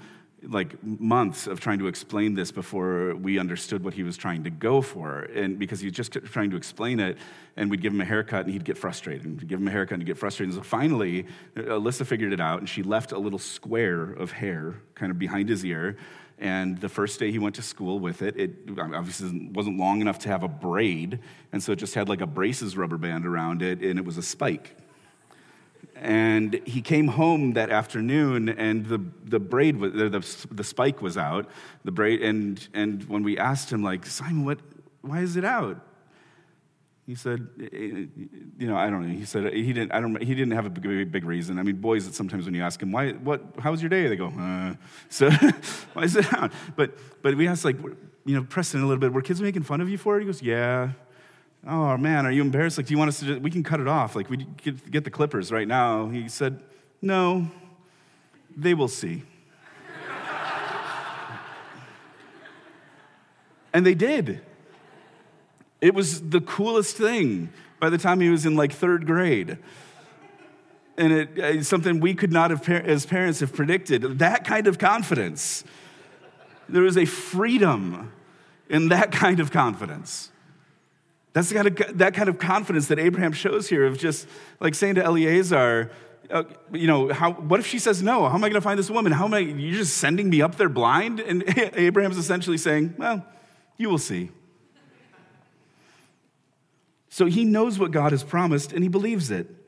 like 0.48 0.82
months 0.82 1.46
of 1.46 1.60
trying 1.60 1.78
to 1.78 1.86
explain 1.86 2.34
this 2.34 2.52
before 2.52 3.14
we 3.16 3.38
understood 3.38 3.84
what 3.84 3.94
he 3.94 4.02
was 4.02 4.16
trying 4.16 4.44
to 4.44 4.50
go 4.50 4.80
for. 4.80 5.20
And 5.34 5.58
because 5.58 5.80
he 5.80 5.90
just 5.90 6.12
trying 6.12 6.50
to 6.50 6.56
explain 6.56 7.00
it, 7.00 7.18
and 7.56 7.70
we'd 7.70 7.82
give 7.82 7.92
him 7.92 8.00
a 8.00 8.04
haircut 8.04 8.44
and 8.44 8.52
he'd 8.52 8.64
get 8.64 8.78
frustrated. 8.78 9.24
And 9.24 9.38
we'd 9.38 9.48
give 9.48 9.60
him 9.60 9.68
a 9.68 9.70
haircut 9.70 9.94
and 9.94 10.02
he'd 10.02 10.06
get 10.06 10.18
frustrated. 10.18 10.54
And 10.54 10.64
so 10.64 10.68
finally, 10.68 11.26
Alyssa 11.56 12.06
figured 12.06 12.32
it 12.32 12.40
out, 12.40 12.60
and 12.60 12.68
she 12.68 12.82
left 12.82 13.12
a 13.12 13.18
little 13.18 13.38
square 13.38 14.02
of 14.02 14.32
hair 14.32 14.76
kind 14.94 15.10
of 15.10 15.18
behind 15.18 15.48
his 15.48 15.64
ear. 15.64 15.96
And 16.38 16.78
the 16.78 16.88
first 16.88 17.18
day 17.18 17.30
he 17.30 17.38
went 17.38 17.54
to 17.54 17.62
school 17.62 17.98
with 17.98 18.20
it, 18.22 18.36
it 18.36 18.52
obviously 18.78 19.48
wasn't 19.54 19.78
long 19.78 20.00
enough 20.00 20.18
to 20.20 20.28
have 20.28 20.42
a 20.42 20.48
braid. 20.48 21.20
And 21.52 21.62
so 21.62 21.72
it 21.72 21.76
just 21.76 21.94
had 21.94 22.08
like 22.08 22.20
a 22.20 22.26
braces 22.26 22.76
rubber 22.76 22.98
band 22.98 23.26
around 23.26 23.62
it, 23.62 23.80
and 23.80 23.98
it 23.98 24.04
was 24.04 24.18
a 24.18 24.22
spike. 24.22 24.76
And 26.00 26.60
he 26.66 26.82
came 26.82 27.08
home 27.08 27.54
that 27.54 27.70
afternoon, 27.70 28.50
and 28.50 28.86
the, 28.86 29.00
the 29.24 29.40
braid, 29.40 29.78
was, 29.78 29.92
the, 29.92 30.46
the 30.50 30.64
spike 30.64 31.00
was 31.00 31.16
out. 31.16 31.48
The 31.84 31.92
braid, 31.92 32.22
and, 32.22 32.66
and 32.74 33.04
when 33.04 33.22
we 33.22 33.38
asked 33.38 33.72
him, 33.72 33.82
like, 33.82 34.04
Simon, 34.04 34.44
what, 34.44 34.58
why 35.00 35.20
is 35.20 35.36
it 35.36 35.44
out? 35.44 35.80
He 37.06 37.14
said, 37.14 37.48
you 37.56 38.66
know, 38.66 38.76
I 38.76 38.90
don't 38.90 39.08
know. 39.08 39.14
He 39.14 39.24
said 39.24 39.52
he 39.52 39.72
didn't. 39.72 39.92
I 39.92 40.00
don't. 40.00 40.20
He 40.20 40.34
didn't 40.34 40.54
have 40.54 40.66
a 40.66 40.70
big, 40.70 41.12
big 41.12 41.24
reason. 41.24 41.56
I 41.56 41.62
mean, 41.62 41.76
boys. 41.76 42.12
Sometimes 42.12 42.46
when 42.46 42.54
you 42.54 42.62
ask 42.64 42.82
him, 42.82 42.90
why, 42.90 43.12
what, 43.12 43.44
how 43.60 43.70
was 43.70 43.80
your 43.80 43.90
day? 43.90 44.08
They 44.08 44.16
go, 44.16 44.32
uh. 44.36 44.74
so 45.08 45.30
why 45.92 46.02
is 46.02 46.16
it 46.16 46.32
out? 46.34 46.50
But 46.74 46.98
but 47.22 47.36
we 47.36 47.46
asked 47.46 47.64
like, 47.64 47.76
you 48.24 48.34
know, 48.34 48.42
Preston 48.42 48.82
a 48.82 48.86
little 48.88 49.00
bit. 49.00 49.12
Were 49.12 49.22
kids 49.22 49.40
making 49.40 49.62
fun 49.62 49.80
of 49.80 49.88
you 49.88 49.98
for 49.98 50.16
it? 50.16 50.22
He 50.22 50.26
goes, 50.26 50.42
yeah 50.42 50.94
oh 51.66 51.96
man, 51.96 52.26
are 52.26 52.32
you 52.32 52.42
embarrassed? 52.42 52.78
Like, 52.78 52.86
do 52.86 52.94
you 52.94 52.98
want 52.98 53.08
us 53.08 53.20
to, 53.20 53.38
we 53.38 53.50
can 53.50 53.62
cut 53.62 53.80
it 53.80 53.88
off. 53.88 54.14
Like, 54.14 54.30
we 54.30 54.46
get, 54.62 54.90
get 54.90 55.04
the 55.04 55.10
clippers 55.10 55.50
right 55.50 55.66
now. 55.66 56.08
He 56.08 56.28
said, 56.28 56.60
no, 57.02 57.50
they 58.56 58.74
will 58.74 58.88
see. 58.88 59.24
and 63.72 63.84
they 63.84 63.94
did. 63.94 64.40
It 65.80 65.94
was 65.94 66.30
the 66.30 66.40
coolest 66.40 66.96
thing 66.96 67.50
by 67.80 67.90
the 67.90 67.98
time 67.98 68.20
he 68.20 68.30
was 68.30 68.46
in 68.46 68.56
like 68.56 68.72
third 68.72 69.06
grade. 69.06 69.58
And 70.96 71.12
it, 71.12 71.28
uh, 71.38 71.46
it's 71.46 71.68
something 71.68 72.00
we 72.00 72.14
could 72.14 72.32
not 72.32 72.50
have, 72.50 72.66
as 72.68 73.04
parents, 73.04 73.40
have 73.40 73.52
predicted. 73.52 74.18
That 74.18 74.44
kind 74.44 74.66
of 74.66 74.78
confidence. 74.78 75.62
There 76.68 76.86
is 76.86 76.96
a 76.96 77.04
freedom 77.04 78.12
in 78.70 78.88
that 78.88 79.12
kind 79.12 79.40
of 79.40 79.50
confidence. 79.50 80.30
That's 81.36 81.50
the 81.50 81.54
kind 81.54 81.66
of, 81.66 81.98
that 81.98 82.14
kind 82.14 82.30
of 82.30 82.38
confidence 82.38 82.86
that 82.86 82.98
Abraham 82.98 83.32
shows 83.32 83.68
here 83.68 83.84
of 83.84 83.98
just 83.98 84.26
like 84.58 84.74
saying 84.74 84.94
to 84.94 85.04
Eliezer, 85.04 85.90
uh, 86.30 86.44
you 86.72 86.86
know, 86.86 87.12
how, 87.12 87.32
what 87.32 87.60
if 87.60 87.66
she 87.66 87.78
says 87.78 88.02
no? 88.02 88.26
How 88.26 88.36
am 88.36 88.42
I 88.42 88.48
going 88.48 88.54
to 88.54 88.62
find 88.62 88.78
this 88.78 88.88
woman? 88.88 89.12
How 89.12 89.26
am 89.26 89.34
I, 89.34 89.40
you're 89.40 89.76
just 89.76 89.98
sending 89.98 90.30
me 90.30 90.40
up 90.40 90.56
there 90.56 90.70
blind? 90.70 91.20
And 91.20 91.44
Abraham's 91.74 92.16
essentially 92.16 92.56
saying, 92.56 92.94
well, 92.96 93.22
you 93.76 93.90
will 93.90 93.98
see. 93.98 94.30
So 97.10 97.26
he 97.26 97.44
knows 97.44 97.78
what 97.78 97.90
God 97.90 98.12
has 98.12 98.24
promised 98.24 98.72
and 98.72 98.82
he 98.82 98.88
believes 98.88 99.30
it. 99.30 99.65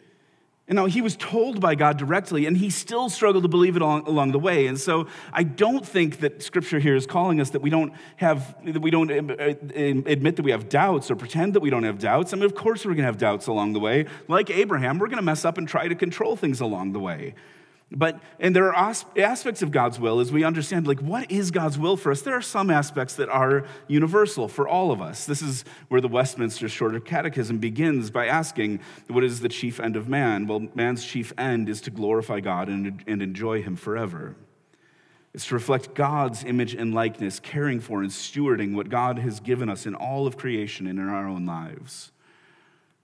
And 0.69 0.77
now 0.77 0.85
he 0.85 1.01
was 1.01 1.17
told 1.17 1.61
by 1.61 1.75
God 1.75 1.97
directly, 1.97 2.45
and 2.45 2.55
he 2.55 2.69
still 2.69 3.09
struggled 3.09 3.43
to 3.43 3.49
believe 3.49 3.75
it 3.75 3.81
along, 3.81 4.07
along, 4.07 4.33
the 4.33 4.39
way. 4.39 4.67
And 4.67 4.79
so 4.79 5.07
I 5.33 5.43
don't 5.43 5.85
think 5.85 6.21
that 6.21 6.43
Scripture 6.43 6.79
here 6.79 6.95
is 6.95 7.07
calling 7.07 7.41
us 7.41 7.51
that 7.51 7.63
we 7.63 7.71
don't 7.71 7.95
have 8.17 8.55
that 8.65 8.81
we 8.81 8.91
don't 8.91 9.11
uh, 9.11 9.33
uh, 9.33 9.55
admit 10.07 10.37
that 10.37 10.43
we 10.43 10.51
have 10.51 10.69
doubts 10.69 11.11
or 11.11 11.17
pretend 11.17 11.55
that 11.55 11.61
we 11.61 11.71
don't 11.71 11.85
have 11.85 11.99
doubts. 11.99 12.35
I 12.35 12.37
mean, 12.37 12.45
of 12.45 12.55
course 12.55 12.85
we're 12.85 12.93
going 12.93 12.99
to 12.99 13.05
have 13.05 13.17
doubts 13.17 13.47
along 13.47 13.73
the 13.73 13.81
way. 13.81 14.05
Like 14.29 14.51
Abraham, 14.51 14.99
we're 14.99 15.07
going 15.07 15.17
to 15.17 15.23
mess 15.23 15.47
up 15.47 15.57
and 15.57 15.67
try 15.67 15.89
to 15.89 15.95
control 15.95 16.37
things 16.37 16.61
along 16.61 16.93
the 16.93 17.01
way. 17.01 17.35
But, 17.91 18.21
and 18.39 18.55
there 18.55 18.75
are 18.75 18.95
aspects 19.17 19.63
of 19.63 19.71
God's 19.71 19.99
will 19.99 20.21
as 20.21 20.31
we 20.31 20.45
understand, 20.45 20.87
like, 20.87 21.01
what 21.01 21.31
is 21.31 21.51
God's 21.51 21.79
will 21.79 21.97
for 21.97 22.13
us? 22.13 22.21
There 22.21 22.35
are 22.35 22.43
some 22.43 22.69
aspects 22.69 23.15
that 23.15 23.31
are 23.31 23.65
universal 23.87 24.47
for 24.47 24.69
all 24.69 24.93
of 24.93 25.01
us. 25.01 25.25
This 25.25 25.41
is 25.41 25.65
where 25.89 26.03
the 26.03 26.09
Westminster 26.09 26.69
Shorter 26.69 27.01
Catechism 27.01 27.57
begins 27.59 28.11
by 28.11 28.27
asking, 28.27 28.81
what 29.07 29.25
is 29.25 29.41
the 29.41 29.49
chief 29.49 29.81
end 29.81 29.97
of 29.97 30.07
man? 30.07 30.47
Well, 30.47 30.69
man's 30.75 31.03
chief 31.03 31.33
end 31.39 31.71
is 31.71 31.81
to 31.83 31.91
glorify 31.91 32.41
God 32.41 32.69
and, 32.69 33.03
and 33.07 33.23
enjoy 33.23 33.63
Him 33.63 33.75
forever. 33.75 34.37
It's 35.33 35.47
to 35.47 35.55
reflect 35.55 35.95
God's 35.95 36.45
image 36.45 36.75
and 36.75 36.93
likeness, 36.93 37.41
caring 37.41 37.81
for 37.81 38.03
and 38.03 38.11
stewarding 38.11 38.75
what 38.75 38.91
God 38.91 39.19
has 39.19 39.41
given 39.41 39.71
us 39.71 39.87
in 39.87 39.95
all 39.95 40.27
of 40.27 40.37
creation 40.37 40.87
and 40.87 40.99
in 40.99 41.09
our 41.09 41.27
own 41.27 41.47
lives. 41.47 42.13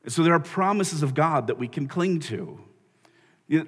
And 0.03 0.13
so 0.13 0.23
there 0.23 0.35
are 0.35 0.41
promises 0.41 1.03
of 1.03 1.15
God 1.15 1.47
that 1.47 1.59
we 1.59 1.69
can 1.69 1.89
cling 1.89 2.21
to. 2.21 2.61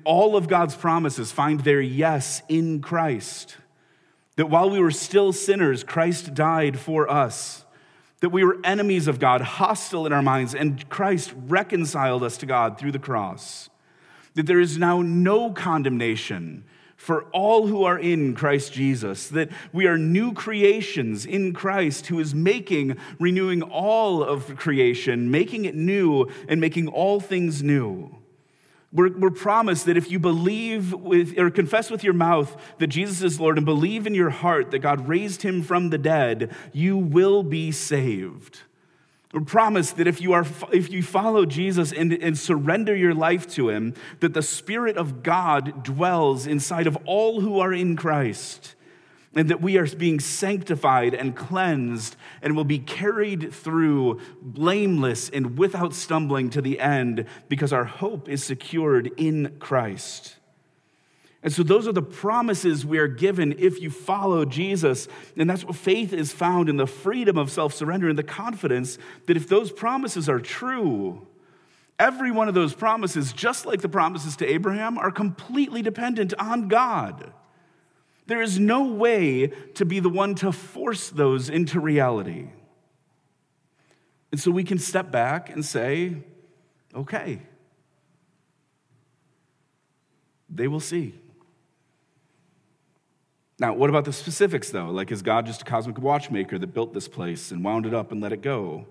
All 0.05 0.37
of 0.37 0.49
God's 0.49 0.75
promises 0.75 1.33
find 1.33 1.61
their 1.61 1.81
yes 1.81 2.43
in 2.49 2.81
Christ. 2.81 3.57
That 4.37 4.51
while 4.51 4.71
we 4.71 4.81
were 4.81 4.91
still 4.91 5.33
sinners, 5.33 5.85
Christ 5.85 6.35
died 6.35 6.79
for 6.79 7.11
us. 7.11 7.65
That 8.21 8.31
we 8.31 8.45
were 8.45 8.59
enemies 8.65 9.09
of 9.09 9.19
God, 9.19 9.43
hostile 9.43 10.07
in 10.07 10.13
our 10.13 10.23
minds, 10.23 10.55
and 10.55 10.89
Christ 10.89 11.35
reconciled 11.37 12.23
us 12.23 12.39
to 12.39 12.47
God 12.47 12.79
through 12.79 12.93
the 12.93 12.99
cross. 12.99 13.69
That 14.35 14.47
there 14.47 14.61
is 14.61 14.79
now 14.79 15.03
no 15.03 15.51
condemnation 15.51 16.65
for 16.97 17.25
all 17.25 17.67
who 17.67 17.85
are 17.85 17.99
in 17.99 18.35
Christ 18.35 18.73
Jesus, 18.73 19.29
that 19.29 19.51
we 19.73 19.87
are 19.87 19.99
new 19.99 20.33
creations 20.33 21.27
in 21.27 21.53
Christ, 21.53 22.07
who 22.07 22.19
is 22.19 22.35
making, 22.35 22.97
renewing 23.21 23.63
all 23.63 24.23
of 24.23 24.57
creation, 24.57 25.31
making 25.31 25.67
it 25.67 25.75
new, 25.75 26.27
and 26.49 26.59
making 26.59 26.89
all 26.89 27.21
things 27.21 27.63
new. 27.63 28.17
We're, 28.93 29.17
we're, 29.19 29.31
promised 29.31 29.87
that 29.87 29.97
if 29.97 30.11
you 30.11 30.19
believe 30.19 30.93
with, 30.93 31.39
or 31.39 31.51
confess 31.51 31.91
with 31.91 32.05
your 32.05 32.15
mouth 32.15 32.57
that 32.79 32.87
Jesus 32.87 33.23
is 33.23 33.41
Lord 33.41 33.59
and 33.59 33.67
believe 33.67 34.07
in 34.07 34.15
your 34.15 34.31
heart 34.31 34.71
that 34.71 34.79
God 34.79 35.09
raised 35.09 35.43
him 35.43 35.63
from 35.63 35.91
the 35.91 35.99
dead, 35.99 36.55
you 36.73 36.97
will 36.97 37.43
be 37.43 37.73
saved. 37.73 38.61
We're 39.33 39.41
promised 39.41 39.97
that 39.97 40.07
if 40.07 40.21
you, 40.21 40.33
are, 40.33 40.47
if 40.73 40.91
you 40.91 41.03
follow 41.03 41.45
Jesus 41.45 41.93
and, 41.93 42.13
and 42.13 42.39
surrender 42.39 42.95
your 42.95 43.13
life 43.13 43.47
to 43.55 43.69
him, 43.69 43.93
that 44.21 44.35
the 44.35 44.43
Spirit 44.43 44.97
of 44.97 45.23
God 45.23 45.83
dwells 45.83 46.47
inside 46.47 46.87
of 46.87 46.97
all 47.05 47.41
who 47.41 47.59
are 47.59 47.73
in 47.73 47.97
Christ 47.97 48.76
and 49.37 49.51
that 49.51 49.61
we 49.61 49.77
are 49.77 49.87
being 49.87 50.19
sanctified 50.19 51.13
and 51.13 51.37
cleansed 51.37 52.17
and 52.41 52.57
will 52.57 52.65
be 52.65 52.79
carried 52.79 53.53
through 53.53 54.19
blameless 54.41 55.29
and 55.29 55.59
without 55.59 55.93
stumbling 55.93 56.49
to 56.51 56.63
the 56.63 56.81
end 56.81 57.27
because 57.49 57.73
our 57.73 57.85
hope 57.85 58.31
is 58.31 58.43
secured 58.43 59.13
in 59.19 59.55
Christ. 59.59 60.37
And 61.43 61.53
so, 61.53 61.63
those 61.63 61.87
are 61.87 61.93
the 61.93 62.03
promises 62.03 62.85
we 62.85 62.99
are 62.99 63.07
given 63.07 63.55
if 63.59 63.81
you 63.81 63.91
follow 63.91 64.45
Jesus. 64.45 65.07
And 65.37 65.49
that's 65.49 65.65
what 65.65 65.77
faith 65.77 66.13
is 66.13 66.33
found 66.33 66.69
in 66.69 66.77
the 66.77 66.89
freedom 66.89 67.37
of 67.37 67.53
self 67.53 67.73
surrender 67.75 68.09
and 68.09 68.19
the 68.19 68.25
confidence 68.25 68.99
that 69.27 69.37
if 69.37 69.49
those 69.49 69.71
promises 69.71 70.29
are 70.29 70.41
true, 70.41 71.25
every 71.99 72.33
one 72.33 72.49
of 72.49 72.55
those 72.55 72.75
promises, 72.75 73.33
just 73.33 73.67
like 73.67 73.83
the 73.83 73.89
promises 73.89 74.35
to 74.37 74.47
Abraham, 74.47 74.99
are 74.99 75.13
completely 75.13 75.83
dependent 75.83 76.35
on 76.39 76.69
God. 76.69 77.33
There 78.27 78.43
is 78.43 78.59
no 78.59 78.85
way 78.85 79.49
to 79.75 79.85
be 79.85 80.01
the 80.01 80.09
one 80.09 80.35
to 80.37 80.53
force 80.53 81.11
those 81.11 81.49
into 81.49 81.79
reality. 81.81 82.49
And 84.33 84.41
so 84.41 84.51
we 84.51 84.65
can 84.65 84.79
step 84.79 85.11
back 85.11 85.49
and 85.49 85.65
say, 85.65 86.17
okay, 86.95 87.41
they 90.51 90.69
will 90.69 90.81
see. 90.81 91.15
Now, 93.59 93.73
what 93.73 93.89
about 93.89 94.05
the 94.05 94.13
specifics, 94.13 94.71
though? 94.71 94.91
Like, 94.91 95.11
is 95.11 95.23
God 95.23 95.47
just 95.47 95.63
a 95.63 95.65
cosmic 95.65 95.99
watchmaker 95.99 96.59
that 96.59 96.67
built 96.75 96.93
this 96.93 97.09
place 97.09 97.51
and 97.53 97.65
wound 97.65 97.87
it 97.87 97.95
up 97.95 98.13
and 98.13 98.21
let 98.21 98.33
it 98.33 98.43
go? 98.43 98.87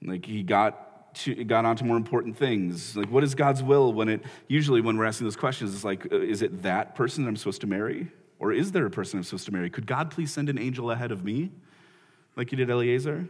Like, 0.00 0.24
he 0.26 0.42
got, 0.42 0.91
to, 1.14 1.44
got 1.44 1.64
onto 1.64 1.84
more 1.84 1.96
important 1.96 2.36
things. 2.36 2.96
Like, 2.96 3.10
what 3.10 3.24
is 3.24 3.34
God's 3.34 3.62
will 3.62 3.92
when 3.92 4.08
it, 4.08 4.22
usually 4.48 4.80
when 4.80 4.96
we're 4.96 5.04
asking 5.04 5.26
those 5.26 5.36
questions, 5.36 5.74
it's 5.74 5.84
like, 5.84 6.12
uh, 6.12 6.16
is 6.16 6.42
it 6.42 6.62
that 6.62 6.94
person 6.94 7.26
I'm 7.26 7.36
supposed 7.36 7.60
to 7.62 7.66
marry? 7.66 8.08
Or 8.38 8.52
is 8.52 8.72
there 8.72 8.86
a 8.86 8.90
person 8.90 9.18
I'm 9.18 9.24
supposed 9.24 9.46
to 9.46 9.52
marry? 9.52 9.70
Could 9.70 9.86
God 9.86 10.10
please 10.10 10.32
send 10.32 10.48
an 10.48 10.58
angel 10.58 10.90
ahead 10.90 11.12
of 11.12 11.24
me, 11.24 11.50
like 12.36 12.50
you 12.50 12.56
did 12.56 12.70
Eliezer? 12.70 13.28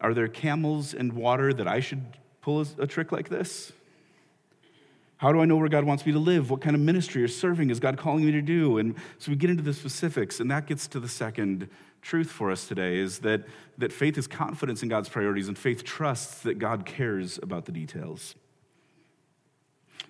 Are 0.00 0.14
there 0.14 0.28
camels 0.28 0.94
and 0.94 1.12
water 1.12 1.52
that 1.52 1.66
I 1.66 1.80
should 1.80 2.04
pull 2.40 2.64
a 2.78 2.86
trick 2.86 3.10
like 3.10 3.28
this? 3.28 3.72
How 5.16 5.32
do 5.32 5.40
I 5.40 5.44
know 5.44 5.56
where 5.56 5.68
God 5.68 5.84
wants 5.84 6.04
me 6.04 6.12
to 6.12 6.18
live? 6.18 6.50
What 6.50 6.60
kind 6.60 6.74
of 6.74 6.82
ministry 6.82 7.22
or 7.22 7.28
serving 7.28 7.70
is 7.70 7.80
God 7.80 7.96
calling 7.96 8.24
me 8.24 8.32
to 8.32 8.42
do? 8.42 8.78
And 8.78 8.94
so 9.18 9.30
we 9.30 9.36
get 9.36 9.50
into 9.50 9.62
the 9.62 9.72
specifics, 9.72 10.40
and 10.40 10.50
that 10.50 10.66
gets 10.66 10.86
to 10.88 11.00
the 11.00 11.08
second 11.08 11.68
truth 12.02 12.30
for 12.30 12.50
us 12.50 12.66
today 12.66 12.98
is 12.98 13.20
that, 13.20 13.44
that 13.78 13.92
faith 13.92 14.18
is 14.18 14.26
confidence 14.26 14.82
in 14.82 14.88
God's 14.88 15.08
priorities, 15.08 15.48
and 15.48 15.56
faith 15.56 15.84
trusts 15.84 16.42
that 16.42 16.58
God 16.58 16.84
cares 16.84 17.38
about 17.42 17.64
the 17.64 17.72
details. 17.72 18.34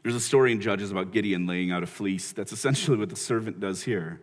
There's 0.02 0.16
a 0.16 0.20
story 0.20 0.52
in 0.52 0.60
Judges 0.60 0.90
about 0.90 1.12
Gideon 1.12 1.46
laying 1.46 1.70
out 1.70 1.82
a 1.82 1.86
fleece. 1.86 2.32
That's 2.32 2.52
essentially 2.52 2.96
what 2.98 3.08
the 3.08 3.16
servant 3.16 3.60
does 3.60 3.84
here. 3.84 4.20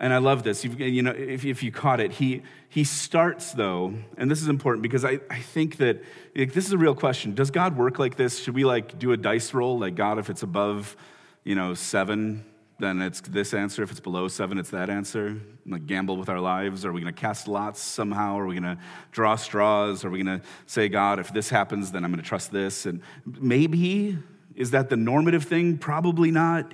And 0.00 0.14
I 0.14 0.18
love 0.18 0.42
this. 0.42 0.64
You've, 0.64 0.80
you 0.80 1.02
know, 1.02 1.10
if, 1.10 1.44
if 1.44 1.62
you 1.62 1.70
caught 1.70 2.00
it, 2.00 2.12
he, 2.12 2.42
he 2.70 2.84
starts 2.84 3.52
though, 3.52 3.92
and 4.16 4.30
this 4.30 4.40
is 4.40 4.48
important 4.48 4.82
because 4.82 5.04
I, 5.04 5.20
I 5.28 5.40
think 5.40 5.76
that 5.76 6.02
like, 6.34 6.54
this 6.54 6.66
is 6.66 6.72
a 6.72 6.78
real 6.78 6.94
question. 6.94 7.34
Does 7.34 7.50
God 7.50 7.76
work 7.76 7.98
like 7.98 8.16
this? 8.16 8.42
Should 8.42 8.54
we 8.54 8.64
like 8.64 8.98
do 8.98 9.12
a 9.12 9.16
dice 9.18 9.52
roll? 9.52 9.78
Like 9.78 9.96
God, 9.96 10.18
if 10.18 10.30
it's 10.30 10.42
above, 10.42 10.96
you 11.44 11.54
know, 11.54 11.74
seven, 11.74 12.46
then 12.78 13.02
it's 13.02 13.20
this 13.20 13.52
answer. 13.52 13.82
If 13.82 13.90
it's 13.90 14.00
below 14.00 14.26
seven, 14.28 14.56
it's 14.56 14.70
that 14.70 14.88
answer. 14.88 15.38
Like 15.66 15.86
gamble 15.86 16.16
with 16.16 16.30
our 16.30 16.40
lives. 16.40 16.86
Are 16.86 16.92
we 16.92 17.02
going 17.02 17.14
to 17.14 17.20
cast 17.20 17.46
lots 17.46 17.82
somehow? 17.82 18.38
Are 18.38 18.46
we 18.46 18.58
going 18.58 18.76
to 18.76 18.82
draw 19.12 19.36
straws? 19.36 20.02
Are 20.06 20.10
we 20.10 20.22
going 20.22 20.40
to 20.40 20.46
say, 20.64 20.88
God, 20.88 21.18
if 21.18 21.30
this 21.34 21.50
happens, 21.50 21.92
then 21.92 22.06
I'm 22.06 22.10
going 22.10 22.22
to 22.22 22.26
trust 22.26 22.50
this? 22.50 22.86
And 22.86 23.02
maybe 23.26 24.16
is 24.56 24.70
that 24.70 24.88
the 24.88 24.96
normative 24.96 25.44
thing? 25.44 25.76
Probably 25.76 26.30
not. 26.30 26.72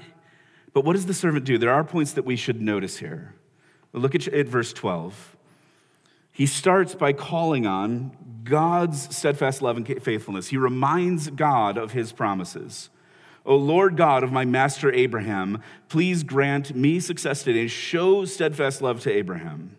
But 0.76 0.84
what 0.84 0.92
does 0.92 1.06
the 1.06 1.14
servant 1.14 1.46
do? 1.46 1.56
There 1.56 1.72
are 1.72 1.82
points 1.82 2.12
that 2.12 2.26
we 2.26 2.36
should 2.36 2.60
notice 2.60 2.98
here. 2.98 3.34
Look 3.94 4.14
at, 4.14 4.46
verse 4.46 4.74
12. 4.74 5.34
He 6.30 6.44
starts 6.44 6.94
by 6.94 7.14
calling 7.14 7.66
on 7.66 8.14
God's 8.44 9.16
steadfast 9.16 9.62
love 9.62 9.78
and 9.78 10.02
faithfulness. 10.02 10.48
He 10.48 10.58
reminds 10.58 11.30
God 11.30 11.78
of 11.78 11.92
his 11.92 12.12
promises. 12.12 12.90
O 13.46 13.56
Lord 13.56 13.96
God 13.96 14.22
of 14.22 14.32
my 14.32 14.44
master 14.44 14.92
Abraham, 14.92 15.62
please 15.88 16.22
grant 16.22 16.76
me 16.76 17.00
success 17.00 17.42
today. 17.42 17.68
Show 17.68 18.26
steadfast 18.26 18.82
love 18.82 19.00
to 19.00 19.10
Abraham. 19.10 19.78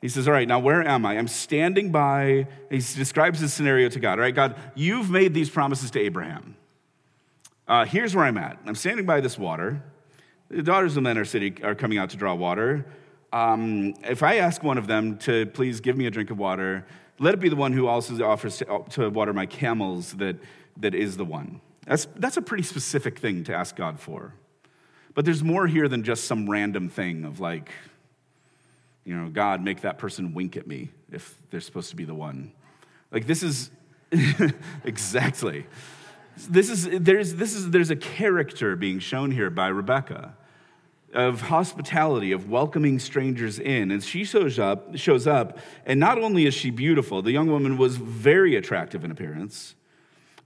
He 0.00 0.08
says, 0.08 0.26
All 0.26 0.32
right, 0.32 0.48
now 0.48 0.58
where 0.58 0.82
am 0.88 1.04
I? 1.04 1.18
I'm 1.18 1.28
standing 1.28 1.92
by. 1.92 2.46
He 2.70 2.78
describes 2.78 3.40
his 3.40 3.52
scenario 3.52 3.90
to 3.90 4.00
God. 4.00 4.12
All 4.18 4.22
right, 4.22 4.34
God, 4.34 4.56
you've 4.74 5.10
made 5.10 5.34
these 5.34 5.50
promises 5.50 5.90
to 5.90 6.00
Abraham. 6.00 6.56
Uh, 7.66 7.84
here's 7.84 8.16
where 8.16 8.24
I'm 8.24 8.38
at. 8.38 8.58
I'm 8.64 8.74
standing 8.74 9.04
by 9.04 9.20
this 9.20 9.36
water. 9.36 9.82
The 10.50 10.62
daughters 10.62 10.96
of 10.96 11.02
men 11.02 11.18
are, 11.18 11.26
city, 11.26 11.54
are 11.62 11.74
coming 11.74 11.98
out 11.98 12.10
to 12.10 12.16
draw 12.16 12.34
water. 12.34 12.86
Um, 13.32 13.94
if 14.04 14.22
I 14.22 14.36
ask 14.36 14.62
one 14.62 14.78
of 14.78 14.86
them 14.86 15.18
to 15.18 15.44
please 15.46 15.80
give 15.80 15.96
me 15.96 16.06
a 16.06 16.10
drink 16.10 16.30
of 16.30 16.38
water, 16.38 16.86
let 17.18 17.34
it 17.34 17.40
be 17.40 17.50
the 17.50 17.56
one 17.56 17.74
who 17.74 17.86
also 17.86 18.24
offers 18.24 18.58
to, 18.58 18.84
to 18.90 19.10
water 19.10 19.34
my 19.34 19.44
camels 19.44 20.14
that, 20.14 20.36
that 20.78 20.94
is 20.94 21.18
the 21.18 21.24
one. 21.24 21.60
That's, 21.86 22.06
that's 22.16 22.38
a 22.38 22.42
pretty 22.42 22.62
specific 22.62 23.18
thing 23.18 23.44
to 23.44 23.54
ask 23.54 23.76
God 23.76 24.00
for. 24.00 24.32
But 25.14 25.26
there's 25.26 25.42
more 25.42 25.66
here 25.66 25.88
than 25.88 26.02
just 26.02 26.24
some 26.24 26.48
random 26.48 26.88
thing 26.88 27.24
of 27.24 27.40
like, 27.40 27.70
you 29.04 29.14
know, 29.14 29.28
God, 29.28 29.62
make 29.62 29.82
that 29.82 29.98
person 29.98 30.32
wink 30.32 30.56
at 30.56 30.66
me 30.66 30.90
if 31.12 31.34
they're 31.50 31.60
supposed 31.60 31.90
to 31.90 31.96
be 31.96 32.04
the 32.04 32.14
one. 32.14 32.52
Like, 33.10 33.26
this 33.26 33.42
is 33.42 33.70
exactly. 34.84 35.66
This 36.48 36.70
is, 36.70 36.88
there's, 36.90 37.34
this 37.34 37.54
is, 37.54 37.70
there's 37.70 37.90
a 37.90 37.96
character 37.96 38.76
being 38.76 38.98
shown 39.00 39.30
here 39.30 39.50
by 39.50 39.68
Rebekah 39.68 40.36
of 41.14 41.42
hospitality, 41.42 42.32
of 42.32 42.50
welcoming 42.50 42.98
strangers 42.98 43.58
in. 43.58 43.90
And 43.90 44.02
she 44.02 44.24
shows 44.24 44.58
up, 44.58 44.96
shows 44.96 45.26
up, 45.26 45.58
and 45.86 45.98
not 45.98 46.18
only 46.18 46.46
is 46.46 46.54
she 46.54 46.70
beautiful, 46.70 47.22
the 47.22 47.32
young 47.32 47.50
woman 47.50 47.78
was 47.78 47.96
very 47.96 48.56
attractive 48.56 49.04
in 49.04 49.10
appearance, 49.10 49.74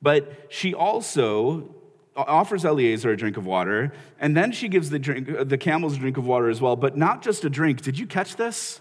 but 0.01 0.46
she 0.48 0.75
also 0.75 1.75
offers 2.16 2.64
Eliezer 2.64 3.11
a 3.11 3.16
drink 3.16 3.37
of 3.37 3.46
water, 3.46 3.92
and 4.20 4.37
then 4.37 4.53
she 4.53 4.68
gives 4.68 4.90
the, 4.90 4.98
drink, 4.98 5.29
the 5.48 5.59
camels 5.59 5.96
a 5.96 5.98
drink 5.98 6.16
of 6.16 6.27
water 6.27 6.48
as 6.51 6.61
well, 6.61 6.77
but 6.77 6.96
not 6.96 7.22
just 7.22 7.44
a 7.44 7.51
drink. 7.51 7.81
Did 7.83 7.98
you 7.98 8.07
catch 8.07 8.37
this? 8.37 8.81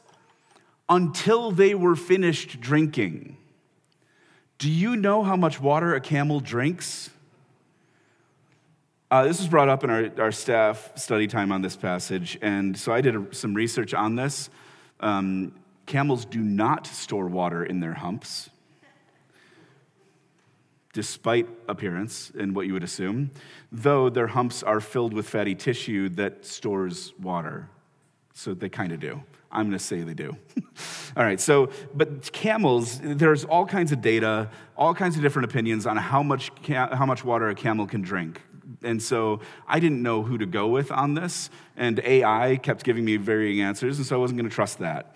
Until 0.89 1.51
they 1.51 1.73
were 1.73 1.95
finished 1.95 2.59
drinking. 2.59 3.37
Do 4.57 4.69
you 4.69 4.95
know 4.95 5.23
how 5.23 5.37
much 5.37 5.61
water 5.61 5.95
a 5.95 6.01
camel 6.01 6.41
drinks? 6.41 7.09
Uh, 9.11 9.25
this 9.25 9.39
was 9.39 9.49
brought 9.49 9.67
up 9.67 9.83
in 9.83 9.89
our, 9.89 10.09
our 10.19 10.31
staff 10.31 10.89
study 10.95 11.27
time 11.27 11.51
on 11.51 11.61
this 11.61 11.75
passage, 11.75 12.39
and 12.41 12.77
so 12.77 12.93
I 12.93 13.01
did 13.01 13.13
a, 13.13 13.35
some 13.35 13.53
research 13.53 13.93
on 13.93 14.15
this. 14.15 14.49
Um, 15.01 15.51
camels 15.85 16.23
do 16.23 16.39
not 16.39 16.87
store 16.87 17.27
water 17.27 17.65
in 17.65 17.81
their 17.81 17.95
humps, 17.95 18.49
despite 20.93 21.45
appearance 21.67 22.31
and 22.39 22.55
what 22.55 22.67
you 22.67 22.73
would 22.73 22.85
assume, 22.85 23.31
though 23.69 24.09
their 24.09 24.27
humps 24.27 24.63
are 24.63 24.79
filled 24.79 25.13
with 25.13 25.27
fatty 25.27 25.55
tissue 25.55 26.07
that 26.07 26.45
stores 26.45 27.11
water. 27.19 27.67
So 28.33 28.53
they 28.53 28.69
kind 28.69 28.93
of 28.93 29.01
do. 29.01 29.21
I'm 29.51 29.65
going 29.65 29.77
to 29.77 29.83
say 29.83 30.03
they 30.03 30.13
do. 30.13 30.37
all 31.17 31.23
right, 31.25 31.41
so, 31.41 31.69
but 31.93 32.31
camels, 32.31 33.01
there's 33.03 33.43
all 33.43 33.65
kinds 33.65 33.91
of 33.91 34.01
data, 34.01 34.49
all 34.77 34.93
kinds 34.93 35.17
of 35.17 35.21
different 35.21 35.51
opinions 35.51 35.85
on 35.85 35.97
how 35.97 36.23
much, 36.23 36.49
how 36.65 37.05
much 37.05 37.25
water 37.25 37.49
a 37.49 37.55
camel 37.55 37.85
can 37.85 38.01
drink. 38.01 38.39
And 38.83 39.01
so 39.01 39.39
I 39.67 39.79
didn't 39.79 40.01
know 40.01 40.23
who 40.23 40.37
to 40.37 40.45
go 40.45 40.67
with 40.67 40.91
on 40.91 41.13
this, 41.13 41.49
and 41.75 41.99
AI 42.03 42.57
kept 42.57 42.83
giving 42.83 43.05
me 43.05 43.17
varying 43.17 43.61
answers, 43.61 43.97
and 43.97 44.05
so 44.05 44.15
I 44.15 44.19
wasn't 44.19 44.39
going 44.39 44.49
to 44.49 44.55
trust 44.55 44.79
that. 44.79 45.15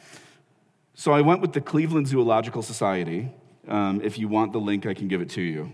So 0.94 1.12
I 1.12 1.22
went 1.22 1.42
with 1.42 1.54
the 1.54 1.62
Cleveland 1.62 2.08
Zoological 2.08 2.62
Society. 2.62 3.32
Um, 3.68 4.02
if 4.02 4.18
you 4.18 4.28
want 4.28 4.54
the 4.54 4.60
link, 4.60 4.86
I 4.86 4.94
can 4.94 5.08
give 5.08 5.22
it 5.22 5.30
to 5.32 5.42
you. 5.42 5.74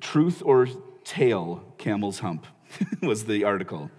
Truth 0.00 0.42
or 0.44 0.68
Tale, 1.04 1.64
Camel's 1.78 2.18
Hump 2.18 2.46
was 3.02 3.24
the 3.24 3.44
article. 3.44 3.90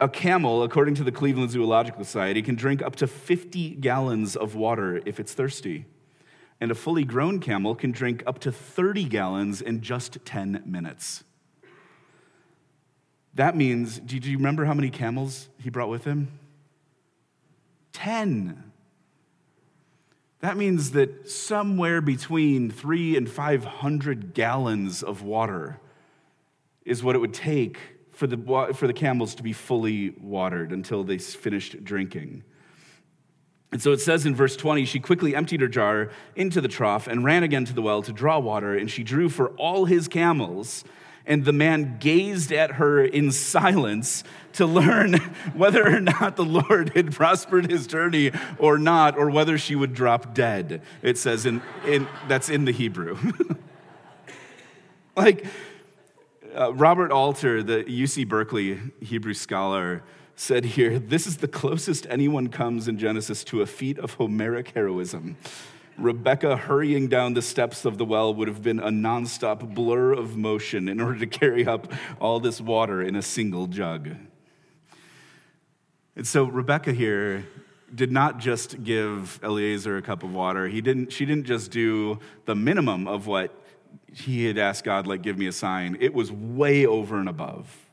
A 0.00 0.08
camel, 0.08 0.62
according 0.62 0.94
to 0.96 1.04
the 1.04 1.12
Cleveland 1.12 1.50
Zoological 1.50 2.04
Society, 2.04 2.42
can 2.42 2.54
drink 2.54 2.82
up 2.82 2.96
to 2.96 3.06
50 3.06 3.76
gallons 3.76 4.36
of 4.36 4.54
water 4.54 5.00
if 5.06 5.18
it's 5.18 5.32
thirsty. 5.32 5.86
And 6.60 6.70
a 6.70 6.74
fully 6.74 7.04
grown 7.04 7.38
camel 7.38 7.74
can 7.74 7.92
drink 7.92 8.22
up 8.26 8.38
to 8.40 8.52
30 8.52 9.04
gallons 9.04 9.60
in 9.60 9.82
just 9.82 10.24
10 10.24 10.62
minutes. 10.64 11.24
That 13.34 13.54
means, 13.54 13.98
do 13.98 14.16
you 14.16 14.38
remember 14.38 14.64
how 14.64 14.72
many 14.72 14.88
camels 14.88 15.48
he 15.58 15.68
brought 15.68 15.90
with 15.90 16.04
him? 16.04 16.38
10. 17.92 18.72
That 20.40 20.56
means 20.56 20.92
that 20.92 21.30
somewhere 21.30 22.00
between 22.00 22.70
three 22.70 23.16
and 23.16 23.28
500 23.28 24.32
gallons 24.32 25.02
of 25.02 25.22
water 25.22 25.80
is 26.84 27.02
what 27.02 27.16
it 27.16 27.18
would 27.18 27.34
take 27.34 27.78
for 28.10 28.26
the, 28.26 28.72
for 28.74 28.86
the 28.86 28.94
camels 28.94 29.34
to 29.34 29.42
be 29.42 29.52
fully 29.52 30.10
watered 30.20 30.72
until 30.72 31.04
they 31.04 31.18
finished 31.18 31.84
drinking. 31.84 32.44
And 33.72 33.82
so 33.82 33.92
it 33.92 34.00
says 34.00 34.24
in 34.24 34.34
verse 34.34 34.56
20, 34.56 34.84
she 34.84 35.00
quickly 35.00 35.34
emptied 35.34 35.60
her 35.60 35.68
jar 35.68 36.10
into 36.34 36.60
the 36.60 36.68
trough 36.68 37.06
and 37.08 37.24
ran 37.24 37.42
again 37.42 37.64
to 37.64 37.72
the 37.72 37.82
well 37.82 38.00
to 38.02 38.12
draw 38.12 38.38
water, 38.38 38.76
and 38.76 38.90
she 38.90 39.02
drew 39.02 39.28
for 39.28 39.48
all 39.50 39.84
his 39.86 40.08
camels 40.08 40.84
And 41.28 41.44
the 41.44 41.52
man 41.52 41.96
gazed 41.98 42.52
at 42.52 42.72
her 42.72 43.04
in 43.04 43.32
silence 43.32 44.22
to 44.52 44.64
learn 44.64 45.14
whether 45.54 45.84
or 45.84 46.00
not 46.00 46.36
the 46.36 46.44
Lord 46.44 46.92
had 46.94 47.12
prospered 47.12 47.68
his 47.68 47.88
journey 47.88 48.30
or 48.58 48.78
not, 48.78 49.18
or 49.18 49.28
whether 49.28 49.58
she 49.58 49.74
would 49.74 49.92
drop 49.92 50.34
dead. 50.34 50.82
It 51.02 51.18
says 51.18 51.44
in, 51.44 51.62
in 51.84 52.06
that's 52.28 52.48
in 52.48 52.64
the 52.64 52.70
Hebrew. 52.72 53.18
like 55.16 55.46
uh, 56.56 56.72
Robert 56.72 57.10
Alter, 57.10 57.62
the 57.62 57.82
UC 57.82 58.28
Berkeley 58.28 58.78
Hebrew 59.00 59.34
scholar, 59.34 60.04
said 60.36 60.64
here 60.64 60.98
this 60.98 61.26
is 61.26 61.38
the 61.38 61.48
closest 61.48 62.06
anyone 62.08 62.48
comes 62.48 62.86
in 62.86 62.98
Genesis 62.98 63.42
to 63.44 63.62
a 63.62 63.66
feat 63.66 63.98
of 63.98 64.14
Homeric 64.14 64.68
heroism. 64.68 65.36
Rebekah 65.98 66.56
hurrying 66.56 67.08
down 67.08 67.32
the 67.32 67.40
steps 67.40 67.86
of 67.86 67.96
the 67.96 68.04
well 68.04 68.34
would 68.34 68.48
have 68.48 68.62
been 68.62 68.78
a 68.78 68.90
nonstop 68.90 69.74
blur 69.74 70.12
of 70.12 70.36
motion 70.36 70.88
in 70.88 71.00
order 71.00 71.18
to 71.18 71.26
carry 71.26 71.66
up 71.66 71.90
all 72.20 72.38
this 72.38 72.60
water 72.60 73.00
in 73.00 73.16
a 73.16 73.22
single 73.22 73.66
jug. 73.66 74.10
And 76.14 76.26
so 76.26 76.44
Rebekah 76.44 76.92
here 76.92 77.46
did 77.94 78.12
not 78.12 78.38
just 78.38 78.84
give 78.84 79.40
Eliezer 79.42 79.96
a 79.96 80.02
cup 80.02 80.22
of 80.22 80.34
water. 80.34 80.68
He 80.68 80.82
didn't, 80.82 81.12
she 81.12 81.24
didn't 81.24 81.46
just 81.46 81.70
do 81.70 82.18
the 82.44 82.54
minimum 82.54 83.08
of 83.08 83.26
what 83.26 83.58
he 84.12 84.44
had 84.44 84.58
asked 84.58 84.84
God, 84.84 85.06
like, 85.06 85.22
give 85.22 85.38
me 85.38 85.46
a 85.46 85.52
sign. 85.52 85.96
It 86.00 86.12
was 86.12 86.30
way 86.30 86.84
over 86.84 87.18
and 87.18 87.28
above. 87.28 87.85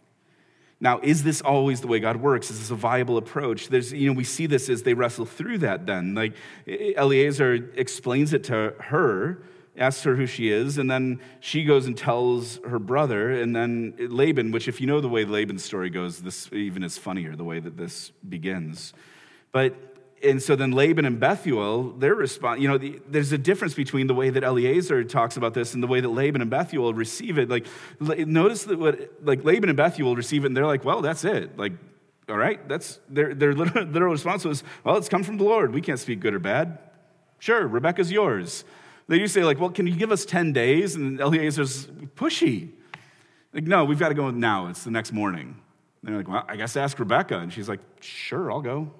Now, 0.83 0.99
is 1.01 1.23
this 1.23 1.39
always 1.39 1.79
the 1.79 1.87
way 1.87 2.01
God 2.01 2.17
works? 2.17 2.51
Is 2.51 2.59
this 2.59 2.69
a 2.69 2.75
viable 2.75 3.15
approach? 3.15 3.69
There's, 3.69 3.93
you 3.93 4.05
know, 4.05 4.13
we 4.13 4.25
see 4.25 4.47
this 4.47 4.67
as 4.67 4.83
they 4.83 4.93
wrestle 4.93 5.25
through 5.25 5.59
that 5.59 5.85
then. 5.85 6.13
Like 6.13 6.33
Eliezer 6.67 7.53
explains 7.75 8.33
it 8.33 8.43
to 8.45 8.73
her, 8.79 9.41
asks 9.77 10.03
her 10.03 10.17
who 10.17 10.25
she 10.25 10.49
is, 10.49 10.77
and 10.77 10.91
then 10.91 11.21
she 11.39 11.63
goes 11.63 11.85
and 11.85 11.97
tells 11.97 12.57
her 12.67 12.79
brother, 12.79 13.31
and 13.31 13.55
then 13.55 13.93
Laban, 13.97 14.51
which 14.51 14.67
if 14.67 14.81
you 14.81 14.87
know 14.87 14.99
the 14.99 15.07
way 15.07 15.23
Laban's 15.23 15.63
story 15.63 15.89
goes, 15.89 16.21
this 16.21 16.51
even 16.51 16.83
is 16.83 16.97
funnier, 16.97 17.33
the 17.37 17.45
way 17.45 17.61
that 17.61 17.77
this 17.77 18.11
begins. 18.27 18.93
But 19.53 19.92
and 20.23 20.41
so 20.41 20.55
then 20.55 20.71
Laban 20.71 21.05
and 21.05 21.19
Bethuel, 21.19 21.91
their 21.91 22.15
response, 22.15 22.61
you 22.61 22.67
know, 22.67 22.77
the, 22.77 22.99
there's 23.07 23.31
a 23.31 23.37
difference 23.37 23.73
between 23.73 24.07
the 24.07 24.15
way 24.15 24.29
that 24.29 24.43
Eliezer 24.43 25.03
talks 25.03 25.37
about 25.37 25.53
this 25.53 25.73
and 25.73 25.83
the 25.83 25.87
way 25.87 25.99
that 25.99 26.09
Laban 26.09 26.41
and 26.41 26.49
Bethuel 26.49 26.93
receive 26.93 27.37
it. 27.37 27.49
Like, 27.49 27.67
notice 27.99 28.63
that 28.63 28.79
what, 28.79 29.11
like 29.21 29.43
Laban 29.43 29.69
and 29.69 29.77
Bethuel 29.77 30.15
receive 30.15 30.43
it 30.43 30.47
and 30.47 30.57
they're 30.57 30.65
like, 30.65 30.85
well, 30.85 31.01
that's 31.01 31.25
it. 31.25 31.57
Like, 31.57 31.73
all 32.29 32.37
right, 32.37 32.67
that's 32.69 32.99
their, 33.09 33.35
their 33.35 33.53
literal, 33.53 33.85
literal 33.85 34.13
response 34.13 34.45
was, 34.45 34.63
well, 34.83 34.97
it's 34.97 35.09
come 35.09 35.23
from 35.23 35.37
the 35.37 35.43
Lord. 35.43 35.73
We 35.73 35.81
can't 35.81 35.99
speak 35.99 36.21
good 36.21 36.33
or 36.33 36.39
bad. 36.39 36.79
Sure, 37.39 37.67
Rebekah's 37.67 38.11
yours. 38.11 38.63
They 39.09 39.19
do 39.19 39.27
say, 39.27 39.43
like, 39.43 39.59
well, 39.59 39.69
can 39.69 39.85
you 39.85 39.95
give 39.95 40.11
us 40.13 40.23
10 40.23 40.53
days? 40.53 40.95
And 40.95 41.19
Eliezer's 41.19 41.87
pushy. 42.15 42.69
Like, 43.53 43.65
no, 43.65 43.83
we've 43.83 43.99
got 43.99 44.09
to 44.09 44.15
go 44.15 44.31
now. 44.31 44.67
It's 44.67 44.85
the 44.85 44.91
next 44.91 45.11
morning. 45.11 45.59
And 46.01 46.09
they're 46.09 46.17
like, 46.17 46.29
well, 46.29 46.45
I 46.47 46.55
guess 46.55 46.77
ask 46.77 46.97
Rebekah. 46.97 47.39
And 47.39 47.51
she's 47.51 47.67
like, 47.67 47.81
sure, 47.99 48.49
I'll 48.49 48.61
go. 48.61 48.93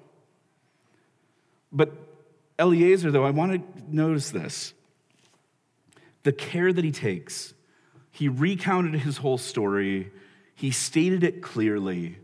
But 1.74 1.92
Eliezer, 2.58 3.10
though, 3.10 3.24
I 3.24 3.30
want 3.30 3.52
to 3.52 3.94
notice 3.94 4.30
this 4.30 4.72
the 6.22 6.32
care 6.32 6.72
that 6.72 6.84
he 6.84 6.92
takes. 6.92 7.52
He 8.10 8.28
recounted 8.28 8.94
his 9.00 9.18
whole 9.18 9.38
story, 9.38 10.10
he 10.54 10.70
stated 10.70 11.24
it 11.24 11.42
clearly. 11.42 12.18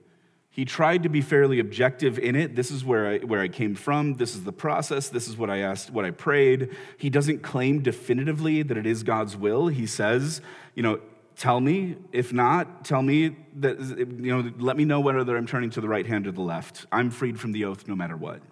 He 0.52 0.64
tried 0.64 1.04
to 1.04 1.08
be 1.08 1.20
fairly 1.20 1.60
objective 1.60 2.18
in 2.18 2.34
it. 2.34 2.56
This 2.56 2.72
is 2.72 2.84
where 2.84 3.06
I, 3.06 3.18
where 3.18 3.40
I 3.40 3.46
came 3.46 3.76
from. 3.76 4.14
This 4.14 4.34
is 4.34 4.42
the 4.42 4.52
process. 4.52 5.08
This 5.08 5.28
is 5.28 5.36
what 5.36 5.48
I 5.48 5.58
asked, 5.58 5.90
what 5.90 6.04
I 6.04 6.10
prayed. 6.10 6.76
He 6.98 7.08
doesn't 7.08 7.42
claim 7.42 7.82
definitively 7.82 8.62
that 8.62 8.76
it 8.76 8.84
is 8.84 9.04
God's 9.04 9.36
will. 9.36 9.68
He 9.68 9.86
says, 9.86 10.42
you 10.74 10.82
know, 10.82 11.00
tell 11.36 11.60
me. 11.60 11.96
If 12.10 12.32
not, 12.32 12.84
tell 12.84 13.00
me 13.00 13.36
that, 13.60 13.78
you 13.80 14.42
know, 14.42 14.52
let 14.58 14.76
me 14.76 14.84
know 14.84 15.00
whether 15.00 15.36
I'm 15.36 15.46
turning 15.46 15.70
to 15.70 15.80
the 15.80 15.88
right 15.88 16.06
hand 16.06 16.26
or 16.26 16.32
the 16.32 16.42
left. 16.42 16.84
I'm 16.90 17.10
freed 17.10 17.38
from 17.38 17.52
the 17.52 17.64
oath 17.64 17.86
no 17.86 17.94
matter 17.94 18.16
what. 18.16 18.42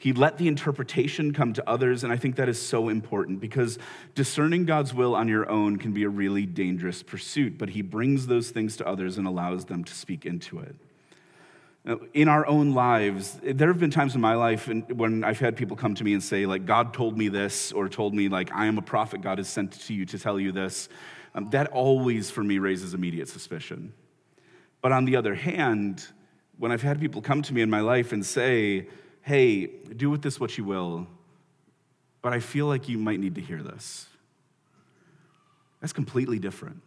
He 0.00 0.14
let 0.14 0.38
the 0.38 0.48
interpretation 0.48 1.34
come 1.34 1.52
to 1.52 1.68
others, 1.68 2.04
and 2.04 2.10
I 2.10 2.16
think 2.16 2.36
that 2.36 2.48
is 2.48 2.60
so 2.60 2.88
important 2.88 3.38
because 3.38 3.78
discerning 4.14 4.64
God's 4.64 4.94
will 4.94 5.14
on 5.14 5.28
your 5.28 5.46
own 5.50 5.76
can 5.76 5.92
be 5.92 6.04
a 6.04 6.08
really 6.08 6.46
dangerous 6.46 7.02
pursuit, 7.02 7.58
but 7.58 7.68
He 7.68 7.82
brings 7.82 8.26
those 8.26 8.48
things 8.48 8.78
to 8.78 8.88
others 8.88 9.18
and 9.18 9.26
allows 9.26 9.66
them 9.66 9.84
to 9.84 9.92
speak 9.92 10.24
into 10.24 10.58
it. 10.60 10.74
In 12.14 12.28
our 12.28 12.46
own 12.46 12.72
lives, 12.72 13.38
there 13.42 13.68
have 13.68 13.78
been 13.78 13.90
times 13.90 14.14
in 14.14 14.22
my 14.22 14.36
life 14.36 14.68
when 14.68 15.22
I've 15.22 15.38
had 15.38 15.54
people 15.54 15.76
come 15.76 15.94
to 15.96 16.02
me 16.02 16.14
and 16.14 16.22
say, 16.22 16.46
like, 16.46 16.64
God 16.64 16.94
told 16.94 17.18
me 17.18 17.28
this, 17.28 17.70
or 17.70 17.86
told 17.86 18.14
me, 18.14 18.30
like, 18.30 18.50
I 18.54 18.64
am 18.64 18.78
a 18.78 18.82
prophet, 18.82 19.20
God 19.20 19.36
has 19.36 19.48
sent 19.48 19.72
to 19.72 19.92
you 19.92 20.06
to 20.06 20.18
tell 20.18 20.40
you 20.40 20.50
this. 20.50 20.88
Um, 21.34 21.50
that 21.50 21.66
always, 21.72 22.30
for 22.30 22.42
me, 22.42 22.56
raises 22.56 22.94
immediate 22.94 23.28
suspicion. 23.28 23.92
But 24.80 24.92
on 24.92 25.04
the 25.04 25.16
other 25.16 25.34
hand, 25.34 26.06
when 26.56 26.72
I've 26.72 26.80
had 26.80 27.00
people 27.00 27.20
come 27.20 27.42
to 27.42 27.52
me 27.52 27.60
in 27.60 27.68
my 27.68 27.80
life 27.80 28.12
and 28.12 28.24
say, 28.24 28.88
hey, 29.22 29.66
do 29.66 30.10
with 30.10 30.22
this 30.22 30.40
what 30.40 30.56
you 30.58 30.64
will, 30.64 31.06
but 32.22 32.32
I 32.32 32.40
feel 32.40 32.66
like 32.66 32.88
you 32.88 32.98
might 32.98 33.20
need 33.20 33.34
to 33.36 33.40
hear 33.40 33.62
this. 33.62 34.06
That's 35.80 35.92
completely 35.92 36.38
different 36.38 36.82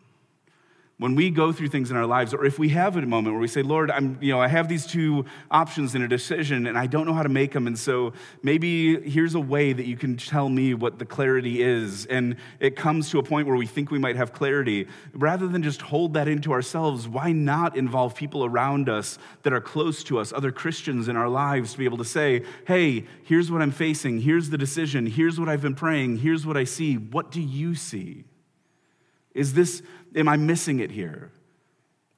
when 0.99 1.15
we 1.15 1.31
go 1.31 1.51
through 1.51 1.69
things 1.69 1.89
in 1.89 1.97
our 1.97 2.05
lives, 2.05 2.33
or 2.33 2.45
if 2.45 2.59
we 2.59 2.69
have 2.69 2.95
a 2.95 3.01
moment 3.01 3.33
where 3.33 3.41
we 3.41 3.47
say, 3.47 3.63
Lord, 3.63 3.89
I'm, 3.89 4.17
you 4.21 4.31
know, 4.31 4.39
I 4.39 4.47
have 4.47 4.69
these 4.69 4.85
two 4.85 5.25
options 5.49 5.95
in 5.95 6.03
a 6.03 6.07
decision 6.07 6.67
and 6.67 6.77
I 6.77 6.85
don't 6.85 7.07
know 7.07 7.13
how 7.13 7.23
to 7.23 7.29
make 7.29 7.51
them. 7.51 7.65
And 7.65 7.77
so 7.77 8.13
maybe 8.43 9.01
here's 9.09 9.33
a 9.33 9.39
way 9.39 9.73
that 9.73 9.87
you 9.87 9.97
can 9.97 10.17
tell 10.17 10.47
me 10.49 10.75
what 10.75 10.99
the 10.99 11.05
clarity 11.05 11.63
is. 11.63 12.05
And 12.05 12.35
it 12.59 12.75
comes 12.75 13.09
to 13.09 13.17
a 13.17 13.23
point 13.23 13.47
where 13.47 13.57
we 13.57 13.65
think 13.65 13.89
we 13.89 13.97
might 13.97 14.15
have 14.15 14.33
clarity. 14.33 14.87
Rather 15.13 15.47
than 15.47 15.63
just 15.63 15.81
hold 15.81 16.13
that 16.13 16.27
into 16.27 16.53
ourselves, 16.53 17.07
why 17.07 17.31
not 17.31 17.75
involve 17.75 18.13
people 18.13 18.45
around 18.45 18.87
us 18.87 19.17
that 19.41 19.51
are 19.51 19.61
close 19.61 20.03
to 20.05 20.19
us, 20.19 20.31
other 20.31 20.51
Christians 20.51 21.07
in 21.07 21.17
our 21.17 21.27
lives, 21.27 21.73
to 21.73 21.79
be 21.79 21.85
able 21.85 21.97
to 21.97 22.05
say, 22.05 22.43
hey, 22.67 23.07
here's 23.23 23.51
what 23.51 23.63
I'm 23.63 23.71
facing. 23.71 24.21
Here's 24.21 24.51
the 24.51 24.59
decision. 24.59 25.07
Here's 25.07 25.39
what 25.39 25.49
I've 25.49 25.61
been 25.61 25.75
praying. 25.75 26.19
Here's 26.19 26.45
what 26.45 26.55
I 26.55 26.65
see. 26.65 26.95
What 26.95 27.31
do 27.31 27.41
you 27.41 27.73
see? 27.73 28.25
Is 29.33 29.53
this, 29.53 29.81
am 30.15 30.27
I 30.27 30.37
missing 30.37 30.79
it 30.79 30.91
here? 30.91 31.31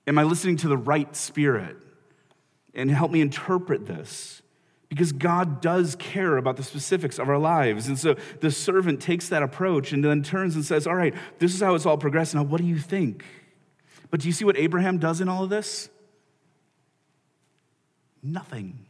Am 0.08 0.18
I 0.18 0.24
listening 0.24 0.58
to 0.58 0.68
the 0.68 0.78
right 0.78 1.16
spirit? 1.16 1.78
And 2.74 2.92
help 2.92 3.12
me 3.12 3.22
interpret 3.22 3.86
this. 3.86 4.42
Because 4.90 5.12
God 5.12 5.62
does 5.62 5.96
care 5.96 6.38
about 6.38 6.58
the 6.58 6.64
specifics 6.64 7.18
of 7.18 7.28
our 7.28 7.40
lives. 7.40 7.88
And 7.88 7.98
so 7.98 8.16
the 8.42 8.52
servant 8.52 9.02
takes 9.02 9.30
that 9.30 9.42
approach 9.42 9.92
and 9.94 10.04
then 10.04 10.22
turns 10.22 10.56
and 10.56 10.64
says, 10.64 10.86
All 10.86 10.96
right, 10.96 11.14
this 11.40 11.56
is 11.56 11.62
how 11.62 11.74
it's 11.74 11.86
all 11.86 11.98
progressed. 11.98 12.36
Now, 12.36 12.44
what 12.44 12.62
do 12.62 12.68
you 12.68 12.78
think? 12.78 13.26
But 14.12 14.20
do 14.20 14.28
you 14.28 14.34
see 14.34 14.46
what 14.46 14.58
Abraham 14.58 15.00
does 15.00 15.22
in 15.22 15.28
all 15.28 15.44
of 15.44 15.50
this? 15.50 15.90
Nothing. 18.22 18.86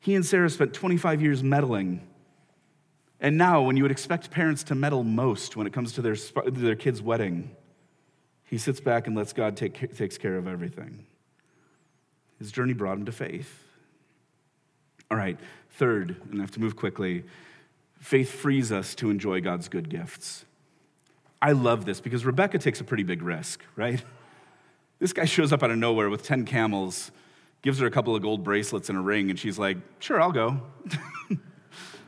He 0.00 0.14
and 0.14 0.24
Sarah 0.24 0.50
spent 0.50 0.74
25 0.74 1.22
years 1.22 1.42
meddling 1.42 2.06
and 3.24 3.38
now, 3.38 3.62
when 3.62 3.78
you 3.78 3.84
would 3.84 3.90
expect 3.90 4.30
parents 4.30 4.62
to 4.64 4.74
meddle 4.74 5.02
most 5.02 5.56
when 5.56 5.66
it 5.66 5.72
comes 5.72 5.94
to 5.94 6.02
their, 6.02 6.14
their 6.46 6.76
kid's 6.76 7.00
wedding, 7.00 7.56
he 8.44 8.58
sits 8.58 8.80
back 8.80 9.06
and 9.06 9.16
lets 9.16 9.32
God 9.32 9.56
take 9.56 9.96
takes 9.96 10.18
care 10.18 10.36
of 10.36 10.46
everything. 10.46 11.06
His 12.38 12.52
journey 12.52 12.74
brought 12.74 12.98
him 12.98 13.06
to 13.06 13.12
faith. 13.12 13.64
All 15.10 15.16
right, 15.16 15.38
third, 15.70 16.20
and 16.30 16.38
I 16.38 16.42
have 16.42 16.50
to 16.50 16.60
move 16.60 16.76
quickly 16.76 17.24
faith 17.98 18.30
frees 18.30 18.70
us 18.70 18.94
to 18.96 19.08
enjoy 19.08 19.40
God's 19.40 19.70
good 19.70 19.88
gifts. 19.88 20.44
I 21.40 21.52
love 21.52 21.86
this 21.86 22.02
because 22.02 22.26
Rebekah 22.26 22.58
takes 22.58 22.82
a 22.82 22.84
pretty 22.84 23.04
big 23.04 23.22
risk, 23.22 23.64
right? 23.74 24.04
This 25.00 25.12
guy 25.12 25.24
shows 25.24 25.52
up 25.52 25.62
out 25.62 25.70
of 25.70 25.76
nowhere 25.76 26.08
with 26.08 26.22
10 26.22 26.44
camels, 26.44 27.10
gives 27.62 27.78
her 27.80 27.86
a 27.86 27.90
couple 27.90 28.14
of 28.14 28.22
gold 28.22 28.44
bracelets 28.44 28.88
and 28.88 28.96
a 28.96 29.00
ring, 29.00 29.28
and 29.28 29.38
she's 29.38 29.58
like, 29.58 29.76
sure, 29.98 30.20
I'll 30.20 30.32
go. 30.32 30.60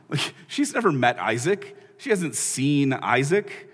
Like, 0.09 0.33
she's 0.47 0.73
never 0.73 0.91
met 0.91 1.19
Isaac. 1.19 1.75
She 1.97 2.09
hasn't 2.09 2.35
seen 2.35 2.93
Isaac. 2.93 3.69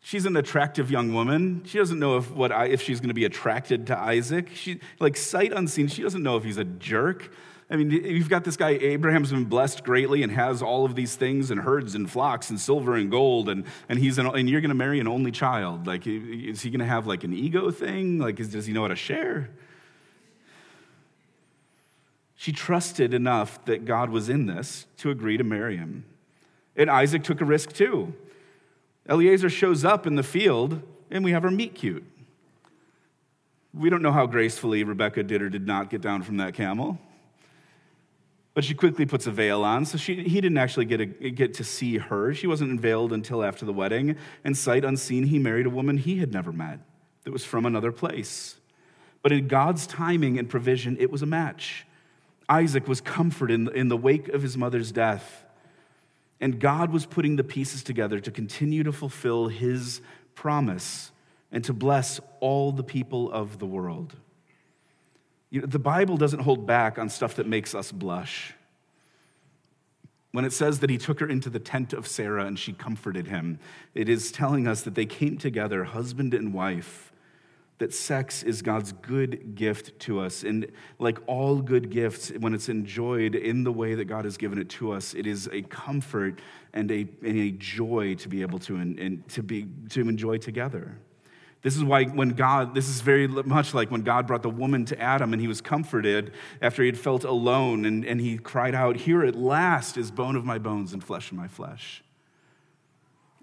She's 0.00 0.24
an 0.24 0.36
attractive 0.36 0.90
young 0.90 1.12
woman. 1.12 1.62
She 1.66 1.78
doesn't 1.78 1.98
know 1.98 2.16
if, 2.16 2.30
what, 2.30 2.50
if 2.70 2.82
she's 2.82 3.00
going 3.00 3.08
to 3.08 3.14
be 3.14 3.24
attracted 3.24 3.88
to 3.88 3.98
Isaac. 3.98 4.48
She, 4.54 4.80
like, 5.00 5.16
sight 5.16 5.52
unseen, 5.52 5.88
she 5.88 6.02
doesn't 6.02 6.22
know 6.22 6.36
if 6.36 6.44
he's 6.44 6.56
a 6.56 6.64
jerk. 6.64 7.30
I 7.70 7.76
mean, 7.76 7.90
you've 7.90 8.30
got 8.30 8.44
this 8.44 8.56
guy, 8.56 8.70
Abraham's 8.70 9.30
been 9.30 9.44
blessed 9.44 9.84
greatly 9.84 10.22
and 10.22 10.32
has 10.32 10.62
all 10.62 10.86
of 10.86 10.94
these 10.94 11.16
things 11.16 11.50
and 11.50 11.60
herds 11.60 11.94
and 11.94 12.10
flocks 12.10 12.48
and 12.48 12.58
silver 12.58 12.94
and 12.94 13.10
gold, 13.10 13.50
and, 13.50 13.64
and, 13.90 13.98
he's 13.98 14.16
an, 14.16 14.26
and 14.26 14.48
you're 14.48 14.62
going 14.62 14.70
to 14.70 14.74
marry 14.74 15.00
an 15.00 15.08
only 15.08 15.30
child. 15.30 15.86
Like, 15.86 16.06
is 16.06 16.62
he 16.62 16.70
going 16.70 16.80
to 16.80 16.86
have 16.86 17.06
like 17.06 17.24
an 17.24 17.34
ego 17.34 17.70
thing? 17.70 18.18
Like, 18.18 18.40
is, 18.40 18.50
does 18.50 18.64
he 18.64 18.72
know 18.72 18.82
how 18.82 18.88
to 18.88 18.96
share? 18.96 19.50
She 22.40 22.52
trusted 22.52 23.14
enough 23.14 23.64
that 23.64 23.84
God 23.84 24.10
was 24.10 24.28
in 24.28 24.46
this 24.46 24.86
to 24.98 25.10
agree 25.10 25.36
to 25.36 25.42
marry 25.42 25.76
him. 25.76 26.04
And 26.76 26.88
Isaac 26.88 27.24
took 27.24 27.40
a 27.40 27.44
risk 27.44 27.72
too. 27.72 28.14
Eliezer 29.08 29.50
shows 29.50 29.84
up 29.84 30.06
in 30.06 30.14
the 30.14 30.22
field, 30.22 30.80
and 31.10 31.24
we 31.24 31.32
have 31.32 31.44
our 31.44 31.50
meet 31.50 31.74
cute. 31.74 32.04
We 33.74 33.90
don't 33.90 34.02
know 34.02 34.12
how 34.12 34.26
gracefully 34.26 34.84
Rebekah 34.84 35.24
did 35.24 35.42
or 35.42 35.50
did 35.50 35.66
not 35.66 35.90
get 35.90 36.00
down 36.00 36.22
from 36.22 36.36
that 36.36 36.54
camel. 36.54 37.00
But 38.54 38.62
she 38.62 38.72
quickly 38.72 39.04
puts 39.04 39.26
a 39.26 39.32
veil 39.32 39.64
on, 39.64 39.84
so 39.84 39.98
she, 39.98 40.22
he 40.22 40.40
didn't 40.40 40.58
actually 40.58 40.84
get, 40.84 41.00
a, 41.00 41.06
get 41.06 41.54
to 41.54 41.64
see 41.64 41.98
her. 41.98 42.32
She 42.34 42.46
wasn't 42.46 42.70
unveiled 42.70 43.12
until 43.12 43.42
after 43.42 43.66
the 43.66 43.72
wedding. 43.72 44.14
And 44.44 44.56
sight 44.56 44.84
unseen, 44.84 45.24
he 45.24 45.40
married 45.40 45.66
a 45.66 45.70
woman 45.70 45.98
he 45.98 46.18
had 46.18 46.32
never 46.32 46.52
met 46.52 46.78
that 47.24 47.32
was 47.32 47.44
from 47.44 47.66
another 47.66 47.90
place. 47.90 48.58
But 49.22 49.32
in 49.32 49.48
God's 49.48 49.88
timing 49.88 50.38
and 50.38 50.48
provision, 50.48 50.96
it 51.00 51.10
was 51.10 51.20
a 51.20 51.26
match. 51.26 51.84
Isaac 52.48 52.88
was 52.88 53.00
comforted 53.00 53.54
in, 53.54 53.68
in 53.74 53.88
the 53.88 53.96
wake 53.96 54.28
of 54.28 54.42
his 54.42 54.56
mother's 54.56 54.90
death. 54.92 55.44
And 56.40 56.60
God 56.60 56.92
was 56.92 57.04
putting 57.04 57.36
the 57.36 57.44
pieces 57.44 57.82
together 57.82 58.20
to 58.20 58.30
continue 58.30 58.84
to 58.84 58.92
fulfill 58.92 59.48
his 59.48 60.00
promise 60.34 61.10
and 61.50 61.64
to 61.64 61.72
bless 61.72 62.20
all 62.40 62.72
the 62.72 62.84
people 62.84 63.30
of 63.32 63.58
the 63.58 63.66
world. 63.66 64.16
You 65.50 65.62
know, 65.62 65.66
the 65.66 65.78
Bible 65.78 66.16
doesn't 66.16 66.40
hold 66.40 66.66
back 66.66 66.98
on 66.98 67.08
stuff 67.08 67.34
that 67.36 67.46
makes 67.46 67.74
us 67.74 67.90
blush. 67.90 68.54
When 70.32 70.44
it 70.44 70.52
says 70.52 70.80
that 70.80 70.90
he 70.90 70.98
took 70.98 71.20
her 71.20 71.26
into 71.26 71.48
the 71.48 71.58
tent 71.58 71.92
of 71.92 72.06
Sarah 72.06 72.44
and 72.44 72.58
she 72.58 72.72
comforted 72.72 73.28
him, 73.28 73.58
it 73.94 74.08
is 74.08 74.30
telling 74.30 74.68
us 74.68 74.82
that 74.82 74.94
they 74.94 75.06
came 75.06 75.38
together, 75.38 75.84
husband 75.84 76.34
and 76.34 76.52
wife, 76.52 77.12
that 77.78 77.94
sex 77.94 78.42
is 78.42 78.60
God's 78.60 78.92
good 78.92 79.54
gift 79.54 79.98
to 80.00 80.20
us. 80.20 80.42
And 80.42 80.70
like 80.98 81.18
all 81.26 81.60
good 81.60 81.90
gifts, 81.90 82.30
when 82.30 82.52
it's 82.52 82.68
enjoyed 82.68 83.34
in 83.34 83.62
the 83.62 83.72
way 83.72 83.94
that 83.94 84.06
God 84.06 84.24
has 84.24 84.36
given 84.36 84.58
it 84.58 84.68
to 84.70 84.92
us, 84.92 85.14
it 85.14 85.26
is 85.26 85.48
a 85.52 85.62
comfort 85.62 86.40
and 86.72 86.90
a, 86.90 87.06
and 87.22 87.38
a 87.38 87.52
joy 87.52 88.16
to 88.16 88.28
be 88.28 88.42
able 88.42 88.58
to, 88.60 88.76
and, 88.76 89.26
to, 89.28 89.42
be, 89.42 89.66
to 89.90 90.00
enjoy 90.08 90.38
together. 90.38 90.98
This 91.62 91.76
is 91.76 91.84
why 91.84 92.04
when 92.04 92.30
God, 92.30 92.74
this 92.74 92.88
is 92.88 93.00
very 93.00 93.26
much 93.26 93.74
like 93.74 93.90
when 93.90 94.02
God 94.02 94.26
brought 94.26 94.42
the 94.42 94.50
woman 94.50 94.84
to 94.86 95.00
Adam 95.00 95.32
and 95.32 95.42
he 95.42 95.48
was 95.48 95.60
comforted 95.60 96.32
after 96.62 96.82
he 96.82 96.86
had 96.88 96.98
felt 96.98 97.24
alone 97.24 97.84
and, 97.84 98.04
and 98.04 98.20
he 98.20 98.38
cried 98.38 98.74
out, 98.74 98.96
Here 98.96 99.24
at 99.24 99.34
last 99.34 99.96
is 99.96 100.10
bone 100.10 100.36
of 100.36 100.44
my 100.44 100.58
bones 100.58 100.92
and 100.92 101.02
flesh 101.02 101.30
of 101.30 101.36
my 101.36 101.48
flesh. 101.48 102.02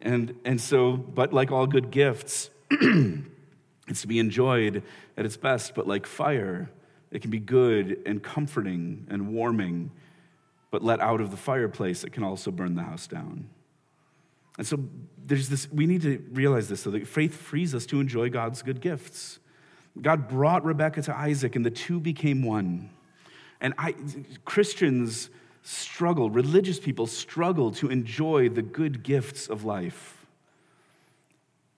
And, 0.02 0.36
and 0.46 0.62
so, 0.62 0.94
but 0.96 1.34
like 1.34 1.52
all 1.52 1.68
good 1.68 1.92
gifts, 1.92 2.50
it's 3.88 4.02
to 4.02 4.08
be 4.08 4.20
enjoyed 4.20 4.84
at 5.18 5.26
its 5.26 5.38
best, 5.38 5.76
but 5.76 5.88
like 5.88 6.06
fire, 6.06 6.70
it 7.12 7.22
can 7.22 7.32
be 7.32 7.40
good 7.40 8.02
and 8.06 8.22
comforting 8.22 9.06
and 9.10 9.34
warming, 9.34 9.92
but 10.72 10.84
let 10.84 11.00
out 11.00 11.22
of 11.22 11.32
the 11.32 11.38
fireplace, 11.38 12.04
it 12.04 12.12
can 12.12 12.24
also 12.24 12.52
burn 12.52 12.76
the 12.76 12.84
house 12.84 13.08
down. 13.08 13.50
And 14.58 14.66
so 14.66 14.80
there's 15.26 15.50
this, 15.50 15.72
we 15.72 15.86
need 15.86 16.02
to 16.02 16.24
realize 16.32 16.70
this 16.70 16.82
so 16.82 16.92
that 16.92 17.08
faith 17.08 17.36
frees 17.36 17.76
us 17.76 17.86
to 17.88 18.00
enjoy 18.00 18.30
God's 18.30 18.62
good 18.62 18.82
gifts. 18.82 19.40
God 20.02 20.28
brought 20.28 20.66
Rebekah 20.66 21.04
to 21.04 21.16
Isaac, 21.16 21.56
and 21.56 21.66
the 21.66 21.72
two 21.72 22.00
became 22.00 22.44
one. 22.44 22.90
And 23.62 23.74
I, 23.78 23.96
Christians 24.44 25.30
struggle, 25.64 26.30
religious 26.30 26.80
people 26.80 27.08
struggle 27.08 27.72
to 27.72 27.90
enjoy 27.90 28.50
the 28.50 28.62
good 28.62 29.04
gifts 29.04 29.48
of 29.48 29.64
life. 29.64 30.26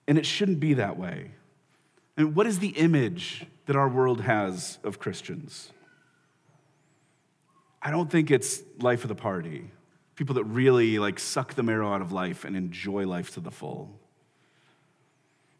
And 0.06 0.18
it 0.18 0.26
shouldn't 0.26 0.60
be 0.60 0.74
that 0.74 0.98
way. 0.98 1.32
And 2.18 2.34
what 2.34 2.46
is 2.46 2.58
the 2.58 2.70
image 2.70 3.46
that 3.64 3.76
our 3.76 3.88
world 3.88 4.20
has 4.20 4.78
of 4.84 4.98
Christians? 4.98 5.72
I 7.80 7.90
don't 7.90 8.10
think 8.10 8.30
it's 8.30 8.60
life 8.80 9.04
of 9.04 9.08
the 9.08 9.14
party 9.14 9.70
people 10.18 10.34
that 10.34 10.42
really 10.42 10.98
like 10.98 11.16
suck 11.16 11.54
the 11.54 11.62
marrow 11.62 11.92
out 11.94 12.00
of 12.02 12.10
life 12.10 12.44
and 12.44 12.56
enjoy 12.56 13.06
life 13.06 13.32
to 13.34 13.38
the 13.38 13.52
full. 13.52 14.00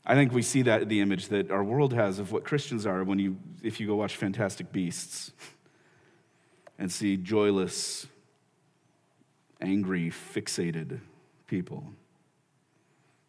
I 0.04 0.16
think 0.16 0.32
we 0.32 0.42
see 0.42 0.62
that 0.62 0.88
the 0.88 1.00
image 1.00 1.28
that 1.28 1.52
our 1.52 1.62
world 1.62 1.92
has 1.92 2.18
of 2.18 2.32
what 2.32 2.42
Christians 2.42 2.84
are 2.84 3.04
when 3.04 3.20
you 3.20 3.36
if 3.62 3.78
you 3.78 3.86
go 3.86 3.94
watch 3.94 4.16
Fantastic 4.16 4.72
Beasts 4.72 5.30
and 6.76 6.90
see 6.90 7.16
joyless, 7.16 8.08
angry, 9.60 10.10
fixated 10.10 10.98
people. 11.46 11.92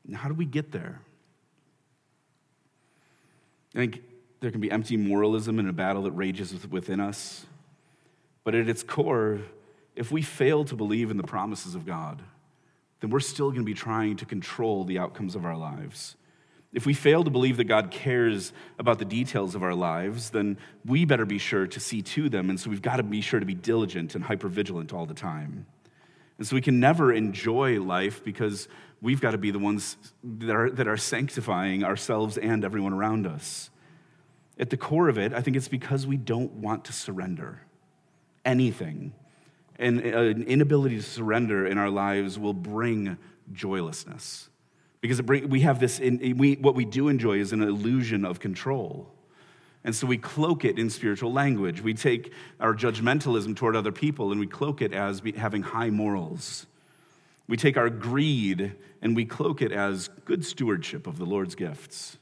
And 0.07 0.15
how 0.15 0.29
do 0.29 0.33
we 0.33 0.45
get 0.45 0.71
there? 0.71 1.01
I 3.75 3.79
think 3.79 4.01
there 4.39 4.51
can 4.51 4.61
be 4.61 4.71
empty 4.71 4.97
moralism 4.97 5.59
in 5.59 5.67
a 5.67 5.73
battle 5.73 6.03
that 6.03 6.11
rages 6.11 6.67
within 6.67 6.99
us. 6.99 7.45
But 8.43 8.55
at 8.55 8.69
its 8.69 8.83
core, 8.83 9.41
if 9.95 10.11
we 10.11 10.21
fail 10.21 10.63
to 10.65 10.75
believe 10.75 11.11
in 11.11 11.17
the 11.17 11.23
promises 11.23 11.75
of 11.75 11.85
God, 11.85 12.21
then 13.01 13.09
we're 13.09 13.19
still 13.19 13.49
going 13.49 13.61
to 13.61 13.65
be 13.65 13.73
trying 13.73 14.15
to 14.17 14.25
control 14.25 14.83
the 14.83 14.97
outcomes 14.97 15.35
of 15.35 15.45
our 15.45 15.57
lives. 15.57 16.15
If 16.71 16.85
we 16.85 16.93
fail 16.93 17.23
to 17.23 17.29
believe 17.29 17.57
that 17.57 17.63
God 17.63 17.89
cares 17.89 18.53
about 18.77 18.99
the 18.99 19.05
details 19.05 19.55
of 19.55 19.63
our 19.63 19.73
lives, 19.73 20.29
then 20.29 20.57
we 20.85 21.03
better 21.03 21.25
be 21.25 21.39
sure 21.39 21.65
to 21.65 21.79
see 21.79 22.01
to 22.03 22.29
them. 22.29 22.49
And 22.49 22.59
so 22.59 22.69
we've 22.69 22.81
got 22.81 22.97
to 22.97 23.03
be 23.03 23.21
sure 23.21 23.39
to 23.39 23.45
be 23.45 23.55
diligent 23.55 24.13
and 24.13 24.23
hypervigilant 24.23 24.93
all 24.93 25.05
the 25.05 25.15
time. 25.15 25.65
And 26.37 26.47
so 26.47 26.55
we 26.55 26.61
can 26.61 26.79
never 26.79 27.11
enjoy 27.11 27.81
life 27.81 28.23
because 28.23 28.67
we've 29.01 29.21
got 29.21 29.31
to 29.31 29.37
be 29.37 29.51
the 29.51 29.59
ones 29.59 29.97
that 30.23 30.55
are, 30.55 30.69
that 30.69 30.87
are 30.87 30.97
sanctifying 30.97 31.83
ourselves 31.83 32.37
and 32.37 32.65
everyone 32.65 32.93
around 32.93 33.25
us. 33.25 33.69
At 34.57 34.69
the 34.69 34.77
core 34.77 35.07
of 35.07 35.17
it, 35.17 35.33
I 35.33 35.41
think 35.41 35.55
it's 35.55 35.69
because 35.69 36.05
we 36.05 36.17
don't 36.17 36.51
want 36.53 36.85
to 36.85 36.93
surrender 36.93 37.61
anything 38.43 39.13
and 39.79 40.01
uh, 40.01 40.19
an 40.19 40.43
inability 40.43 40.97
to 40.97 41.01
surrender 41.01 41.65
in 41.65 41.77
our 41.77 41.89
lives 41.89 42.37
will 42.37 42.53
bring 42.53 43.17
joylessness. 43.53 44.49
Because 45.01 45.21
bring, 45.21 45.49
we 45.49 45.61
have 45.61 45.79
this, 45.79 45.99
in, 45.99 46.37
we, 46.37 46.55
what 46.55 46.75
we 46.75 46.83
do 46.83 47.07
enjoy 47.07 47.39
is 47.39 47.53
an 47.53 47.63
illusion 47.63 48.25
of 48.25 48.41
control. 48.41 49.09
And 49.85 49.95
so 49.95 50.05
we 50.05 50.17
cloak 50.17 50.65
it 50.65 50.77
in 50.77 50.89
spiritual 50.89 51.31
language. 51.31 51.81
We 51.81 51.93
take 51.93 52.33
our 52.59 52.75
judgmentalism 52.75 53.55
toward 53.55 53.77
other 53.77 53.93
people 53.93 54.31
and 54.31 54.39
we 54.39 54.47
cloak 54.47 54.81
it 54.81 54.91
as 54.91 55.21
having 55.37 55.63
high 55.63 55.89
morals. 55.89 56.67
We 57.49 57.57
take 57.57 57.77
our 57.77 57.89
greed 57.89 58.75
and 59.01 59.15
we 59.15 59.25
cloak 59.25 59.63
it 59.63 59.71
as 59.71 60.07
good 60.25 60.45
stewardship 60.45 61.07
of 61.07 61.17
the 61.17 61.25
Lord's 61.25 61.55
gifts. 61.55 62.19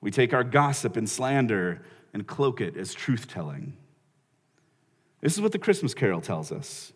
We 0.00 0.12
take 0.12 0.32
our 0.32 0.44
gossip 0.44 0.96
and 0.96 1.10
slander 1.10 1.82
and 2.12 2.24
cloak 2.24 2.60
it 2.60 2.76
as 2.76 2.94
truth 2.94 3.26
telling. 3.26 3.76
This 5.20 5.34
is 5.34 5.40
what 5.40 5.50
the 5.50 5.58
Christmas 5.58 5.92
Carol 5.92 6.20
tells 6.20 6.52
us. 6.52 6.92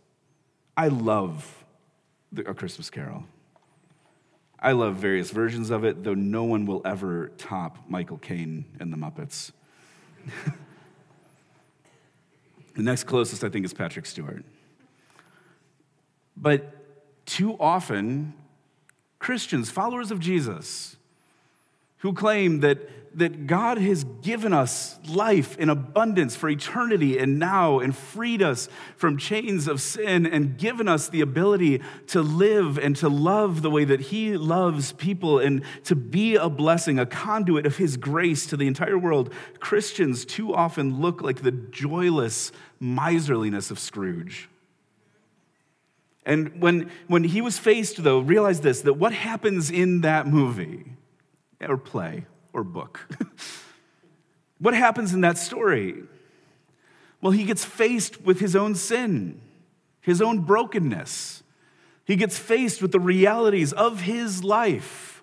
I 0.76 0.86
love 0.86 1.64
the, 2.30 2.48
a 2.48 2.54
Christmas 2.54 2.90
Carol. 2.90 3.24
I 4.60 4.70
love 4.70 4.94
various 4.94 5.32
versions 5.32 5.70
of 5.70 5.82
it, 5.82 6.04
though 6.04 6.14
no 6.14 6.44
one 6.44 6.64
will 6.64 6.82
ever 6.84 7.32
top 7.38 7.78
Michael 7.88 8.18
Caine 8.18 8.66
and 8.78 8.92
the 8.92 8.96
Muppets. 8.96 9.50
the 12.76 12.82
next 12.82 13.02
closest, 13.04 13.42
I 13.42 13.48
think, 13.48 13.64
is 13.64 13.74
Patrick 13.74 14.06
Stewart. 14.06 14.44
But 16.36 16.77
too 17.28 17.56
often, 17.60 18.34
Christians, 19.18 19.70
followers 19.70 20.10
of 20.10 20.20
Jesus, 20.20 20.96
who 21.98 22.12
claim 22.12 22.60
that 22.60 22.78
that 23.14 23.46
God 23.46 23.78
has 23.78 24.04
given 24.22 24.52
us 24.52 24.98
life 25.08 25.58
in 25.58 25.68
abundance 25.68 26.36
for 26.36 26.48
eternity 26.48 27.18
and 27.18 27.38
now 27.38 27.80
and 27.80 27.96
freed 27.96 28.42
us 28.42 28.68
from 28.96 29.18
chains 29.18 29.66
of 29.66 29.80
sin 29.80 30.26
and 30.26 30.56
given 30.56 30.88
us 30.88 31.08
the 31.08 31.20
ability 31.20 31.82
to 32.08 32.20
live 32.20 32.78
and 32.78 32.94
to 32.96 33.08
love 33.08 33.62
the 33.62 33.70
way 33.70 33.84
that 33.84 34.00
He 34.00 34.36
loves 34.36 34.92
people 34.92 35.38
and 35.38 35.64
to 35.84 35.96
be 35.96 36.36
a 36.36 36.48
blessing, 36.48 36.98
a 36.98 37.06
conduit 37.06 37.66
of 37.66 37.76
His 37.76 37.96
grace 37.96 38.46
to 38.46 38.56
the 38.56 38.66
entire 38.66 38.98
world. 38.98 39.32
Christians 39.58 40.24
too 40.24 40.54
often 40.54 41.00
look 41.00 41.22
like 41.22 41.42
the 41.42 41.52
joyless 41.52 42.52
miserliness 42.80 43.70
of 43.70 43.78
Scrooge. 43.78 44.48
And 46.28 46.60
when, 46.60 46.90
when 47.06 47.24
he 47.24 47.40
was 47.40 47.58
faced, 47.58 48.04
though, 48.04 48.18
realize 48.18 48.60
this 48.60 48.82
that 48.82 48.92
what 48.92 49.14
happens 49.14 49.70
in 49.70 50.02
that 50.02 50.26
movie 50.26 50.92
or 51.66 51.78
play 51.78 52.26
or 52.52 52.62
book. 52.62 53.00
what 54.58 54.74
happens 54.74 55.14
in 55.14 55.22
that 55.22 55.38
story? 55.38 56.02
Well, 57.22 57.32
he 57.32 57.44
gets 57.44 57.64
faced 57.64 58.20
with 58.20 58.40
his 58.40 58.54
own 58.54 58.74
sin, 58.74 59.40
his 60.02 60.20
own 60.20 60.40
brokenness. 60.40 61.42
He 62.04 62.14
gets 62.14 62.38
faced 62.38 62.82
with 62.82 62.92
the 62.92 63.00
realities 63.00 63.72
of 63.72 64.02
his 64.02 64.44
life 64.44 65.22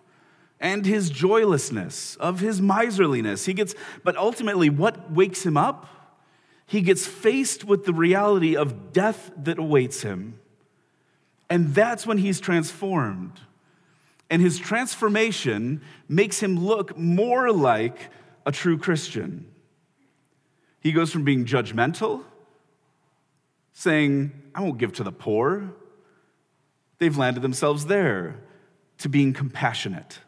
and 0.60 0.88
his 0.88 1.12
joylessness, 1.12 2.16
of 2.16 2.40
his 2.40 2.60
miserliness. 2.60 3.46
He 3.46 3.54
gets, 3.54 3.76
but 4.04 4.18
ultimately, 4.18 4.72
what 4.72 5.12
wakes 5.12 5.46
him 5.46 5.56
up? 5.56 5.88
He 6.66 6.82
gets 6.82 7.06
faced 7.06 7.64
with 7.64 7.86
the 7.86 7.94
reality 7.94 8.58
of 8.58 8.92
death 8.92 9.32
that 9.38 9.60
awaits 9.60 10.02
him. 10.02 10.40
And 11.50 11.76
that's 11.76 12.08
when 12.08 12.18
he's 12.18 12.40
transformed. 12.40 13.40
And 14.30 14.42
his 14.42 14.58
transformation 14.58 15.82
makes 16.10 16.40
him 16.40 16.60
look 16.60 16.98
more 16.98 17.52
like 17.52 18.10
a 18.46 18.52
true 18.52 18.78
Christian. 18.78 19.46
He 20.80 20.92
goes 20.92 21.12
from 21.12 21.24
being 21.24 21.46
judgmental, 21.46 22.24
saying, 23.74 24.32
I 24.54 24.62
won't 24.62 24.78
give 24.78 24.94
to 24.94 25.04
the 25.04 25.12
poor. 25.12 25.74
They've 26.98 27.18
landed 27.18 27.44
themselves 27.44 27.86
there, 27.86 28.40
to 29.00 29.10
being 29.10 29.34
compassionate. 29.34 30.20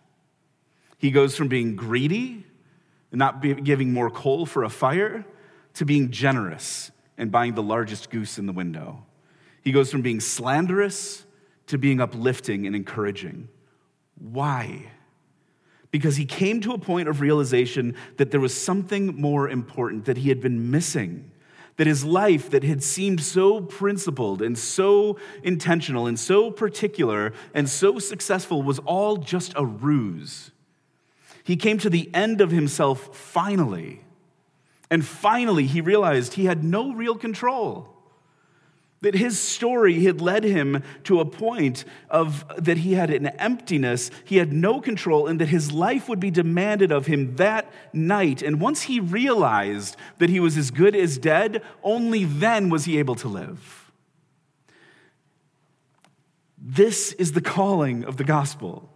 He 0.97 1.11
goes 1.11 1.35
from 1.35 1.47
being 1.47 1.75
greedy, 1.75 2.45
and 3.11 3.19
not 3.19 3.41
giving 3.41 3.93
more 3.93 4.09
coal 4.09 4.45
for 4.45 4.63
a 4.63 4.69
fire, 4.69 5.25
to 5.75 5.85
being 5.85 6.11
generous, 6.11 6.91
and 7.17 7.31
buying 7.31 7.55
the 7.55 7.63
largest 7.63 8.09
goose 8.09 8.37
in 8.37 8.45
the 8.45 8.53
window. 8.53 9.06
He 9.67 9.73
goes 9.73 9.91
from 9.91 10.01
being 10.01 10.21
slanderous 10.21 11.25
to 11.65 11.77
being 11.77 11.99
uplifting 11.99 12.65
and 12.65 12.73
encouraging. 12.73 13.49
Why? 14.17 14.93
Because 15.91 16.15
he 16.15 16.23
came 16.23 16.61
to 16.61 16.71
a 16.71 16.77
point 16.77 17.09
of 17.09 17.19
realization 17.19 17.93
that 18.15 18.31
there 18.31 18.39
was 18.39 18.55
something 18.55 19.19
more 19.19 19.49
important 19.49 20.05
that 20.05 20.19
he 20.19 20.29
had 20.29 20.39
been 20.39 20.71
missing. 20.71 21.31
That 21.75 21.85
his 21.85 22.05
life, 22.05 22.49
that 22.51 22.63
had 22.63 22.81
seemed 22.81 23.19
so 23.21 23.59
principled 23.59 24.41
and 24.41 24.57
so 24.57 25.19
intentional 25.43 26.07
and 26.07 26.17
so 26.17 26.49
particular 26.49 27.33
and 27.53 27.69
so 27.69 27.99
successful, 27.99 28.63
was 28.63 28.79
all 28.79 29.17
just 29.17 29.51
a 29.57 29.65
ruse. 29.65 30.51
He 31.43 31.57
came 31.57 31.77
to 31.79 31.89
the 31.89 32.09
end 32.13 32.39
of 32.39 32.51
himself 32.51 33.13
finally. 33.13 34.05
And 34.89 35.05
finally, 35.05 35.65
he 35.65 35.81
realized 35.81 36.35
he 36.35 36.45
had 36.45 36.63
no 36.63 36.93
real 36.93 37.15
control. 37.15 37.96
That 39.01 39.13
his 39.13 39.39
story 39.39 40.03
had 40.05 40.21
led 40.21 40.43
him 40.43 40.81
to 41.03 41.19
a 41.19 41.25
point 41.25 41.85
of 42.09 42.43
that 42.57 42.79
he 42.79 42.93
had 42.93 43.11
an 43.11 43.27
emptiness, 43.27 44.09
he 44.25 44.37
had 44.37 44.51
no 44.51 44.81
control, 44.81 45.27
and 45.27 45.39
that 45.39 45.49
his 45.49 45.71
life 45.71 46.09
would 46.09 46.19
be 46.19 46.31
demanded 46.31 46.91
of 46.91 47.05
him 47.05 47.35
that 47.35 47.71
night. 47.93 48.41
And 48.41 48.59
once 48.59 48.83
he 48.83 48.99
realized 48.99 49.95
that 50.17 50.31
he 50.31 50.39
was 50.39 50.57
as 50.57 50.71
good 50.71 50.95
as 50.95 51.19
dead, 51.19 51.61
only 51.83 52.23
then 52.23 52.69
was 52.69 52.85
he 52.85 52.97
able 52.97 53.15
to 53.15 53.27
live. 53.27 53.91
This 56.57 57.13
is 57.13 57.33
the 57.33 57.41
calling 57.41 58.03
of 58.03 58.17
the 58.17 58.23
gospel. 58.23 58.89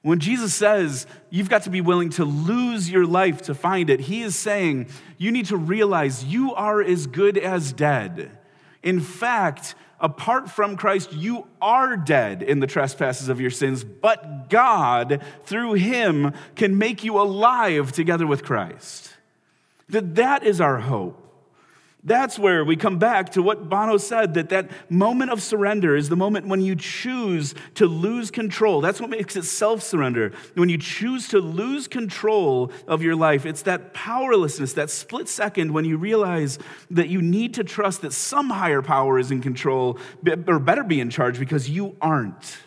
When 0.00 0.18
Jesus 0.18 0.52
says 0.54 1.06
you've 1.30 1.50
got 1.50 1.62
to 1.64 1.70
be 1.70 1.80
willing 1.80 2.10
to 2.10 2.24
lose 2.24 2.90
your 2.90 3.06
life 3.06 3.42
to 3.42 3.54
find 3.54 3.90
it, 3.90 4.00
he 4.00 4.22
is 4.22 4.34
saying 4.34 4.88
you 5.18 5.30
need 5.30 5.46
to 5.46 5.56
realize 5.56 6.24
you 6.24 6.54
are 6.54 6.82
as 6.82 7.06
good 7.06 7.36
as 7.38 7.72
dead. 7.72 8.38
In 8.82 9.00
fact, 9.00 9.74
apart 10.00 10.50
from 10.50 10.76
Christ, 10.76 11.12
you 11.12 11.46
are 11.60 11.96
dead 11.96 12.42
in 12.42 12.60
the 12.60 12.66
trespasses 12.66 13.28
of 13.28 13.40
your 13.40 13.50
sins, 13.50 13.84
but 13.84 14.50
God, 14.50 15.22
through 15.44 15.74
him, 15.74 16.34
can 16.56 16.76
make 16.76 17.04
you 17.04 17.20
alive 17.20 17.92
together 17.92 18.26
with 18.26 18.44
Christ. 18.44 19.14
That 19.88 20.16
that 20.16 20.42
is 20.42 20.60
our 20.60 20.78
hope. 20.78 21.21
That's 22.04 22.36
where 22.36 22.64
we 22.64 22.74
come 22.74 22.98
back 22.98 23.30
to 23.30 23.42
what 23.42 23.68
Bono 23.68 23.96
said 23.96 24.34
that 24.34 24.48
that 24.48 24.70
moment 24.90 25.30
of 25.30 25.40
surrender 25.40 25.94
is 25.94 26.08
the 26.08 26.16
moment 26.16 26.48
when 26.48 26.60
you 26.60 26.74
choose 26.74 27.54
to 27.76 27.86
lose 27.86 28.32
control. 28.32 28.80
That's 28.80 29.00
what 29.00 29.08
makes 29.08 29.36
it 29.36 29.44
self 29.44 29.84
surrender. 29.84 30.32
When 30.54 30.68
you 30.68 30.78
choose 30.78 31.28
to 31.28 31.38
lose 31.38 31.86
control 31.86 32.72
of 32.88 33.02
your 33.02 33.14
life, 33.14 33.46
it's 33.46 33.62
that 33.62 33.94
powerlessness, 33.94 34.72
that 34.72 34.90
split 34.90 35.28
second 35.28 35.72
when 35.72 35.84
you 35.84 35.96
realize 35.96 36.58
that 36.90 37.08
you 37.08 37.22
need 37.22 37.54
to 37.54 37.62
trust 37.62 38.02
that 38.02 38.12
some 38.12 38.50
higher 38.50 38.82
power 38.82 39.20
is 39.20 39.30
in 39.30 39.40
control 39.40 39.96
or 40.48 40.58
better 40.58 40.82
be 40.82 40.98
in 40.98 41.08
charge 41.08 41.38
because 41.38 41.70
you 41.70 41.96
aren't. 42.00 42.58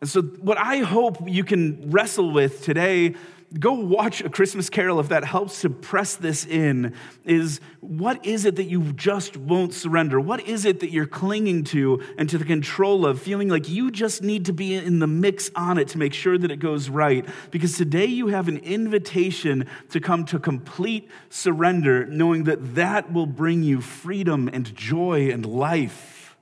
And 0.00 0.08
so, 0.08 0.22
what 0.22 0.56
I 0.56 0.78
hope 0.78 1.28
you 1.28 1.44
can 1.44 1.90
wrestle 1.90 2.32
with 2.32 2.62
today 2.64 3.16
go 3.58 3.72
watch 3.72 4.20
A 4.20 4.28
Christmas 4.28 4.70
Carol 4.70 5.00
if 5.00 5.08
that 5.08 5.24
helps 5.24 5.62
to 5.62 5.70
press 5.70 6.14
this 6.14 6.46
in. 6.46 6.94
Is 7.24 7.60
what 7.80 8.24
is 8.24 8.44
it 8.44 8.56
that 8.56 8.64
you 8.64 8.92
just 8.92 9.36
won't 9.36 9.74
surrender? 9.74 10.20
What 10.20 10.46
is 10.46 10.64
it 10.64 10.80
that 10.80 10.90
you're 10.90 11.06
clinging 11.06 11.64
to 11.64 12.00
and 12.16 12.28
to 12.28 12.38
the 12.38 12.44
control 12.44 13.04
of, 13.04 13.20
feeling 13.20 13.48
like 13.48 13.68
you 13.68 13.90
just 13.90 14.22
need 14.22 14.44
to 14.46 14.52
be 14.52 14.74
in 14.74 15.00
the 15.00 15.06
mix 15.06 15.50
on 15.56 15.78
it 15.78 15.88
to 15.88 15.98
make 15.98 16.14
sure 16.14 16.38
that 16.38 16.50
it 16.50 16.58
goes 16.58 16.88
right? 16.88 17.26
Because 17.50 17.76
today 17.76 18.06
you 18.06 18.28
have 18.28 18.46
an 18.46 18.58
invitation 18.58 19.66
to 19.88 20.00
come 20.00 20.24
to 20.26 20.38
complete 20.38 21.08
surrender, 21.28 22.06
knowing 22.06 22.44
that 22.44 22.76
that 22.76 23.12
will 23.12 23.26
bring 23.26 23.62
you 23.62 23.80
freedom 23.80 24.48
and 24.52 24.74
joy 24.76 25.30
and 25.30 25.44
life. 25.44 26.36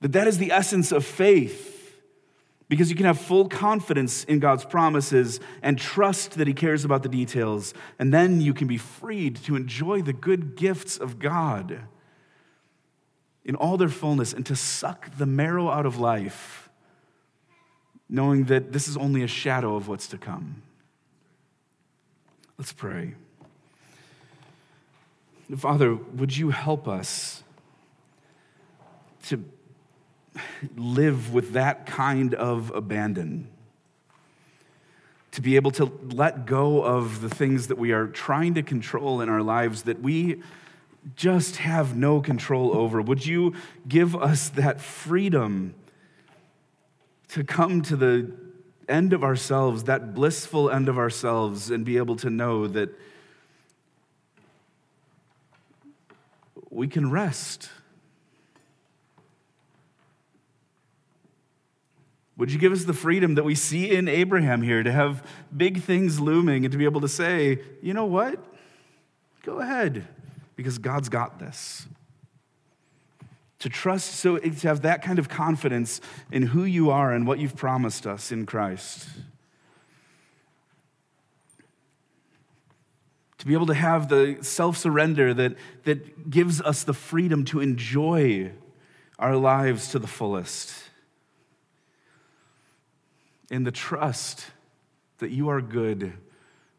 That 0.00 0.12
that 0.12 0.28
is 0.28 0.38
the 0.38 0.52
essence 0.52 0.92
of 0.92 1.04
faith 1.04 1.79
because 2.70 2.88
you 2.88 2.94
can 2.94 3.04
have 3.04 3.18
full 3.18 3.48
confidence 3.48 4.22
in 4.24 4.38
God's 4.38 4.64
promises 4.64 5.40
and 5.60 5.76
trust 5.76 6.38
that 6.38 6.46
He 6.46 6.54
cares 6.54 6.84
about 6.84 7.02
the 7.02 7.08
details. 7.08 7.74
And 7.98 8.14
then 8.14 8.40
you 8.40 8.54
can 8.54 8.68
be 8.68 8.78
freed 8.78 9.34
to 9.42 9.56
enjoy 9.56 10.02
the 10.02 10.12
good 10.12 10.54
gifts 10.54 10.96
of 10.96 11.18
God 11.18 11.80
in 13.44 13.56
all 13.56 13.76
their 13.76 13.88
fullness 13.88 14.32
and 14.32 14.46
to 14.46 14.54
suck 14.54 15.10
the 15.18 15.26
marrow 15.26 15.68
out 15.68 15.84
of 15.84 15.98
life, 15.98 16.70
knowing 18.08 18.44
that 18.44 18.70
this 18.70 18.86
is 18.86 18.96
only 18.96 19.24
a 19.24 19.26
shadow 19.26 19.74
of 19.74 19.88
what's 19.88 20.06
to 20.06 20.16
come. 20.16 20.62
Let's 22.56 22.72
pray. 22.72 23.14
Father, 25.56 25.96
would 25.96 26.36
you 26.36 26.50
help 26.50 26.86
us 26.86 27.42
to 29.24 29.42
live 30.76 31.32
with 31.32 31.52
that 31.52 31.86
kind 31.86 32.34
of 32.34 32.70
abandon. 32.74 33.48
To 35.32 35.40
be 35.40 35.56
able 35.56 35.70
to 35.72 35.92
let 36.10 36.46
go 36.46 36.82
of 36.82 37.20
the 37.20 37.28
things 37.28 37.68
that 37.68 37.78
we 37.78 37.92
are 37.92 38.06
trying 38.06 38.54
to 38.54 38.62
control 38.62 39.20
in 39.20 39.28
our 39.28 39.42
lives 39.42 39.82
that 39.82 40.00
we 40.00 40.42
just 41.16 41.56
have 41.56 41.96
no 41.96 42.20
control 42.20 42.76
over. 42.76 43.00
Would 43.00 43.24
you 43.24 43.54
give 43.88 44.14
us 44.14 44.50
that 44.50 44.80
freedom 44.80 45.74
to 47.28 47.44
come 47.44 47.82
to 47.82 47.96
the 47.96 48.32
end 48.88 49.12
of 49.12 49.22
ourselves, 49.22 49.84
that 49.84 50.14
blissful 50.14 50.68
end 50.68 50.88
of 50.88 50.98
ourselves, 50.98 51.70
and 51.70 51.84
be 51.84 51.96
able 51.96 52.16
to 52.16 52.28
know 52.28 52.66
that 52.66 52.90
we 56.70 56.88
can 56.88 57.10
rest? 57.10 57.70
Would 62.40 62.50
you 62.50 62.58
give 62.58 62.72
us 62.72 62.84
the 62.84 62.94
freedom 62.94 63.34
that 63.34 63.44
we 63.44 63.54
see 63.54 63.90
in 63.90 64.08
Abraham 64.08 64.62
here 64.62 64.82
to 64.82 64.90
have 64.90 65.22
big 65.54 65.82
things 65.82 66.18
looming 66.18 66.64
and 66.64 66.72
to 66.72 66.78
be 66.78 66.86
able 66.86 67.02
to 67.02 67.08
say, 67.08 67.58
you 67.82 67.92
know 67.92 68.06
what? 68.06 68.42
Go 69.42 69.60
ahead, 69.60 70.08
because 70.56 70.78
God's 70.78 71.10
got 71.10 71.38
this. 71.38 71.86
To 73.58 73.68
trust, 73.68 74.14
so 74.14 74.38
to 74.38 74.68
have 74.68 74.80
that 74.80 75.02
kind 75.02 75.18
of 75.18 75.28
confidence 75.28 76.00
in 76.32 76.44
who 76.44 76.64
you 76.64 76.90
are 76.90 77.12
and 77.12 77.26
what 77.26 77.40
you've 77.40 77.56
promised 77.56 78.06
us 78.06 78.32
in 78.32 78.46
Christ. 78.46 79.06
To 83.36 83.46
be 83.46 83.52
able 83.52 83.66
to 83.66 83.74
have 83.74 84.08
the 84.08 84.38
self 84.40 84.78
surrender 84.78 85.34
that, 85.34 85.56
that 85.84 86.30
gives 86.30 86.62
us 86.62 86.84
the 86.84 86.94
freedom 86.94 87.44
to 87.46 87.60
enjoy 87.60 88.52
our 89.18 89.36
lives 89.36 89.90
to 89.90 89.98
the 89.98 90.06
fullest 90.06 90.89
in 93.50 93.64
the 93.64 93.72
trust 93.72 94.46
that 95.18 95.30
you 95.30 95.48
are 95.48 95.60
good 95.60 96.12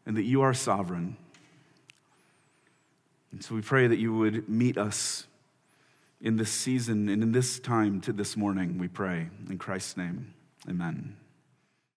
and 0.06 0.16
that 0.16 0.24
you 0.24 0.42
are 0.42 0.54
sovereign. 0.54 1.16
And 3.30 3.44
so 3.44 3.54
we 3.54 3.62
pray 3.62 3.86
that 3.86 3.98
you 3.98 4.14
would 4.14 4.48
meet 4.48 4.76
us 4.76 5.26
in 6.20 6.36
this 6.36 6.50
season 6.50 7.08
and 7.08 7.22
in 7.22 7.32
this 7.32 7.58
time 7.58 8.00
to 8.02 8.12
this 8.12 8.36
morning, 8.36 8.78
we 8.78 8.88
pray. 8.88 9.28
In 9.48 9.58
Christ's 9.58 9.96
name, 9.96 10.34
amen. 10.68 11.16